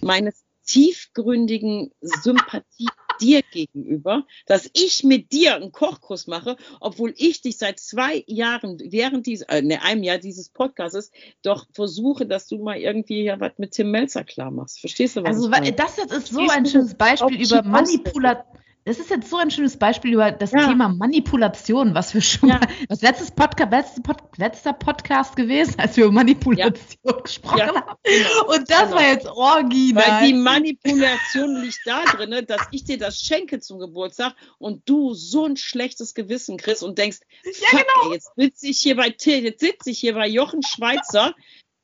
meines 0.00 0.44
tiefgründigen 0.64 1.92
Sympathie 2.00 2.88
dir 3.20 3.42
gegenüber, 3.42 4.26
dass 4.46 4.70
ich 4.74 5.04
mit 5.04 5.32
dir 5.32 5.56
einen 5.56 5.72
Kochkurs 5.72 6.26
mache, 6.26 6.56
obwohl 6.80 7.14
ich 7.16 7.40
dich 7.42 7.58
seit 7.58 7.78
zwei 7.78 8.24
Jahren, 8.26 8.78
während 8.84 9.26
dieses, 9.26 9.46
äh, 9.48 9.62
ne, 9.62 9.82
einem 9.82 10.02
Jahr 10.02 10.18
dieses 10.18 10.48
Podcasts, 10.48 11.10
doch 11.42 11.66
versuche, 11.72 12.26
dass 12.26 12.48
du 12.48 12.58
mal 12.58 12.78
irgendwie 12.78 13.24
ja 13.24 13.40
was 13.40 13.52
mit 13.58 13.72
Tim 13.72 13.90
Melzer 13.90 14.24
klar 14.24 14.50
machst. 14.50 14.80
Verstehst 14.80 15.16
du, 15.16 15.22
was 15.22 15.36
Also, 15.36 15.48
das 15.48 15.96
jetzt 15.96 16.12
ist 16.12 16.28
so 16.28 16.46
ein 16.48 16.66
schönes 16.66 16.94
Beispiel 16.94 17.40
über 17.40 17.62
Manipulation 17.62 18.58
das 18.88 18.98
ist 18.98 19.10
jetzt 19.10 19.28
so 19.28 19.36
ein 19.36 19.50
schönes 19.50 19.76
Beispiel 19.76 20.14
über 20.14 20.32
das 20.32 20.52
ja. 20.52 20.66
Thema 20.66 20.88
Manipulation, 20.88 21.94
was 21.94 22.14
wir 22.14 22.22
schon 22.22 22.48
ja. 22.48 22.58
mal, 22.58 22.68
was 22.88 23.02
letztes 23.02 23.30
Podcast, 23.30 23.70
letzte 23.70 24.00
Pod, 24.00 24.16
letzter 24.38 24.72
Podcast 24.72 25.36
gewesen, 25.36 25.74
als 25.78 25.94
wir 25.98 26.06
über 26.06 26.14
Manipulation 26.14 26.98
ja. 27.04 27.12
gesprochen 27.12 27.60
haben. 27.60 27.98
Genau. 28.02 28.54
Und 28.54 28.70
das 28.70 28.84
genau. 28.84 28.96
war 28.96 29.02
jetzt 29.02 29.26
original. 29.26 30.04
Weil 30.06 30.28
die 30.28 30.32
Manipulation 30.32 31.60
liegt 31.60 31.80
da 31.84 32.02
drin, 32.04 32.46
dass 32.46 32.62
ich 32.70 32.84
dir 32.84 32.96
das 32.96 33.20
schenke 33.20 33.60
zum 33.60 33.78
Geburtstag 33.78 34.34
und 34.56 34.88
du 34.88 35.12
so 35.12 35.44
ein 35.44 35.58
schlechtes 35.58 36.14
Gewissen 36.14 36.56
kriegst 36.56 36.82
und 36.82 36.96
denkst, 36.96 37.18
fuck, 37.42 37.70
genau. 37.70 38.06
ey, 38.06 38.14
jetzt 38.14 38.30
sitze 38.36 38.68
ich 38.68 38.78
hier 38.78 38.96
bei 38.96 39.08
jetzt 39.08 39.60
sitze 39.60 39.90
ich 39.90 39.98
hier 39.98 40.14
bei 40.14 40.26
Jochen 40.26 40.62
Schweizer 40.62 41.34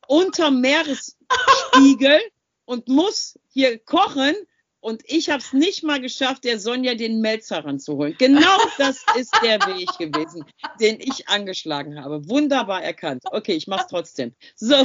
unter 0.08 0.50
Meeresspiegel 0.50 2.18
und 2.64 2.88
muss 2.88 3.38
hier 3.52 3.78
kochen 3.78 4.34
und 4.84 5.02
ich 5.06 5.30
habe 5.30 5.38
es 5.38 5.54
nicht 5.54 5.82
mal 5.82 5.98
geschafft, 5.98 6.44
der 6.44 6.60
Sonja 6.60 6.94
den 6.94 7.22
Melzer 7.22 7.64
ranzuholen. 7.64 8.14
Genau 8.18 8.58
das 8.78 9.02
ist 9.16 9.34
der 9.42 9.58
Weg 9.60 9.88
gewesen, 9.98 10.44
den 10.78 11.00
ich 11.00 11.26
angeschlagen 11.26 12.04
habe. 12.04 12.28
Wunderbar 12.28 12.82
erkannt. 12.82 13.22
Okay, 13.24 13.54
ich 13.54 13.66
mache 13.66 13.84
es 13.84 13.86
trotzdem. 13.86 14.34
So. 14.56 14.74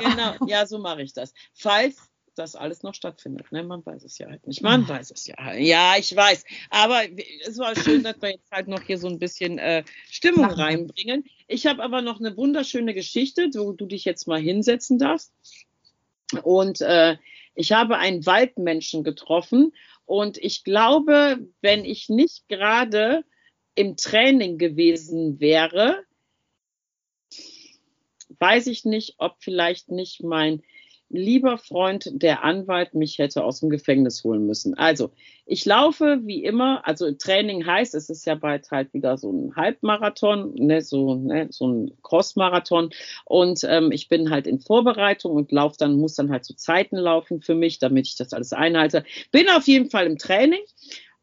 genau, 0.00 0.34
ja, 0.46 0.66
so 0.66 0.78
mache 0.78 1.00
ich 1.00 1.14
das. 1.14 1.32
Falls 1.54 1.96
das 2.34 2.54
alles 2.54 2.82
noch 2.82 2.94
stattfindet. 2.94 3.50
Ne? 3.50 3.64
Man 3.64 3.84
weiß 3.84 4.04
es 4.04 4.18
ja 4.18 4.28
halt 4.28 4.46
nicht. 4.46 4.62
Man 4.62 4.86
weiß 4.86 5.10
es 5.10 5.26
ja. 5.26 5.34
Halt. 5.38 5.60
Ja, 5.60 5.94
ich 5.98 6.14
weiß. 6.14 6.44
Aber 6.68 7.00
es 7.46 7.56
war 7.56 7.74
schön, 7.76 8.02
dass 8.02 8.20
wir 8.20 8.32
jetzt 8.32 8.52
halt 8.52 8.68
noch 8.68 8.82
hier 8.82 8.98
so 8.98 9.08
ein 9.08 9.18
bisschen 9.18 9.58
äh, 9.58 9.84
Stimmung 10.10 10.44
reinbringen. 10.44 11.24
Ich 11.46 11.66
habe 11.66 11.82
aber 11.82 12.02
noch 12.02 12.20
eine 12.20 12.36
wunderschöne 12.36 12.92
Geschichte, 12.92 13.48
wo 13.54 13.72
du 13.72 13.86
dich 13.86 14.04
jetzt 14.04 14.28
mal 14.28 14.38
hinsetzen 14.38 14.98
darfst. 14.98 15.32
Und 16.42 16.82
äh, 16.82 17.16
ich 17.58 17.72
habe 17.72 17.98
einen 17.98 18.24
Waldmenschen 18.24 19.02
getroffen 19.02 19.72
und 20.06 20.38
ich 20.38 20.62
glaube, 20.62 21.44
wenn 21.60 21.84
ich 21.84 22.08
nicht 22.08 22.48
gerade 22.48 23.24
im 23.74 23.96
Training 23.96 24.58
gewesen 24.58 25.40
wäre, 25.40 26.04
weiß 28.38 28.68
ich 28.68 28.84
nicht, 28.84 29.16
ob 29.18 29.38
vielleicht 29.40 29.90
nicht 29.90 30.22
mein 30.22 30.62
lieber 31.10 31.58
Freund, 31.58 32.10
der 32.12 32.44
Anwalt 32.44 32.94
mich 32.94 33.18
hätte 33.18 33.44
aus 33.44 33.60
dem 33.60 33.70
Gefängnis 33.70 34.22
holen 34.24 34.46
müssen. 34.46 34.74
Also, 34.74 35.10
ich 35.46 35.64
laufe 35.64 36.20
wie 36.24 36.44
immer, 36.44 36.86
also 36.86 37.10
Training 37.12 37.66
heißt, 37.66 37.94
es 37.94 38.10
ist 38.10 38.26
ja 38.26 38.34
bald 38.34 38.70
halt 38.70 38.92
wieder 38.92 39.16
so 39.16 39.32
ein 39.32 39.56
Halbmarathon, 39.56 40.54
ne, 40.54 40.82
so, 40.82 41.14
ne, 41.14 41.48
so 41.50 41.68
ein 41.68 41.92
Crossmarathon. 42.02 42.90
Und 43.24 43.64
ähm, 43.64 43.90
ich 43.90 44.08
bin 44.08 44.30
halt 44.30 44.46
in 44.46 44.60
Vorbereitung 44.60 45.32
und 45.32 45.50
laufe 45.50 45.76
dann, 45.78 45.96
muss 45.96 46.14
dann 46.14 46.30
halt 46.30 46.44
zu 46.44 46.52
so 46.52 46.56
Zeiten 46.56 46.96
laufen 46.96 47.40
für 47.40 47.54
mich, 47.54 47.78
damit 47.78 48.06
ich 48.06 48.16
das 48.16 48.32
alles 48.32 48.52
einhalte. 48.52 49.04
Bin 49.32 49.48
auf 49.48 49.66
jeden 49.66 49.90
Fall 49.90 50.06
im 50.06 50.18
Training 50.18 50.60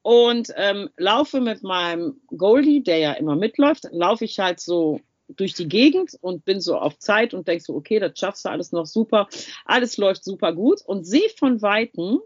und 0.01 0.51
ähm, 0.55 0.89
laufe 0.97 1.41
mit 1.41 1.63
meinem 1.63 2.21
Goldie, 2.35 2.83
der 2.83 2.97
ja 2.97 3.13
immer 3.13 3.35
mitläuft, 3.35 3.87
laufe 3.91 4.25
ich 4.25 4.39
halt 4.39 4.59
so 4.59 4.99
durch 5.27 5.53
die 5.53 5.67
Gegend 5.67 6.17
und 6.21 6.45
bin 6.45 6.61
so 6.61 6.77
auf 6.77 6.99
Zeit 6.99 7.33
und 7.33 7.47
denke 7.47 7.63
so, 7.63 7.75
okay, 7.75 7.99
das 7.99 8.17
schaffst 8.17 8.45
du 8.45 8.49
alles 8.49 8.71
noch 8.71 8.85
super, 8.85 9.27
alles 9.65 9.97
läuft 9.97 10.23
super 10.23 10.53
gut 10.53 10.81
und 10.85 11.05
sehe 11.05 11.29
von 11.37 11.61
Weitem 11.61 12.19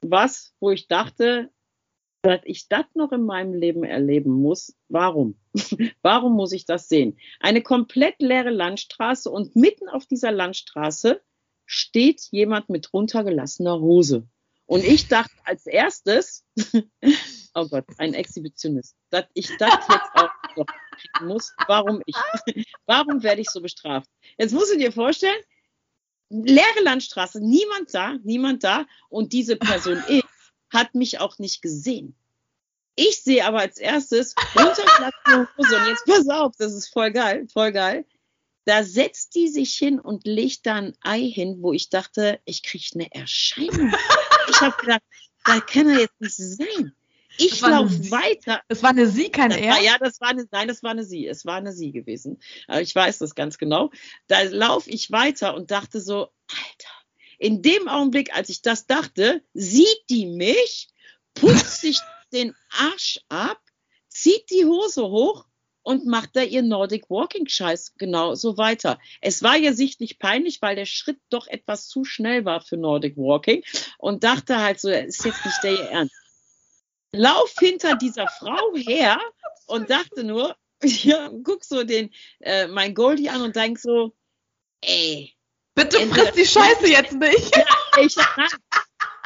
was, 0.00 0.54
wo 0.60 0.70
ich 0.70 0.86
dachte, 0.88 1.50
dass 2.22 2.40
ich 2.44 2.68
das 2.68 2.84
noch 2.94 3.12
in 3.12 3.24
meinem 3.24 3.54
Leben 3.54 3.84
erleben 3.84 4.32
muss. 4.32 4.76
Warum? 4.88 5.36
Warum 6.02 6.34
muss 6.34 6.52
ich 6.52 6.64
das 6.64 6.88
sehen? 6.88 7.18
Eine 7.40 7.62
komplett 7.62 8.16
leere 8.20 8.50
Landstraße 8.50 9.30
und 9.30 9.54
mitten 9.56 9.88
auf 9.88 10.06
dieser 10.06 10.32
Landstraße 10.32 11.20
steht 11.64 12.22
jemand 12.30 12.68
mit 12.70 12.92
runtergelassener 12.92 13.80
Hose. 13.80 14.26
Und 14.66 14.84
ich 14.84 15.08
dachte 15.08 15.34
als 15.44 15.66
erstes, 15.66 16.44
oh 17.58 17.68
Gott, 17.68 17.84
ein 17.98 18.14
Exhibitionist. 18.14 18.96
dass 19.10 19.24
ich 19.34 19.48
das 19.58 19.74
jetzt 19.88 20.10
auch 20.14 20.30
noch 20.56 20.66
kriegen 20.66 21.26
muss. 21.26 21.52
Warum 21.66 22.02
ich? 22.06 22.16
Warum 22.86 23.22
werde 23.22 23.40
ich 23.40 23.50
so 23.50 23.60
bestraft? 23.60 24.08
Jetzt 24.38 24.52
musst 24.52 24.72
du 24.72 24.78
dir 24.78 24.92
vorstellen, 24.92 25.40
leere 26.30 26.82
Landstraße, 26.82 27.40
niemand 27.40 27.92
da, 27.94 28.16
niemand 28.22 28.64
da. 28.64 28.86
Und 29.08 29.32
diese 29.32 29.56
Person 29.56 30.02
X 30.08 30.28
hat 30.70 30.94
mich 30.94 31.18
auch 31.20 31.38
nicht 31.38 31.62
gesehen. 31.62 32.14
Ich 32.94 33.22
sehe 33.22 33.44
aber 33.44 33.60
als 33.60 33.78
erstes 33.78 34.34
runterklappende 34.56 35.48
Hose. 35.56 35.76
Und 35.76 35.86
jetzt 35.86 36.04
pass 36.04 36.28
auf, 36.28 36.56
das 36.58 36.72
ist 36.72 36.88
voll 36.88 37.12
geil, 37.12 37.46
voll 37.52 37.72
geil. 37.72 38.04
Da 38.64 38.82
setzt 38.82 39.34
die 39.34 39.48
sich 39.48 39.74
hin 39.74 39.98
und 40.00 40.26
legt 40.26 40.66
da 40.66 40.74
ein 40.74 40.96
Ei 41.00 41.20
hin, 41.20 41.62
wo 41.62 41.72
ich 41.72 41.88
dachte, 41.88 42.40
ich 42.44 42.62
kriege 42.62 42.86
eine 42.94 43.12
Erscheinung. 43.14 43.94
Ich 44.50 44.60
habe 44.60 44.76
gedacht, 44.78 45.02
da 45.44 45.60
kann 45.60 45.88
er 45.88 46.00
jetzt 46.00 46.20
nicht 46.20 46.36
sein. 46.36 46.92
Ich 47.38 47.60
laufe 47.60 48.10
weiter. 48.10 48.62
Es 48.68 48.82
war 48.82 48.90
eine 48.90 49.08
Sie, 49.08 49.30
kein 49.30 49.50
das 49.50 49.58
Er? 49.58 49.80
Ja, 49.80 49.96
das 49.98 50.20
war 50.20 50.28
eine, 50.28 50.46
nein, 50.50 50.68
das 50.68 50.82
war 50.82 50.90
eine 50.90 51.04
Sie. 51.04 51.26
Es 51.26 51.46
war 51.46 51.56
eine 51.56 51.72
Sie 51.72 51.92
gewesen. 51.92 52.40
Aber 52.66 52.80
ich 52.80 52.94
weiß 52.94 53.18
das 53.18 53.34
ganz 53.34 53.58
genau. 53.58 53.90
Da 54.26 54.42
laufe 54.42 54.90
ich 54.90 55.10
weiter 55.10 55.54
und 55.54 55.70
dachte 55.70 56.00
so, 56.00 56.28
Alter, 56.48 56.98
in 57.38 57.62
dem 57.62 57.88
Augenblick, 57.88 58.34
als 58.34 58.48
ich 58.48 58.62
das 58.62 58.86
dachte, 58.86 59.42
sieht 59.54 60.04
die 60.10 60.26
mich, 60.26 60.88
putzt 61.34 61.80
sich 61.80 61.98
den 62.32 62.54
Arsch 62.70 63.20
ab, 63.28 63.60
zieht 64.08 64.50
die 64.50 64.64
Hose 64.64 65.02
hoch 65.02 65.46
und 65.82 66.06
macht 66.06 66.36
da 66.36 66.42
ihr 66.42 66.62
Nordic 66.62 67.08
Walking 67.08 67.48
Scheiß 67.48 67.94
genau 67.96 68.34
so 68.34 68.58
weiter. 68.58 68.98
Es 69.22 69.42
war 69.42 69.56
ja 69.56 69.72
sichtlich 69.72 70.18
peinlich, 70.18 70.60
weil 70.60 70.76
der 70.76 70.84
Schritt 70.84 71.18
doch 71.30 71.46
etwas 71.46 71.88
zu 71.88 72.04
schnell 72.04 72.44
war 72.44 72.60
für 72.60 72.76
Nordic 72.76 73.16
Walking 73.16 73.62
und 73.96 74.24
dachte 74.24 74.58
halt 74.58 74.80
so, 74.80 74.90
ist 74.90 75.24
jetzt 75.24 75.46
nicht 75.46 75.62
der 75.62 75.72
ihr 75.72 75.90
Ernst. 75.90 76.14
Lauf 77.12 77.54
hinter 77.58 77.96
dieser 77.96 78.28
Frau 78.28 78.74
her 78.74 79.18
und 79.66 79.90
dachte 79.90 80.24
nur, 80.24 80.56
ja, 80.82 81.30
guck 81.42 81.64
so 81.64 81.84
den, 81.84 82.12
äh, 82.40 82.66
mein 82.68 82.94
Goldie 82.94 83.28
an 83.28 83.42
und 83.42 83.56
denk 83.56 83.78
so, 83.78 84.14
ey. 84.80 85.34
Bitte 85.74 85.98
friss 86.08 86.32
die 86.32 86.46
Scheiße 86.46 86.88
jetzt 86.88 87.12
nicht. 87.12 87.56
Ja, 87.56 87.64
ich 88.00 88.16
hab, 88.16 88.50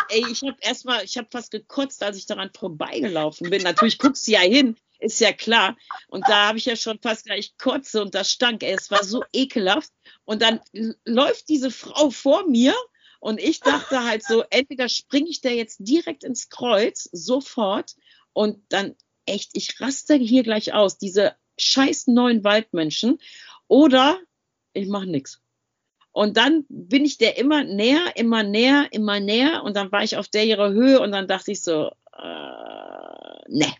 ey, 0.08 0.24
ich 0.30 0.42
habe 0.42 0.56
erstmal, 0.60 1.04
ich 1.04 1.16
habe 1.16 1.28
fast 1.30 1.50
gekotzt, 1.50 2.02
als 2.02 2.18
ich 2.18 2.26
daran 2.26 2.50
vorbeigelaufen 2.56 3.50
bin. 3.50 3.62
Natürlich 3.62 3.98
guckst 3.98 4.26
du 4.28 4.32
ja 4.32 4.40
hin, 4.40 4.76
ist 4.98 5.20
ja 5.20 5.32
klar. 5.32 5.76
Und 6.08 6.28
da 6.28 6.48
habe 6.48 6.58
ich 6.58 6.66
ja 6.66 6.76
schon 6.76 7.00
fast 7.00 7.24
gleich 7.24 7.56
kotze 7.56 8.02
und 8.02 8.14
das 8.14 8.30
stank. 8.30 8.62
Ey, 8.62 8.74
es 8.74 8.90
war 8.90 9.02
so 9.02 9.24
ekelhaft. 9.32 9.90
Und 10.24 10.42
dann 10.42 10.60
läuft 11.04 11.48
diese 11.48 11.70
Frau 11.70 12.10
vor 12.10 12.46
mir 12.46 12.74
und 13.22 13.38
ich 13.38 13.60
dachte 13.60 14.02
halt 14.02 14.24
so, 14.24 14.42
entweder 14.50 14.88
springe 14.88 15.28
ich 15.30 15.40
da 15.40 15.48
jetzt 15.48 15.76
direkt 15.78 16.24
ins 16.24 16.48
Kreuz, 16.48 17.08
sofort, 17.12 17.94
und 18.32 18.60
dann 18.68 18.96
echt, 19.26 19.50
ich 19.52 19.80
raste 19.80 20.16
hier 20.16 20.42
gleich 20.42 20.74
aus, 20.74 20.98
diese 20.98 21.36
scheiß 21.56 22.08
neuen 22.08 22.42
Waldmenschen, 22.42 23.20
oder 23.68 24.18
ich 24.72 24.88
mache 24.88 25.06
nichts. 25.06 25.40
Und 26.10 26.36
dann 26.36 26.66
bin 26.68 27.04
ich 27.04 27.16
der 27.16 27.38
immer 27.38 27.62
näher, 27.62 28.16
immer 28.16 28.42
näher, 28.42 28.88
immer 28.90 29.20
näher, 29.20 29.62
und 29.62 29.76
dann 29.76 29.92
war 29.92 30.02
ich 30.02 30.16
auf 30.16 30.26
der 30.26 30.44
ihrer 30.44 30.72
Höhe 30.72 30.98
und 30.98 31.12
dann 31.12 31.28
dachte 31.28 31.52
ich 31.52 31.62
so, 31.62 31.92
äh, 32.18 33.48
ne, 33.48 33.72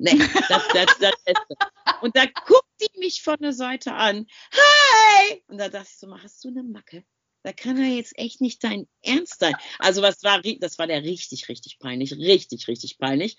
Nee, 0.00 0.16
das, 0.48 0.68
das, 0.72 0.98
das 1.00 1.24
Beste. 1.24 1.56
Und 2.02 2.14
da 2.14 2.24
guckt 2.26 2.68
die 2.80 2.98
mich 3.00 3.20
von 3.20 3.36
der 3.40 3.52
Seite 3.52 3.94
an. 3.94 4.28
Hi! 4.52 5.42
Und 5.48 5.58
da 5.58 5.68
dachte 5.68 5.88
ich 5.90 5.98
so, 5.98 6.16
hast 6.22 6.44
du 6.44 6.48
eine 6.48 6.62
Macke? 6.62 7.04
Da 7.42 7.52
kann 7.52 7.78
er 7.78 7.94
jetzt 7.94 8.18
echt 8.18 8.40
nicht 8.40 8.62
dein 8.64 8.88
Ernst 9.02 9.40
sein. 9.40 9.54
Also 9.78 10.02
was 10.02 10.22
war, 10.22 10.42
das 10.42 10.78
war 10.78 10.86
der 10.86 11.02
richtig, 11.02 11.48
richtig 11.48 11.78
peinlich, 11.78 12.12
richtig, 12.12 12.68
richtig 12.68 12.98
peinlich. 12.98 13.36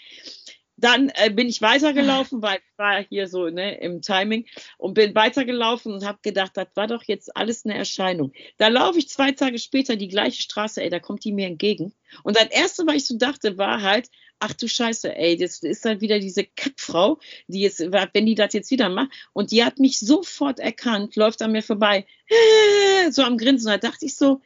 Dann 0.78 1.10
äh, 1.16 1.30
bin 1.30 1.50
ich 1.50 1.62
weitergelaufen, 1.62 2.42
weil 2.42 2.60
ich 2.60 2.78
war 2.78 3.04
hier 3.04 3.28
so 3.28 3.50
ne, 3.50 3.78
im 3.80 4.02
Timing 4.02 4.48
und 4.78 4.94
bin 4.94 5.14
weitergelaufen 5.14 5.94
und 5.94 6.06
habe 6.06 6.20
gedacht, 6.22 6.54
das 6.56 6.68
war 6.76 6.88
doch 6.88 7.04
jetzt 7.04 7.36
alles 7.36 7.66
eine 7.66 7.76
Erscheinung. 7.76 8.32
Da 8.58 8.70
laufe 8.70 8.98
ich 8.98 9.10
zwei 9.10 9.34
Tage 9.34 9.60
später 9.60 9.98
die 9.98 10.08
gleiche 10.08 10.42
Straße, 10.42 10.82
ey, 10.82 10.90
da 10.90 11.00
kommt 11.00 11.26
die 11.26 11.34
mir 11.34 11.48
entgegen. 11.48 11.94
Und 12.24 12.38
das 12.38 12.48
erste, 12.48 12.88
was 12.88 12.96
ich 12.96 13.06
so 13.08 13.18
dachte, 13.18 13.58
war 13.58 13.82
halt, 13.82 14.08
ach 14.40 14.54
du 14.54 14.68
Scheiße, 14.68 15.16
ey, 15.16 15.38
das 15.38 15.62
ist 15.64 15.86
dann 15.86 16.02
wieder 16.02 16.20
diese 16.20 16.46
Kackfrau, 16.46 17.20
die 17.48 17.62
jetzt, 17.62 17.80
wenn 17.80 18.26
die 18.26 18.36
das 18.36 18.54
jetzt 18.54 18.72
wieder 18.72 18.90
macht, 18.90 19.12
und 19.34 19.52
die 19.52 19.64
hat 19.64 19.80
mich 19.80 20.00
sofort 20.00 20.60
erkannt, 20.60 21.16
läuft 21.16 21.42
an 21.42 21.52
mir 21.52 21.64
vorbei, 21.64 22.06
so 23.12 23.24
am 23.24 23.38
Grinsen. 23.38 23.68
Da 23.68 23.78
dachte 23.78 24.06
ich 24.06 24.16
so, 24.16 24.42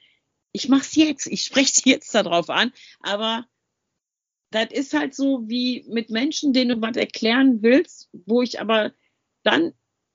ich 0.51 0.69
mach's 0.69 0.95
jetzt, 0.95 1.27
ich 1.27 1.43
spreche 1.43 1.73
sie 1.73 1.89
jetzt 1.89 2.13
darauf 2.13 2.49
an, 2.49 2.71
aber 2.99 3.47
das 4.51 4.67
ist 4.71 4.93
halt 4.93 5.15
so 5.15 5.47
wie 5.47 5.83
mit 5.87 6.09
Menschen, 6.09 6.53
denen 6.53 6.79
du 6.79 6.87
was 6.87 6.95
erklären 6.95 7.63
willst, 7.63 8.09
wo 8.11 8.41
ich 8.41 8.59
aber 8.59 8.93
dann 9.43 9.73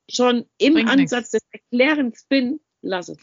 schon 0.09 0.47
im 0.59 0.75
Bringt 0.75 0.91
Ansatz 0.91 1.33
nix. 1.33 1.45
des 1.45 1.61
Erklärens 1.63 2.25
bin, 2.29 2.61
lass 2.83 3.09
es. 3.09 3.19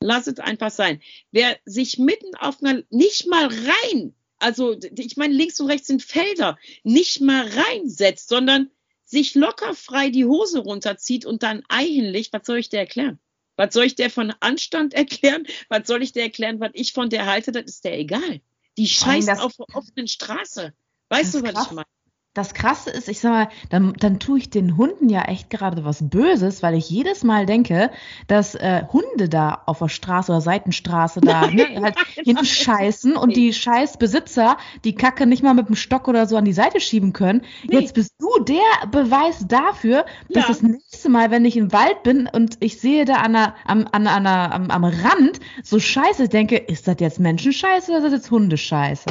Lass 0.00 0.26
es 0.26 0.38
einfach 0.38 0.70
sein. 0.70 1.00
Wer 1.30 1.58
sich 1.64 1.98
mitten 1.98 2.34
auf 2.34 2.62
einer, 2.62 2.82
nicht 2.90 3.26
mal 3.26 3.46
rein, 3.46 4.14
also 4.44 4.76
ich 4.98 5.16
meine, 5.16 5.32
links 5.32 5.58
und 5.58 5.70
rechts 5.70 5.86
sind 5.86 6.02
Felder, 6.02 6.58
nicht 6.82 7.22
mal 7.22 7.48
reinsetzt, 7.48 8.28
sondern 8.28 8.70
sich 9.02 9.34
locker 9.34 9.74
frei 9.74 10.10
die 10.10 10.26
Hose 10.26 10.58
runterzieht 10.58 11.24
und 11.24 11.42
dann 11.42 11.62
Ei 11.68 11.86
hinlegt, 11.86 12.34
was 12.34 12.46
soll 12.46 12.58
ich 12.58 12.68
dir 12.68 12.80
erklären? 12.80 13.18
Was 13.56 13.72
soll 13.72 13.84
ich 13.86 13.94
der 13.94 14.10
von 14.10 14.34
Anstand 14.40 14.92
erklären? 14.94 15.46
Was 15.70 15.86
soll 15.86 16.02
ich 16.02 16.12
dir 16.12 16.22
erklären, 16.22 16.60
was 16.60 16.72
ich 16.74 16.92
von 16.92 17.08
der 17.08 17.24
halte? 17.24 17.52
Das 17.52 17.64
ist 17.64 17.84
der 17.86 17.98
egal. 17.98 18.42
Die 18.76 18.86
scheißt 18.86 19.30
auf 19.30 19.56
der 19.56 19.66
offenen 19.74 20.08
Straße. 20.08 20.74
Weißt 21.08 21.34
du, 21.34 21.42
was 21.42 21.54
krass. 21.54 21.66
ich 21.68 21.72
meine? 21.72 21.86
Das 22.34 22.52
Krasse 22.52 22.90
ist, 22.90 23.08
ich 23.08 23.20
sag 23.20 23.30
mal, 23.30 23.48
dann, 23.70 23.92
dann 23.94 24.18
tue 24.18 24.38
ich 24.38 24.50
den 24.50 24.76
Hunden 24.76 25.08
ja 25.08 25.22
echt 25.22 25.50
gerade 25.50 25.84
was 25.84 26.08
Böses, 26.10 26.64
weil 26.64 26.74
ich 26.74 26.90
jedes 26.90 27.22
Mal 27.22 27.46
denke, 27.46 27.90
dass 28.26 28.56
äh, 28.56 28.82
Hunde 28.92 29.28
da 29.28 29.62
auf 29.66 29.78
der 29.78 29.88
Straße 29.88 30.32
oder 30.32 30.40
Seitenstraße 30.40 31.20
da 31.20 31.46
ne, 31.50 31.80
halt 31.80 31.96
hinscheißen 32.16 33.16
und 33.16 33.36
die 33.36 33.52
Scheißbesitzer 33.52 34.56
die 34.84 34.96
Kacke 34.96 35.26
nicht 35.26 35.44
mal 35.44 35.54
mit 35.54 35.68
dem 35.68 35.76
Stock 35.76 36.08
oder 36.08 36.26
so 36.26 36.36
an 36.36 36.44
die 36.44 36.52
Seite 36.52 36.80
schieben 36.80 37.12
können. 37.12 37.42
Nee. 37.68 37.78
Jetzt 37.78 37.94
bist 37.94 38.12
du 38.18 38.42
der 38.42 38.88
Beweis 38.90 39.46
dafür, 39.46 40.04
dass 40.28 40.42
ja. 40.42 40.48
das 40.48 40.62
nächste 40.62 41.08
Mal, 41.08 41.30
wenn 41.30 41.44
ich 41.44 41.56
im 41.56 41.72
Wald 41.72 42.02
bin 42.02 42.28
und 42.32 42.56
ich 42.58 42.80
sehe 42.80 43.04
da 43.04 43.14
an 43.14 43.34
der, 43.34 43.54
am, 43.64 43.86
an, 43.92 44.08
an 44.08 44.24
der, 44.24 44.52
am, 44.52 44.70
am 44.70 44.84
Rand 44.84 45.38
so 45.62 45.78
Scheiße, 45.78 46.28
denke, 46.28 46.56
ist 46.56 46.88
das 46.88 46.96
jetzt 46.98 47.20
Menschenscheiße 47.20 47.92
oder 47.92 47.98
ist 47.98 48.04
das 48.06 48.12
jetzt 48.12 48.30
Hundescheiße? 48.32 49.06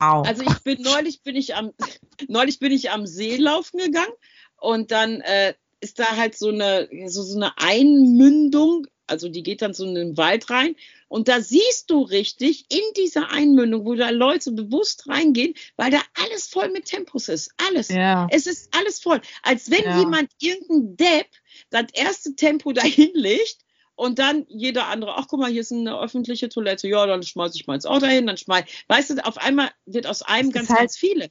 Au. 0.00 0.22
Also 0.22 0.42
ich 0.42 0.58
bin 0.64 0.80
neulich 0.82 1.22
bin 1.22 1.36
ich 1.36 1.54
am 1.54 1.72
neulich 2.28 2.58
bin 2.58 2.72
ich 2.72 2.90
am 2.90 3.06
See 3.06 3.36
laufen 3.36 3.78
gegangen 3.78 4.12
und 4.56 4.90
dann 4.90 5.20
äh, 5.20 5.54
ist 5.80 5.98
da 5.98 6.16
halt 6.16 6.36
so 6.36 6.48
eine 6.48 6.88
so, 7.06 7.22
so 7.22 7.36
eine 7.36 7.56
Einmündung, 7.58 8.86
also 9.06 9.28
die 9.28 9.42
geht 9.42 9.62
dann 9.62 9.74
so 9.74 9.84
in 9.84 9.94
den 9.94 10.16
Wald 10.16 10.48
rein 10.48 10.74
und 11.08 11.28
da 11.28 11.42
siehst 11.42 11.90
du 11.90 12.00
richtig 12.00 12.64
in 12.70 12.80
dieser 12.96 13.30
Einmündung, 13.30 13.84
wo 13.84 13.94
da 13.94 14.10
Leute 14.10 14.52
bewusst 14.52 15.06
reingehen, 15.06 15.54
weil 15.76 15.90
da 15.90 16.00
alles 16.14 16.46
voll 16.46 16.70
mit 16.70 16.86
Tempos 16.86 17.28
ist, 17.28 17.52
alles. 17.68 17.88
Ja. 17.88 18.26
Es 18.30 18.46
ist 18.46 18.74
alles 18.74 19.00
voll, 19.00 19.20
als 19.42 19.70
wenn 19.70 19.84
ja. 19.84 19.98
jemand 19.98 20.30
irgendein 20.40 20.96
Depp 20.96 21.26
das 21.68 21.86
erste 21.92 22.34
Tempo 22.36 22.72
dahin 22.72 23.10
legt 23.12 23.58
und 24.00 24.18
dann 24.18 24.46
jeder 24.48 24.86
andere, 24.86 25.16
ach 25.18 25.26
guck 25.28 25.40
mal, 25.40 25.50
hier 25.50 25.60
ist 25.60 25.72
eine 25.72 25.98
öffentliche 26.00 26.48
Toilette, 26.48 26.88
ja, 26.88 27.04
dann 27.06 27.22
schmeiße 27.22 27.56
ich 27.56 27.66
mal 27.66 27.74
ins 27.74 27.84
Auto 27.84 28.06
hin, 28.06 28.26
dann 28.26 28.38
schmeiß, 28.38 28.64
weißt 28.88 29.10
du, 29.10 29.26
auf 29.26 29.36
einmal 29.36 29.70
wird 29.84 30.06
aus 30.06 30.22
einem 30.22 30.52
ganz, 30.52 30.70
halt, 30.70 30.78
ganz 30.78 30.96
viele. 30.96 31.28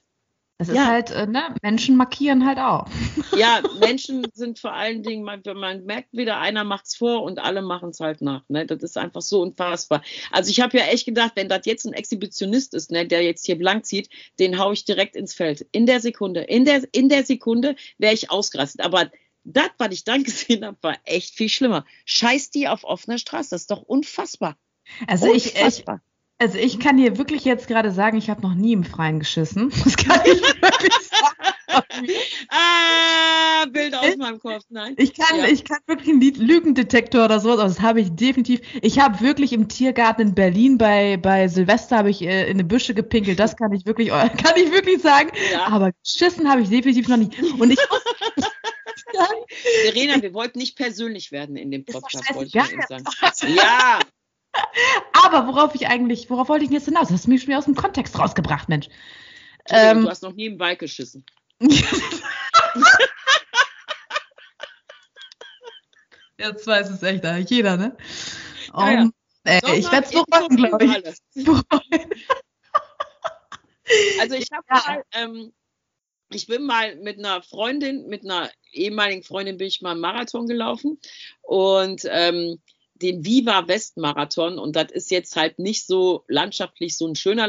Es 0.59 0.67
ja. 0.67 0.73
ist 0.73 0.87
halt, 0.87 1.11
äh, 1.11 1.25
ne, 1.25 1.55
Menschen 1.63 1.97
markieren 1.97 2.45
halt 2.45 2.59
auch. 2.59 2.85
Ja, 3.37 3.61
Menschen 3.79 4.27
sind 4.33 4.59
vor 4.59 4.73
allen 4.73 5.01
Dingen, 5.01 5.23
man, 5.23 5.41
man 5.55 5.85
merkt 5.85 6.09
wieder, 6.11 6.39
einer 6.39 6.65
macht 6.65 6.87
es 6.87 6.95
vor 6.95 7.23
und 7.23 7.39
alle 7.39 7.61
machen 7.61 7.91
es 7.91 8.01
halt 8.01 8.21
nach. 8.21 8.43
Ne? 8.49 8.65
Das 8.65 8.83
ist 8.83 8.97
einfach 8.97 9.21
so 9.21 9.41
unfassbar. 9.41 10.03
Also 10.31 10.49
ich 10.49 10.59
habe 10.59 10.77
ja 10.77 10.83
echt 10.85 11.05
gedacht, 11.05 11.31
wenn 11.35 11.47
das 11.47 11.65
jetzt 11.65 11.85
ein 11.85 11.93
Exhibitionist 11.93 12.73
ist, 12.73 12.91
ne, 12.91 13.07
der 13.07 13.23
jetzt 13.23 13.45
hier 13.45 13.57
blank 13.57 13.85
zieht, 13.85 14.09
den 14.39 14.59
haue 14.59 14.73
ich 14.73 14.83
direkt 14.83 15.15
ins 15.15 15.33
Feld. 15.33 15.65
In 15.71 15.85
der 15.85 16.01
Sekunde. 16.01 16.41
In 16.41 16.65
der, 16.65 16.83
in 16.91 17.07
der 17.07 17.23
Sekunde 17.23 17.75
wäre 17.97 18.13
ich 18.13 18.29
ausgerastet. 18.29 18.83
Aber 18.83 19.09
das, 19.53 19.69
was 19.77 19.91
ich 19.91 20.03
dann 20.03 20.23
gesehen 20.23 20.65
habe, 20.65 20.77
war 20.81 20.97
echt 21.05 21.35
viel 21.35 21.49
schlimmer. 21.49 21.85
Scheiß 22.05 22.51
die 22.51 22.67
auf 22.67 22.83
offener 22.83 23.17
Straße, 23.17 23.49
das 23.51 23.61
ist 23.61 23.71
doch 23.71 23.81
unfassbar. 23.81 24.57
Also 25.07 25.31
unfassbar. 25.31 26.01
ich, 26.03 26.41
also 26.41 26.57
ich 26.57 26.79
kann 26.79 26.97
dir 26.97 27.17
wirklich 27.17 27.45
jetzt 27.45 27.67
gerade 27.67 27.91
sagen, 27.91 28.17
ich 28.17 28.29
habe 28.29 28.41
noch 28.41 28.55
nie 28.55 28.73
im 28.73 28.83
Freien 28.83 29.19
geschissen. 29.19 29.71
Das 29.83 29.95
kann 29.97 30.21
ich 30.25 30.41
wirklich 30.41 30.93
sagen. 31.09 31.49
ah, 32.49 33.65
Bild 33.71 33.93
aus 33.93 34.17
meinem 34.17 34.39
Kopf, 34.39 34.63
nein. 34.69 34.95
Ich 34.97 35.13
kann, 35.13 35.37
ja. 35.37 35.45
ich 35.45 35.63
kann 35.63 35.77
wirklich 35.85 36.09
einen 36.09 36.47
Lügendetektor 36.47 37.25
oder 37.25 37.39
sowas, 37.39 37.59
aber 37.59 37.67
das 37.67 37.81
habe 37.81 38.01
ich 38.01 38.11
definitiv. 38.11 38.61
Ich 38.81 38.99
habe 38.99 39.19
wirklich 39.19 39.53
im 39.53 39.67
Tiergarten 39.67 40.29
in 40.29 40.35
Berlin 40.35 40.77
bei, 40.77 41.17
bei 41.17 41.47
Silvester 41.47 41.97
habe 41.97 42.09
ich 42.09 42.21
äh, 42.21 42.45
in 42.45 42.51
eine 42.51 42.63
Büsche 42.63 42.93
gepinkelt. 42.93 43.39
Das 43.39 43.55
kann 43.55 43.73
ich 43.73 43.85
wirklich, 43.85 44.09
kann 44.09 44.55
ich 44.55 44.71
wirklich 44.71 45.01
sagen. 45.01 45.29
Ja. 45.51 45.67
Aber 45.67 45.91
geschissen 46.03 46.49
habe 46.49 46.61
ich 46.61 46.69
definitiv 46.69 47.07
noch 47.07 47.17
nie. 47.17 47.29
Und 47.59 47.71
ich 47.71 47.79
Verena, 49.83 50.21
wir 50.21 50.33
wollten 50.33 50.59
nicht 50.59 50.75
persönlich 50.75 51.31
werden 51.31 51.55
in 51.55 51.71
dem 51.71 51.85
Podcast, 51.85 52.33
wollte 52.33 52.47
ich 52.47 52.75
mal 52.75 52.87
sagen. 52.87 53.05
Ja. 53.55 53.99
Aber 55.13 55.47
worauf 55.47 55.75
ich 55.75 55.87
eigentlich, 55.87 56.29
worauf 56.29 56.49
wollte 56.49 56.65
ich 56.65 56.71
jetzt 56.71 56.85
hinaus? 56.85 57.09
Das 57.09 57.17
hast 57.17 57.25
du 57.25 57.29
mich 57.29 57.41
schon 57.41 57.49
wieder 57.49 57.59
aus 57.59 57.65
dem 57.65 57.75
Kontext 57.75 58.17
rausgebracht, 58.17 58.67
Mensch. 58.67 58.89
Ähm, 59.69 60.01
du 60.01 60.09
hast 60.09 60.23
noch 60.23 60.33
nie 60.33 60.47
im 60.47 60.57
Ball 60.57 60.75
geschissen. 60.75 61.23
Jetzt 66.39 66.65
weiß 66.65 66.89
es 66.89 67.03
echt 67.03 67.51
jeder, 67.51 67.75
ne? 67.75 67.97
Um, 68.71 68.81
ja, 68.81 68.91
ja. 68.91 69.09
Äh, 69.43 69.77
ich 69.77 69.91
werde 69.91 70.07
es 70.07 70.11
bereuen, 70.11 70.55
glaube 70.55 70.85
ich. 70.85 70.95
also 74.19 74.35
ich 74.35 74.47
habe 74.51 74.63
ja. 74.69 74.83
mal, 74.87 75.03
ähm, 75.11 75.53
ich 76.31 76.47
bin 76.47 76.63
mal 76.63 76.95
mit 76.97 77.19
einer 77.19 77.41
Freundin, 77.41 78.07
mit 78.07 78.23
einer 78.23 78.49
ehemaligen 78.71 79.23
Freundin 79.23 79.57
bin 79.57 79.67
ich 79.67 79.81
mal 79.81 79.91
einen 79.91 80.01
Marathon 80.01 80.47
gelaufen 80.47 80.99
und 81.41 82.01
ähm, 82.09 82.59
den 83.01 83.25
Viva 83.25 83.67
West 83.67 83.97
Marathon 83.97 84.59
und 84.59 84.75
das 84.75 84.91
ist 84.91 85.09
jetzt 85.09 85.35
halt 85.35 85.57
nicht 85.57 85.87
so 85.87 86.25
landschaftlich 86.27 86.97
so 86.97 87.07
ein 87.07 87.15
schöner 87.15 87.47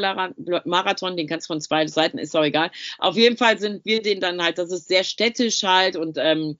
Marathon, 0.64 1.16
den 1.16 1.26
kannst 1.26 1.48
du 1.48 1.54
von 1.54 1.60
zwei 1.60 1.86
Seiten, 1.86 2.18
ist 2.18 2.36
auch 2.36 2.44
egal. 2.44 2.70
Auf 2.98 3.16
jeden 3.16 3.36
Fall 3.36 3.58
sind 3.58 3.84
wir 3.84 4.00
den 4.00 4.20
dann 4.20 4.42
halt, 4.42 4.58
das 4.58 4.70
ist 4.70 4.88
sehr 4.88 5.04
städtisch 5.04 5.62
halt 5.62 5.96
und 5.96 6.16
ähm, 6.18 6.56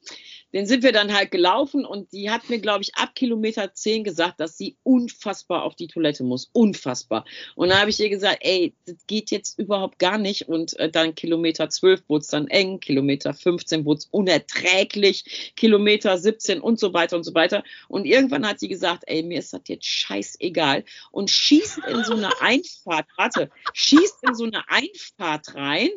den 0.53 0.66
sind 0.66 0.82
wir 0.82 0.92
dann 0.92 1.14
halt 1.14 1.30
gelaufen 1.30 1.84
und 1.84 2.12
die 2.12 2.30
hat 2.30 2.48
mir, 2.48 2.59
glaube 2.59 2.82
ich, 2.82 2.94
ab 2.96 3.14
Kilometer 3.14 3.72
10 3.72 4.05
gesagt, 4.05 4.40
dass 4.40 4.59
sie 4.59 4.76
unfassbar 4.82 5.62
auf 5.62 5.76
die 5.76 5.86
Toilette 5.86 6.24
muss. 6.24 6.51
Unfassbar. 6.53 7.24
Und 7.55 7.68
dann 7.68 7.80
habe 7.80 7.90
ich 7.90 8.01
ihr 8.01 8.11
gesagt, 8.11 8.38
ey, 8.40 8.74
das 8.86 9.07
geht 9.07 9.30
jetzt 9.30 9.59
überhaupt 9.59 9.98
gar 9.98 10.18
nicht. 10.18 10.48
Und 10.48 10.78
äh, 10.78 10.90
dann 10.90 11.14
Kilometer 11.14 11.68
12 11.68 12.03
wurde 12.09 12.22
es 12.22 12.28
dann 12.28 12.48
eng, 12.48 12.80
Kilometer 12.80 13.32
15 13.32 13.84
wurde 13.84 13.98
es 13.98 14.07
unerträglich, 14.07 15.53
Kilometer 15.57 16.18
17 16.18 16.61
und 16.61 16.80
so 16.80 16.92
weiter 16.92 17.16
und 17.16 17.24
so 17.24 17.34
weiter. 17.34 17.62
Und 17.88 18.05
irgendwann 18.05 18.46
hat 18.46 18.61
sie 18.61 18.68
gesagt, 18.68 19.05
ey, 19.07 19.22
mir 19.22 19.38
ist 19.38 19.53
das 19.53 19.62
jetzt 19.66 19.86
scheißegal 19.86 20.84
und 21.12 21.30
schießt 21.30 21.78
in 21.88 22.05
so 22.05 22.14
eine 22.14 22.40
Einfahrt, 22.40 23.07
warte, 23.16 23.51
schießt 23.72 24.18
in 24.26 24.34
so 24.34 24.44
eine 24.44 24.68
Einfahrt 24.68 25.55
rein, 25.55 25.90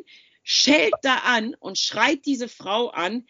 schellt 0.44 0.94
da 1.02 1.16
an 1.24 1.56
und 1.58 1.78
schreit 1.78 2.24
diese 2.26 2.48
Frau 2.48 2.88
an, 2.90 3.26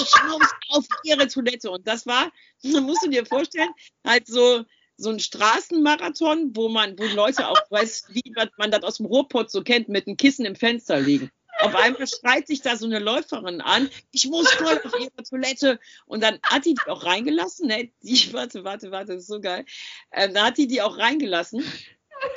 ich 0.00 0.12
muss 0.26 0.48
auf 0.68 0.86
ihre 1.04 1.28
Toilette. 1.28 1.70
Und 1.70 1.86
das 1.86 2.06
war, 2.06 2.32
musst 2.62 3.04
du 3.04 3.10
dir 3.10 3.24
vorstellen, 3.24 3.70
halt 4.04 4.26
so, 4.26 4.64
so 4.96 5.10
ein 5.10 5.20
Straßenmarathon, 5.20 6.56
wo 6.56 6.68
man, 6.68 6.98
wo 6.98 7.04
Leute 7.04 7.48
auch 7.48 7.60
weiß, 7.70 8.06
wie 8.10 8.34
man 8.56 8.70
das 8.70 8.82
aus 8.82 8.96
dem 8.96 9.06
Ruhrpott 9.06 9.50
so 9.50 9.62
kennt, 9.62 9.88
mit 9.88 10.06
einem 10.06 10.16
Kissen 10.16 10.46
im 10.46 10.56
Fenster 10.56 10.98
liegen. 11.00 11.30
Auf 11.60 11.74
einmal 11.76 12.06
schreit 12.08 12.48
sich 12.48 12.62
da 12.62 12.76
so 12.76 12.84
eine 12.84 12.98
Läuferin 12.98 13.60
an, 13.60 13.88
ich 14.10 14.26
muss 14.26 14.50
voll 14.54 14.80
auf 14.82 14.92
ihre 14.98 15.22
Toilette. 15.22 15.78
Und 16.06 16.20
dann 16.20 16.40
hat 16.42 16.64
die 16.64 16.74
die 16.74 16.90
auch 16.90 17.04
reingelassen. 17.04 17.68
Ne? 17.68 17.92
Die, 18.02 18.32
warte, 18.32 18.64
warte, 18.64 18.90
warte, 18.90 19.14
das 19.14 19.22
ist 19.22 19.28
so 19.28 19.40
geil. 19.40 19.64
Äh, 20.10 20.30
da 20.30 20.46
hat 20.46 20.58
die 20.58 20.66
die 20.66 20.82
auch 20.82 20.98
reingelassen. 20.98 21.62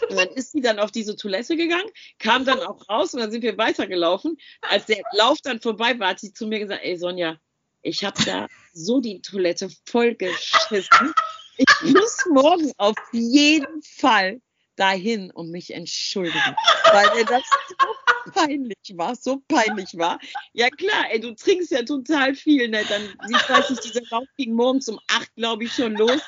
Und 0.09 0.17
dann 0.17 0.29
ist 0.29 0.51
sie 0.51 0.61
dann 0.61 0.79
auf 0.79 0.91
diese 0.91 1.15
Toilette 1.15 1.55
gegangen, 1.55 1.89
kam 2.19 2.45
dann 2.45 2.59
auch 2.59 2.87
raus 2.89 3.13
und 3.13 3.19
dann 3.19 3.31
sind 3.31 3.41
wir 3.41 3.57
weitergelaufen. 3.57 4.37
Als 4.61 4.85
der 4.85 5.01
Lauf 5.13 5.39
dann 5.41 5.61
vorbei 5.61 5.97
war, 5.99 6.09
hat 6.09 6.19
sie 6.19 6.33
zu 6.33 6.47
mir 6.47 6.59
gesagt, 6.59 6.83
ey 6.83 6.97
Sonja, 6.97 7.37
ich 7.81 8.03
habe 8.03 8.21
da 8.25 8.47
so 8.73 8.99
die 8.99 9.21
Toilette 9.21 9.69
voll 9.85 10.15
geschissen. 10.15 11.13
Ich 11.57 11.93
muss 11.93 12.25
morgen 12.31 12.71
auf 12.77 12.95
jeden 13.11 13.81
Fall 13.81 14.41
dahin 14.75 15.31
und 15.31 15.49
mich 15.49 15.73
entschuldigen, 15.73 16.55
weil 16.91 17.15
mir 17.15 17.25
das 17.25 17.43
so 17.69 18.31
peinlich 18.31 18.93
war, 18.93 19.15
so 19.15 19.41
peinlich 19.47 19.97
war. 19.97 20.19
Ja 20.53 20.69
klar, 20.69 21.05
ey, 21.09 21.19
du 21.19 21.33
trinkst 21.33 21.71
ja 21.71 21.83
total 21.83 22.35
viel, 22.35 22.69
ne? 22.69 22.83
Dann, 22.87 23.01
ich 23.29 23.49
weiß 23.49 23.69
nicht, 23.71 23.83
dieser 23.83 24.01
Lauf 24.11 24.25
ging 24.37 24.53
morgens 24.53 24.87
um 24.87 24.99
acht, 25.07 25.33
glaube 25.35 25.63
ich, 25.63 25.73
schon 25.73 25.95
los. 25.95 26.21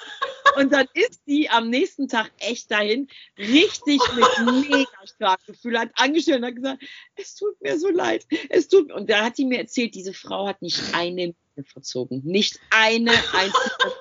Und 0.59 0.73
dann 0.73 0.87
ist 0.93 1.21
sie 1.25 1.49
am 1.49 1.69
nächsten 1.69 2.07
Tag 2.09 2.31
echt 2.39 2.69
dahin, 2.69 3.07
richtig 3.37 4.01
mit 4.15 4.69
mega 4.69 5.07
Strafgefühl, 5.07 5.79
hat 5.79 5.89
angestellt 5.95 6.39
und 6.39 6.45
hat 6.47 6.55
gesagt, 6.55 6.83
es 7.15 7.35
tut 7.35 7.61
mir 7.61 7.79
so 7.79 7.89
leid, 7.89 8.27
es 8.49 8.67
tut 8.67 8.91
Und 8.91 9.09
da 9.09 9.23
hat 9.23 9.37
sie 9.37 9.45
mir 9.45 9.59
erzählt, 9.59 9.95
diese 9.95 10.13
Frau 10.13 10.47
hat 10.47 10.61
nicht 10.61 10.81
eine 10.93 11.33
Minute 11.55 11.71
verzogen, 11.71 12.21
nicht 12.25 12.59
eine 12.71 13.11
einzige. 13.11 13.93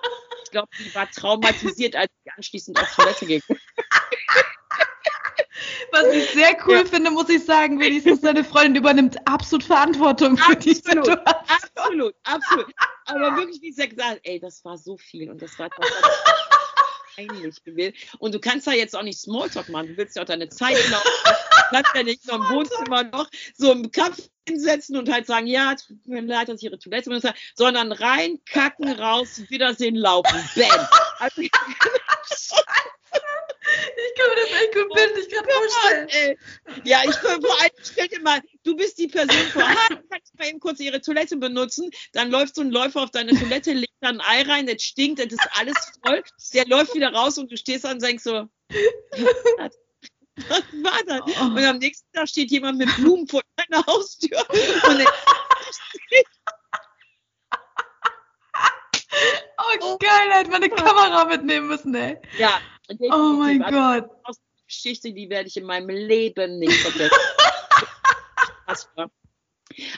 Ich 0.44 0.50
glaube, 0.50 0.68
sie 0.78 0.94
war 0.94 1.10
traumatisiert, 1.10 1.94
als 1.94 2.10
sie 2.24 2.30
anschließend 2.30 2.80
auf 2.80 2.94
Toilette 2.94 3.26
ging. 3.26 3.42
Was 5.92 6.14
ich 6.14 6.30
sehr 6.30 6.56
cool 6.66 6.76
ja. 6.76 6.84
finde, 6.84 7.10
muss 7.10 7.28
ich 7.28 7.44
sagen, 7.44 7.80
wenigstens 7.80 8.20
seine 8.20 8.44
Freundin 8.44 8.76
übernimmt 8.76 9.16
absolut 9.26 9.64
Verantwortung 9.64 10.36
für 10.36 10.52
absolut, 10.52 10.64
die 10.64 10.74
Situation. 10.74 11.18
Absolut, 11.18 12.14
absolut. 12.24 12.66
Aber 13.06 13.36
wirklich, 13.36 13.60
wie 13.62 13.72
sie 13.72 13.88
gesagt 13.88 14.20
ey, 14.24 14.38
das 14.38 14.64
war 14.64 14.76
so 14.76 14.96
viel 14.96 15.30
und 15.30 15.40
das 15.40 15.58
war, 15.58 15.68
das 15.68 15.90
peinlich 17.18 17.64
gewesen. 17.64 17.94
Und 18.18 18.34
du 18.34 18.38
kannst 18.38 18.66
ja 18.66 18.72
jetzt 18.72 18.96
auch 18.96 19.02
nicht 19.02 19.18
Smalltalk 19.18 19.68
machen. 19.68 19.88
Du 19.88 19.96
willst 19.96 20.16
ja 20.16 20.22
auch 20.22 20.26
deine 20.26 20.48
Zeit 20.48 20.76
laufen. 20.90 21.08
Du 21.24 21.76
kannst 21.76 21.94
ja 21.94 22.02
nicht 22.02 22.22
so 22.22 22.34
im 22.34 22.42
Wohnzimmer 22.42 23.04
noch 23.04 23.28
so 23.54 23.72
im 23.72 23.90
Kampf 23.90 24.28
hinsetzen 24.48 24.96
und 24.96 25.10
halt 25.10 25.26
sagen, 25.26 25.46
ja, 25.46 25.74
tut 25.74 26.06
mir 26.06 26.22
leid, 26.22 26.48
dass 26.48 26.58
ich 26.58 26.64
ihre 26.64 26.78
Toilette 26.78 27.10
benutze, 27.10 27.34
sondern 27.54 27.92
rein, 27.92 28.38
kacken, 28.46 28.90
raus, 28.92 29.42
Wiedersehen, 29.48 29.96
laufen. 29.96 30.38
Bam. 30.54 30.88
Also, 31.20 31.42
Ich 33.96 34.14
kann 34.18 34.30
mir 34.30 34.36
das 34.36 34.62
echt 34.62 34.74
gut 34.74 34.94
bildlich 34.94 35.28
gerade 35.28 35.48
vorstellen. 35.50 36.38
Ja, 36.84 37.02
ich 37.04 37.14
vor 37.16 37.30
allem 37.30 37.70
stell 37.82 38.08
dir 38.08 38.20
mal, 38.20 38.40
du 38.64 38.76
bist 38.76 38.98
die 38.98 39.08
Person 39.08 39.36
vor, 39.52 39.62
ah, 39.62 39.88
kannst 40.10 40.32
du 40.32 40.38
mal 40.38 40.48
eben 40.48 40.60
kurz 40.60 40.80
ihre 40.80 41.00
Toilette 41.00 41.36
benutzen, 41.36 41.90
dann 42.12 42.30
läuft 42.30 42.54
so 42.54 42.62
ein 42.62 42.70
Läufer 42.70 43.02
auf 43.02 43.10
deine 43.10 43.38
Toilette, 43.38 43.72
legt 43.72 43.92
da 44.00 44.08
ein 44.08 44.20
Ei 44.20 44.42
rein, 44.42 44.66
das 44.66 44.82
stinkt, 44.82 45.18
das 45.18 45.32
ist 45.32 45.48
alles 45.58 45.76
voll, 46.04 46.22
der 46.54 46.66
läuft 46.66 46.94
wieder 46.94 47.12
raus 47.12 47.38
und 47.38 47.50
du 47.50 47.56
stehst 47.56 47.84
da 47.84 47.90
und 47.90 48.02
denkst 48.02 48.24
so, 48.24 48.48
was 50.48 50.62
war 50.82 51.02
das? 51.06 51.20
Und 51.40 51.58
am 51.58 51.78
nächsten 51.78 52.10
Tag 52.12 52.28
steht 52.28 52.50
jemand 52.50 52.78
mit 52.78 52.94
Blumen 52.96 53.26
vor 53.26 53.42
deiner 53.56 53.84
Haustür 53.86 54.44
und 54.48 54.58
Oh, 59.80 59.98
geil, 59.98 60.30
hätte 60.32 60.50
man 60.50 60.62
eine 60.62 60.70
Kamera 60.70 61.24
mitnehmen 61.24 61.66
müssen, 61.68 61.94
ey. 61.94 62.18
ja, 62.38 62.60
Oh 62.88 63.34
mein 63.38 63.58
definitiv. 63.58 63.70
Gott. 63.70 64.10
Also, 64.24 64.40
die 64.58 64.66
Geschichte, 64.66 65.12
die 65.12 65.30
werde 65.30 65.48
ich 65.48 65.56
in 65.56 65.64
meinem 65.64 65.88
Leben 65.88 66.58
nicht 66.58 66.74
vergessen. 66.74 67.16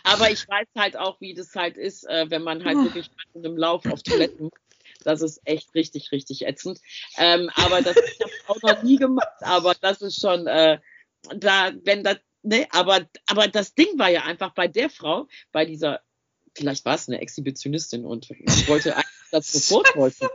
Aber 0.05 0.31
ich 0.31 0.47
weiß 0.49 0.67
halt 0.77 0.97
auch, 0.97 1.21
wie 1.21 1.35
das 1.35 1.55
halt 1.55 1.77
ist, 1.77 2.05
äh, 2.09 2.27
wenn 2.29 2.43
man 2.43 2.65
halt 2.65 2.77
wirklich 2.79 3.11
in 3.35 3.45
einem 3.45 3.57
Lauf 3.57 3.87
auf 3.87 4.03
Toiletten. 4.03 4.51
Das 5.05 5.23
ist 5.23 5.41
echt 5.45 5.75
richtig, 5.75 6.13
richtig 6.13 6.47
ätzend. 6.47 6.81
Ähm, 7.17 7.51
aber 7.55 7.81
das 7.81 7.97
ich 7.97 8.21
habe 8.21 8.33
auch 8.49 8.63
noch 8.63 8.83
nie 8.83 8.97
gemacht. 8.97 9.29
Aber 9.41 9.75
das 9.75 10.03
ist 10.03 10.21
schon 10.21 10.47
äh, 10.47 10.79
da, 11.35 11.73
wenn 11.85 12.05
das, 12.05 12.17
ne, 12.43 12.67
aber, 12.71 13.09
aber 13.27 13.49
das 13.49 13.75
Ding 13.75 13.99
war 13.99 14.11
ja 14.11 14.25
einfach 14.25 14.53
bei 14.55 14.69
der 14.69 14.91
Frau, 14.91 15.27
bei 15.53 15.65
dieser, 15.65 16.01
vielleicht 16.55 16.85
war 16.85 16.95
es 16.95 17.09
eine 17.09 17.21
Exhibitionistin 17.21 18.05
und 18.05 18.31
ich 18.31 18.69
wollte 18.69 18.95
eigentlich 18.95 19.31
das 19.31 19.53
sofort 19.53 19.95
wollten. 19.97 20.29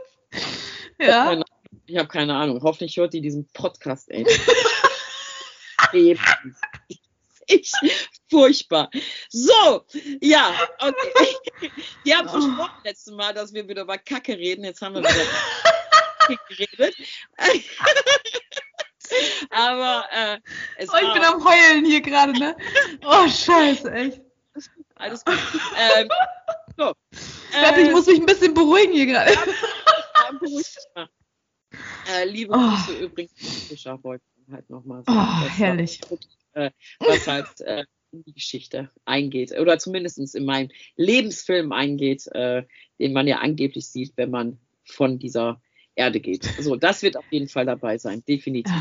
Ja. 0.98 1.42
Ich 1.86 1.96
habe 1.96 2.08
keine 2.08 2.34
Ahnung. 2.34 2.60
Hoffentlich 2.62 2.96
hört 2.96 3.12
die 3.12 3.20
diesen 3.20 3.46
Podcast, 3.48 4.10
ey. 4.10 4.26
Ich, 7.48 7.70
furchtbar. 8.28 8.90
So, 9.28 9.84
ja, 10.20 10.52
okay. 10.80 11.70
Wir 12.04 12.18
haben 12.18 12.28
versprochen 12.28 12.82
letztes 12.84 13.14
Mal, 13.14 13.32
dass 13.34 13.52
wir 13.52 13.68
wieder 13.68 13.82
über 13.82 13.98
Kacke 13.98 14.36
reden. 14.36 14.64
Jetzt 14.64 14.82
haben 14.82 14.96
wir 14.96 15.02
wieder 15.02 15.14
über 15.14 15.30
Kacke 16.18 16.38
geredet. 16.48 16.96
Aber 19.50 20.04
äh, 20.10 20.38
es 20.78 20.88
Oh, 20.92 20.96
ich 21.00 21.12
bin 21.12 21.22
am 21.22 21.44
Heulen 21.44 21.84
hier 21.84 22.00
gerade, 22.00 22.32
ne? 22.32 22.56
Oh, 23.04 23.28
scheiße, 23.28 23.92
echt. 23.92 24.20
alles 24.96 25.24
gut. 25.24 25.38
Ähm, 25.78 26.08
so. 26.76 26.92
Ich 27.12 27.52
dachte, 27.52 27.80
ich 27.80 27.88
Äh, 27.88 27.92
muss 27.92 28.06
mich 28.06 28.18
ein 28.18 28.26
bisschen 28.26 28.54
beruhigen 28.54 28.92
hier 28.92 29.06
gerade. 29.06 29.32
Ja, 29.32 30.32
beruhig 30.40 30.66
dich 30.66 30.84
mal. 30.96 31.08
Äh, 32.12 32.24
liebe 32.28 32.54
Oh. 32.54 32.58
Grüße 32.58 32.98
übrigens, 33.04 33.32
Fischer 33.68 34.02
wollte 34.02 34.24
ich 34.46 34.52
halt 34.52 34.68
nochmal 34.70 35.02
Oh, 35.06 35.12
sagen. 35.12 35.26
Das 35.26 35.40
war 35.40 35.48
herrlich. 35.50 36.00
Äh, 36.52 36.70
was 37.00 37.26
halt 37.26 37.60
äh, 37.60 37.84
in 38.12 38.24
die 38.24 38.32
Geschichte 38.32 38.90
eingeht. 39.04 39.52
Oder 39.58 39.78
zumindest 39.78 40.34
in 40.34 40.44
meinen 40.44 40.70
Lebensfilm 40.96 41.72
eingeht, 41.72 42.26
äh, 42.28 42.64
den 42.98 43.12
man 43.12 43.26
ja 43.26 43.38
angeblich 43.38 43.88
sieht, 43.88 44.16
wenn 44.16 44.30
man 44.30 44.58
von 44.84 45.18
dieser 45.18 45.60
Erde 45.96 46.20
geht. 46.20 46.44
So, 46.60 46.76
das 46.76 47.02
wird 47.02 47.16
auf 47.16 47.24
jeden 47.30 47.48
Fall 47.48 47.64
dabei 47.66 47.98
sein, 47.98 48.22
definitiv. 48.28 48.72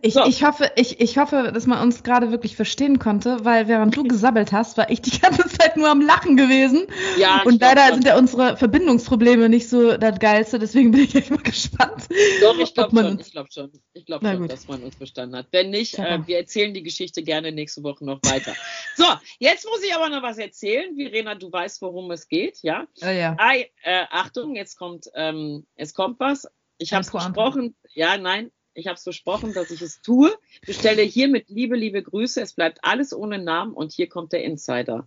Ich, 0.00 0.14
So. 0.14 0.24
ich, 0.26 0.44
hoffe, 0.44 0.70
ich, 0.76 1.00
ich 1.00 1.18
hoffe, 1.18 1.50
dass 1.52 1.66
man 1.66 1.82
uns 1.82 2.02
gerade 2.02 2.30
wirklich 2.30 2.56
verstehen 2.56 2.98
konnte, 2.98 3.44
weil 3.44 3.68
während 3.68 3.96
du 3.96 4.04
gesabbelt 4.08 4.52
hast, 4.52 4.78
war 4.78 4.88
ich 4.90 5.02
die 5.02 5.18
ganze 5.18 5.46
Zeit 5.48 5.76
nur 5.76 5.88
am 5.88 6.00
Lachen 6.00 6.36
gewesen. 6.36 6.86
Ja, 7.18 7.42
Und 7.44 7.60
leider 7.60 7.92
sind 7.92 8.06
ja 8.06 8.16
unsere 8.16 8.56
Verbindungsprobleme 8.56 9.48
nicht 9.48 9.68
so 9.68 9.96
das 9.96 10.18
Geilste, 10.20 10.58
deswegen 10.58 10.92
bin 10.92 11.02
ich 11.02 11.14
echt 11.16 11.30
mal 11.30 11.42
gespannt. 11.42 12.08
Doch, 12.40 12.58
ich 12.58 12.72
glaube 12.74 12.96
schon, 12.96 13.18
ich 13.20 13.32
glaube 13.32 13.48
schon, 13.52 13.72
ich 13.92 14.06
glaube 14.06 14.26
schon, 14.26 14.38
gut. 14.38 14.52
dass 14.52 14.68
man 14.68 14.82
uns 14.82 14.94
verstanden 14.94 15.36
hat. 15.36 15.48
Wenn 15.50 15.70
nicht, 15.70 15.98
Ja. 15.98 16.14
äh, 16.14 16.26
wir 16.26 16.38
erzählen 16.38 16.72
die 16.72 16.82
Geschichte 16.82 17.22
gerne 17.22 17.52
nächste 17.52 17.82
Woche 17.82 18.04
noch 18.04 18.20
weiter. 18.24 18.54
So, 18.94 19.06
jetzt 19.38 19.64
muss 19.66 19.82
ich 19.82 19.94
aber 19.94 20.10
noch 20.10 20.22
was 20.22 20.36
erzählen. 20.38 20.94
Verena, 20.94 21.34
du 21.34 21.50
weißt, 21.50 21.80
worum 21.80 22.10
es 22.10 22.28
geht, 22.28 22.58
ja? 22.62 22.86
Ja, 22.96 23.10
ja. 23.10 23.36
Ei, 23.38 23.70
äh, 23.82 24.04
Achtung, 24.10 24.54
jetzt 24.54 24.76
kommt, 24.76 25.06
ähm, 25.14 25.64
es 25.76 25.94
kommt 25.94 26.20
was. 26.20 26.46
Ich 26.82 26.92
habe 26.92 27.06
Pointe. 27.06 27.32
versprochen, 27.32 27.76
ja, 27.94 28.18
nein, 28.18 28.50
ich 28.74 28.88
habe 28.88 28.96
es 28.96 29.04
versprochen, 29.04 29.52
dass 29.54 29.70
ich 29.70 29.82
es 29.82 30.02
tue. 30.02 30.36
Bestelle 30.66 31.02
hiermit 31.02 31.48
liebe, 31.48 31.76
liebe 31.76 32.02
Grüße. 32.02 32.40
Es 32.40 32.54
bleibt 32.54 32.80
alles 32.82 33.14
ohne 33.14 33.38
Namen 33.38 33.72
und 33.72 33.92
hier 33.92 34.08
kommt 34.08 34.32
der 34.32 34.42
Insider. 34.42 35.06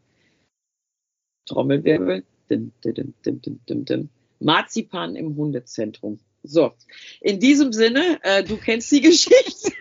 Trommelwirbel. 1.46 2.24
Dim, 2.50 2.72
dim, 2.84 2.94
dim, 2.94 3.14
dim, 3.26 3.42
dim, 3.42 3.60
dim, 3.68 3.86
dim. 3.86 4.10
Marzipan 4.40 5.16
im 5.16 5.36
Hundezentrum. 5.36 6.20
So, 6.44 6.74
in 7.20 7.40
diesem 7.40 7.74
Sinne, 7.74 8.20
äh, 8.24 8.44
du 8.44 8.58
kennst 8.58 8.92
die 8.92 9.02
Geschichte. 9.02 9.72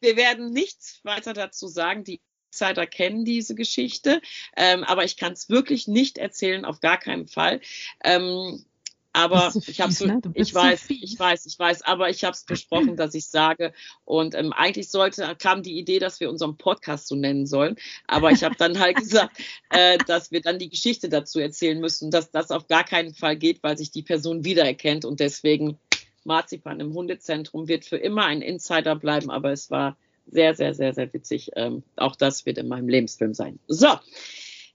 Wir 0.00 0.16
werden 0.16 0.52
nichts 0.52 1.00
weiter 1.04 1.34
dazu 1.34 1.68
sagen. 1.68 2.02
Die 2.02 2.20
Insider 2.50 2.86
kennen 2.86 3.24
diese 3.24 3.54
Geschichte, 3.54 4.22
ähm, 4.56 4.82
aber 4.82 5.04
ich 5.04 5.18
kann 5.18 5.34
es 5.34 5.50
wirklich 5.50 5.86
nicht 5.86 6.16
erzählen, 6.16 6.64
auf 6.64 6.80
gar 6.80 6.98
keinen 6.98 7.28
Fall. 7.28 7.60
Ähm, 8.02 8.64
aber 9.12 9.50
Bist 9.52 9.66
so 9.66 9.70
ich 9.70 9.80
habe 9.80 9.92
fies, 9.92 10.06
ne? 10.06 10.20
Ich 10.34 10.48
so 10.48 10.54
weiß, 10.56 10.82
fies. 10.82 11.02
ich 11.02 11.18
weiß, 11.18 11.46
ich 11.46 11.58
weiß, 11.58 11.82
aber 11.82 12.10
ich 12.10 12.24
habe 12.24 12.34
es 12.34 12.42
versprochen, 12.42 12.96
dass 12.96 13.14
ich 13.14 13.26
sage. 13.26 13.72
Und 14.04 14.34
ähm, 14.34 14.52
eigentlich 14.52 14.90
sollte 14.90 15.34
kam 15.38 15.62
die 15.62 15.78
Idee, 15.78 15.98
dass 15.98 16.20
wir 16.20 16.30
unseren 16.30 16.56
Podcast 16.56 17.08
so 17.08 17.16
nennen 17.16 17.46
sollen. 17.46 17.76
Aber 18.06 18.30
ich 18.30 18.44
habe 18.44 18.54
dann 18.56 18.78
halt 18.78 18.96
gesagt, 18.98 19.38
äh, 19.70 19.98
dass 20.06 20.30
wir 20.30 20.40
dann 20.40 20.58
die 20.58 20.68
Geschichte 20.68 21.08
dazu 21.08 21.40
erzählen 21.40 21.80
müssen, 21.80 22.10
dass 22.10 22.30
das 22.30 22.50
auf 22.50 22.68
gar 22.68 22.84
keinen 22.84 23.14
Fall 23.14 23.36
geht, 23.36 23.62
weil 23.62 23.78
sich 23.78 23.90
die 23.90 24.02
Person 24.02 24.44
wiedererkennt 24.44 25.04
und 25.04 25.20
deswegen 25.20 25.78
Marzipan 26.24 26.80
im 26.80 26.92
Hundezentrum 26.92 27.68
wird 27.68 27.84
für 27.84 27.96
immer 27.96 28.26
ein 28.26 28.42
Insider 28.42 28.94
bleiben. 28.94 29.30
Aber 29.30 29.52
es 29.52 29.70
war 29.70 29.96
sehr, 30.26 30.54
sehr, 30.54 30.74
sehr, 30.74 30.94
sehr 30.94 31.12
witzig. 31.12 31.50
Ähm, 31.56 31.82
auch 31.96 32.16
das 32.16 32.46
wird 32.46 32.58
in 32.58 32.68
meinem 32.68 32.88
Lebensfilm 32.88 33.34
sein. 33.34 33.58
So, 33.66 33.88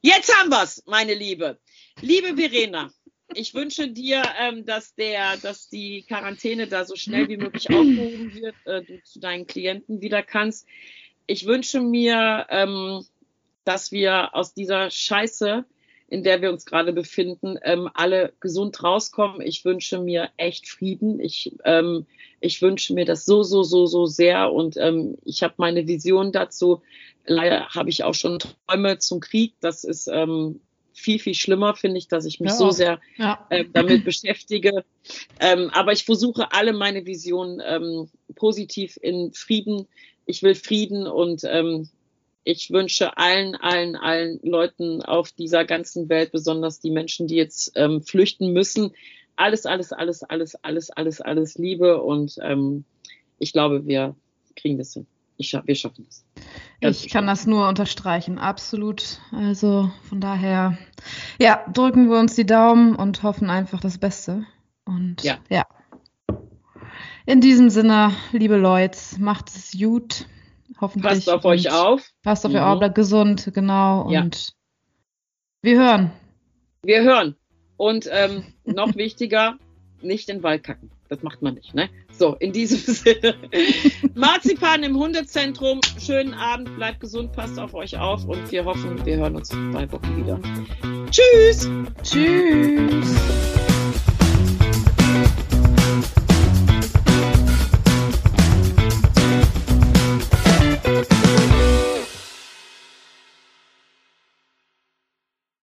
jetzt 0.02 0.36
haben 0.36 0.50
wir's, 0.50 0.84
meine 0.86 1.14
Liebe. 1.14 1.60
Liebe 2.02 2.36
Verena, 2.36 2.92
ich 3.34 3.54
wünsche 3.54 3.88
dir, 3.88 4.24
ähm, 4.40 4.66
dass 4.66 4.96
der, 4.96 5.38
dass 5.38 5.70
die 5.70 6.04
Quarantäne 6.04 6.68
da 6.68 6.86
so 6.86 6.96
schnell 6.96 7.30
wie 7.30 7.38
möglich 7.38 7.70
aufgehoben 7.70 8.34
wird, 8.34 8.56
äh, 8.66 8.82
du 8.82 9.02
zu 9.04 9.20
deinen 9.20 9.48
Klienten 9.48 10.02
wieder 10.02 10.22
kannst. 10.22 10.68
Ich 11.26 11.46
wünsche 11.46 11.80
mir, 11.80 12.46
ähm, 12.50 13.06
dass 13.64 13.92
wir 13.92 14.36
aus 14.36 14.54
dieser 14.54 14.90
Scheiße, 14.90 15.66
in 16.10 16.24
der 16.24 16.42
wir 16.42 16.52
uns 16.52 16.66
gerade 16.66 16.94
befinden, 16.94 17.58
ähm, 17.64 17.90
alle 17.94 18.34
gesund 18.40 18.84
rauskommen. 18.84 19.42
Ich 19.42 19.66
wünsche 19.66 20.00
mir 20.00 20.30
echt 20.38 20.68
Frieden. 20.68 21.20
Ich, 21.20 21.56
ähm, 21.64 22.06
ich 22.40 22.62
wünsche 22.62 22.94
mir 22.94 23.06
das 23.06 23.26
so, 23.26 23.42
so, 23.42 23.64
so, 23.64 23.86
so 23.86 24.06
sehr. 24.06 24.52
Und 24.52 24.78
ähm, 24.78 25.18
ich 25.24 25.44
habe 25.44 25.56
meine 25.58 25.88
Vision 25.88 26.32
dazu. 26.32 26.82
Leider 27.26 27.70
habe 27.70 27.90
ich 27.90 28.04
auch 28.04 28.14
schon 28.14 28.40
Träume 28.40 29.00
zum 29.00 29.22
Krieg. 29.22 29.54
Das 29.62 29.86
ist 29.86 30.08
ähm, 30.08 30.60
viel, 30.94 31.20
viel 31.20 31.34
schlimmer, 31.36 31.76
finde 31.76 31.98
ich, 31.98 32.08
dass 32.08 32.26
ich 32.26 32.40
mich 32.40 32.52
Ja. 32.52 32.58
so 32.58 32.72
sehr 32.72 33.00
Ja. 33.18 33.46
ähm, 33.50 33.70
damit 33.74 34.04
beschäftige. 34.06 34.84
Ähm, 35.40 35.70
aber 35.74 35.92
ich 35.92 36.06
versuche 36.06 36.52
alle 36.52 36.74
meine 36.74 37.06
Visionen 37.06 37.62
ähm, 37.66 38.10
positiv 38.36 38.98
in 39.02 39.34
Frieden. 39.34 39.88
Ich 40.26 40.44
will 40.44 40.56
Frieden 40.56 41.08
und 41.08 41.42
ähm, 41.44 41.90
ich 42.46 42.72
wünsche 42.72 43.18
allen, 43.18 43.56
allen, 43.56 43.96
allen 43.96 44.40
Leuten 44.44 45.02
auf 45.02 45.32
dieser 45.32 45.66
ganzen 45.66 46.10
Welt, 46.10 46.32
besonders 46.32 46.80
die 46.80 46.92
Menschen, 46.92 47.28
die 47.28 47.36
jetzt 47.36 47.72
ähm, 47.76 48.02
flüchten 48.02 48.52
müssen, 48.52 48.94
alles, 49.36 49.66
alles, 49.66 49.92
alles, 49.92 50.24
alles, 50.24 50.56
alles, 50.56 50.90
alles, 50.92 51.22
alles 51.22 51.58
Liebe 51.58 52.02
und 52.02 52.36
ähm, 52.42 52.86
ich 53.40 53.54
glaube, 53.54 53.86
wir 53.88 54.16
kriegen 54.56 54.78
das 54.78 54.94
hin. 54.94 55.08
Ich, 55.38 55.50
scha- 55.50 55.66
wir 55.66 55.76
schaffen 55.76 56.06
das. 56.06 56.26
Ganz 56.82 57.04
Ich 57.04 57.12
kann 57.12 57.26
das 57.28 57.46
nur 57.48 57.68
unterstreichen, 57.68 58.38
absolut. 58.38 59.20
Also 59.32 59.92
von 60.08 60.22
daher, 60.22 60.78
ja, 61.40 61.66
drücken 61.74 62.10
wir 62.10 62.20
uns 62.20 62.36
die 62.36 62.46
Daumen 62.46 62.96
und 62.96 63.24
hoffen 63.24 63.50
einfach 63.50 63.80
das 63.80 63.98
Beste. 63.98 64.46
Und 64.86 65.24
Ja. 65.24 65.38
ja. 65.50 65.66
In 67.26 67.40
diesem 67.42 67.70
Sinne, 67.70 68.12
liebe 68.32 68.58
Leute, 68.58 68.98
macht 69.20 69.50
es 69.50 69.72
gut. 69.78 70.26
Hoffentlich. 70.82 71.26
Passt 71.26 71.30
auf 71.30 71.46
euch 71.46 71.72
auf. 71.72 72.02
Passt 72.22 72.46
auf 72.46 72.52
euch 72.54 72.60
Mhm. 72.60 72.64
auf, 72.66 72.80
bleibt 72.80 72.96
gesund, 72.96 73.50
genau. 73.54 74.10
Ja. 74.12 74.22
Und 74.22 74.54
wir 75.62 75.78
hören. 75.80 76.12
Wir 76.84 77.04
hören. 77.04 77.36
Und 77.78 78.10
ähm, 78.12 78.44
noch 78.66 78.96
wichtiger, 78.96 79.56
nicht 80.02 80.30
in 80.30 80.38
den 80.38 80.44
Wald 80.44 80.64
kacken. 80.64 80.92
Das 81.10 81.24
macht 81.24 81.42
man 81.42 81.54
nicht, 81.54 81.74
ne? 81.74 81.90
So, 82.18 82.36
in 82.40 82.52
diesem 82.52 82.78
Sinne. 82.94 83.36
Marzipan 84.14 84.84
im 84.84 84.98
Hundezentrum. 84.98 85.82
Schönen 86.00 86.34
Abend, 86.34 86.76
bleibt 86.76 87.00
gesund, 87.00 87.32
passt 87.34 87.60
auf 87.60 87.74
euch 87.74 87.98
auf 87.98 88.26
und 88.26 88.52
wir 88.52 88.66
hoffen, 88.66 89.04
wir 89.06 89.18
hören 89.18 89.36
uns 89.36 89.52
in 89.52 89.72
zwei 89.72 89.92
Wochen 89.92 90.18
wieder. 90.18 90.40
Tschüss! 91.12 91.70
Tschüss. 92.04 93.73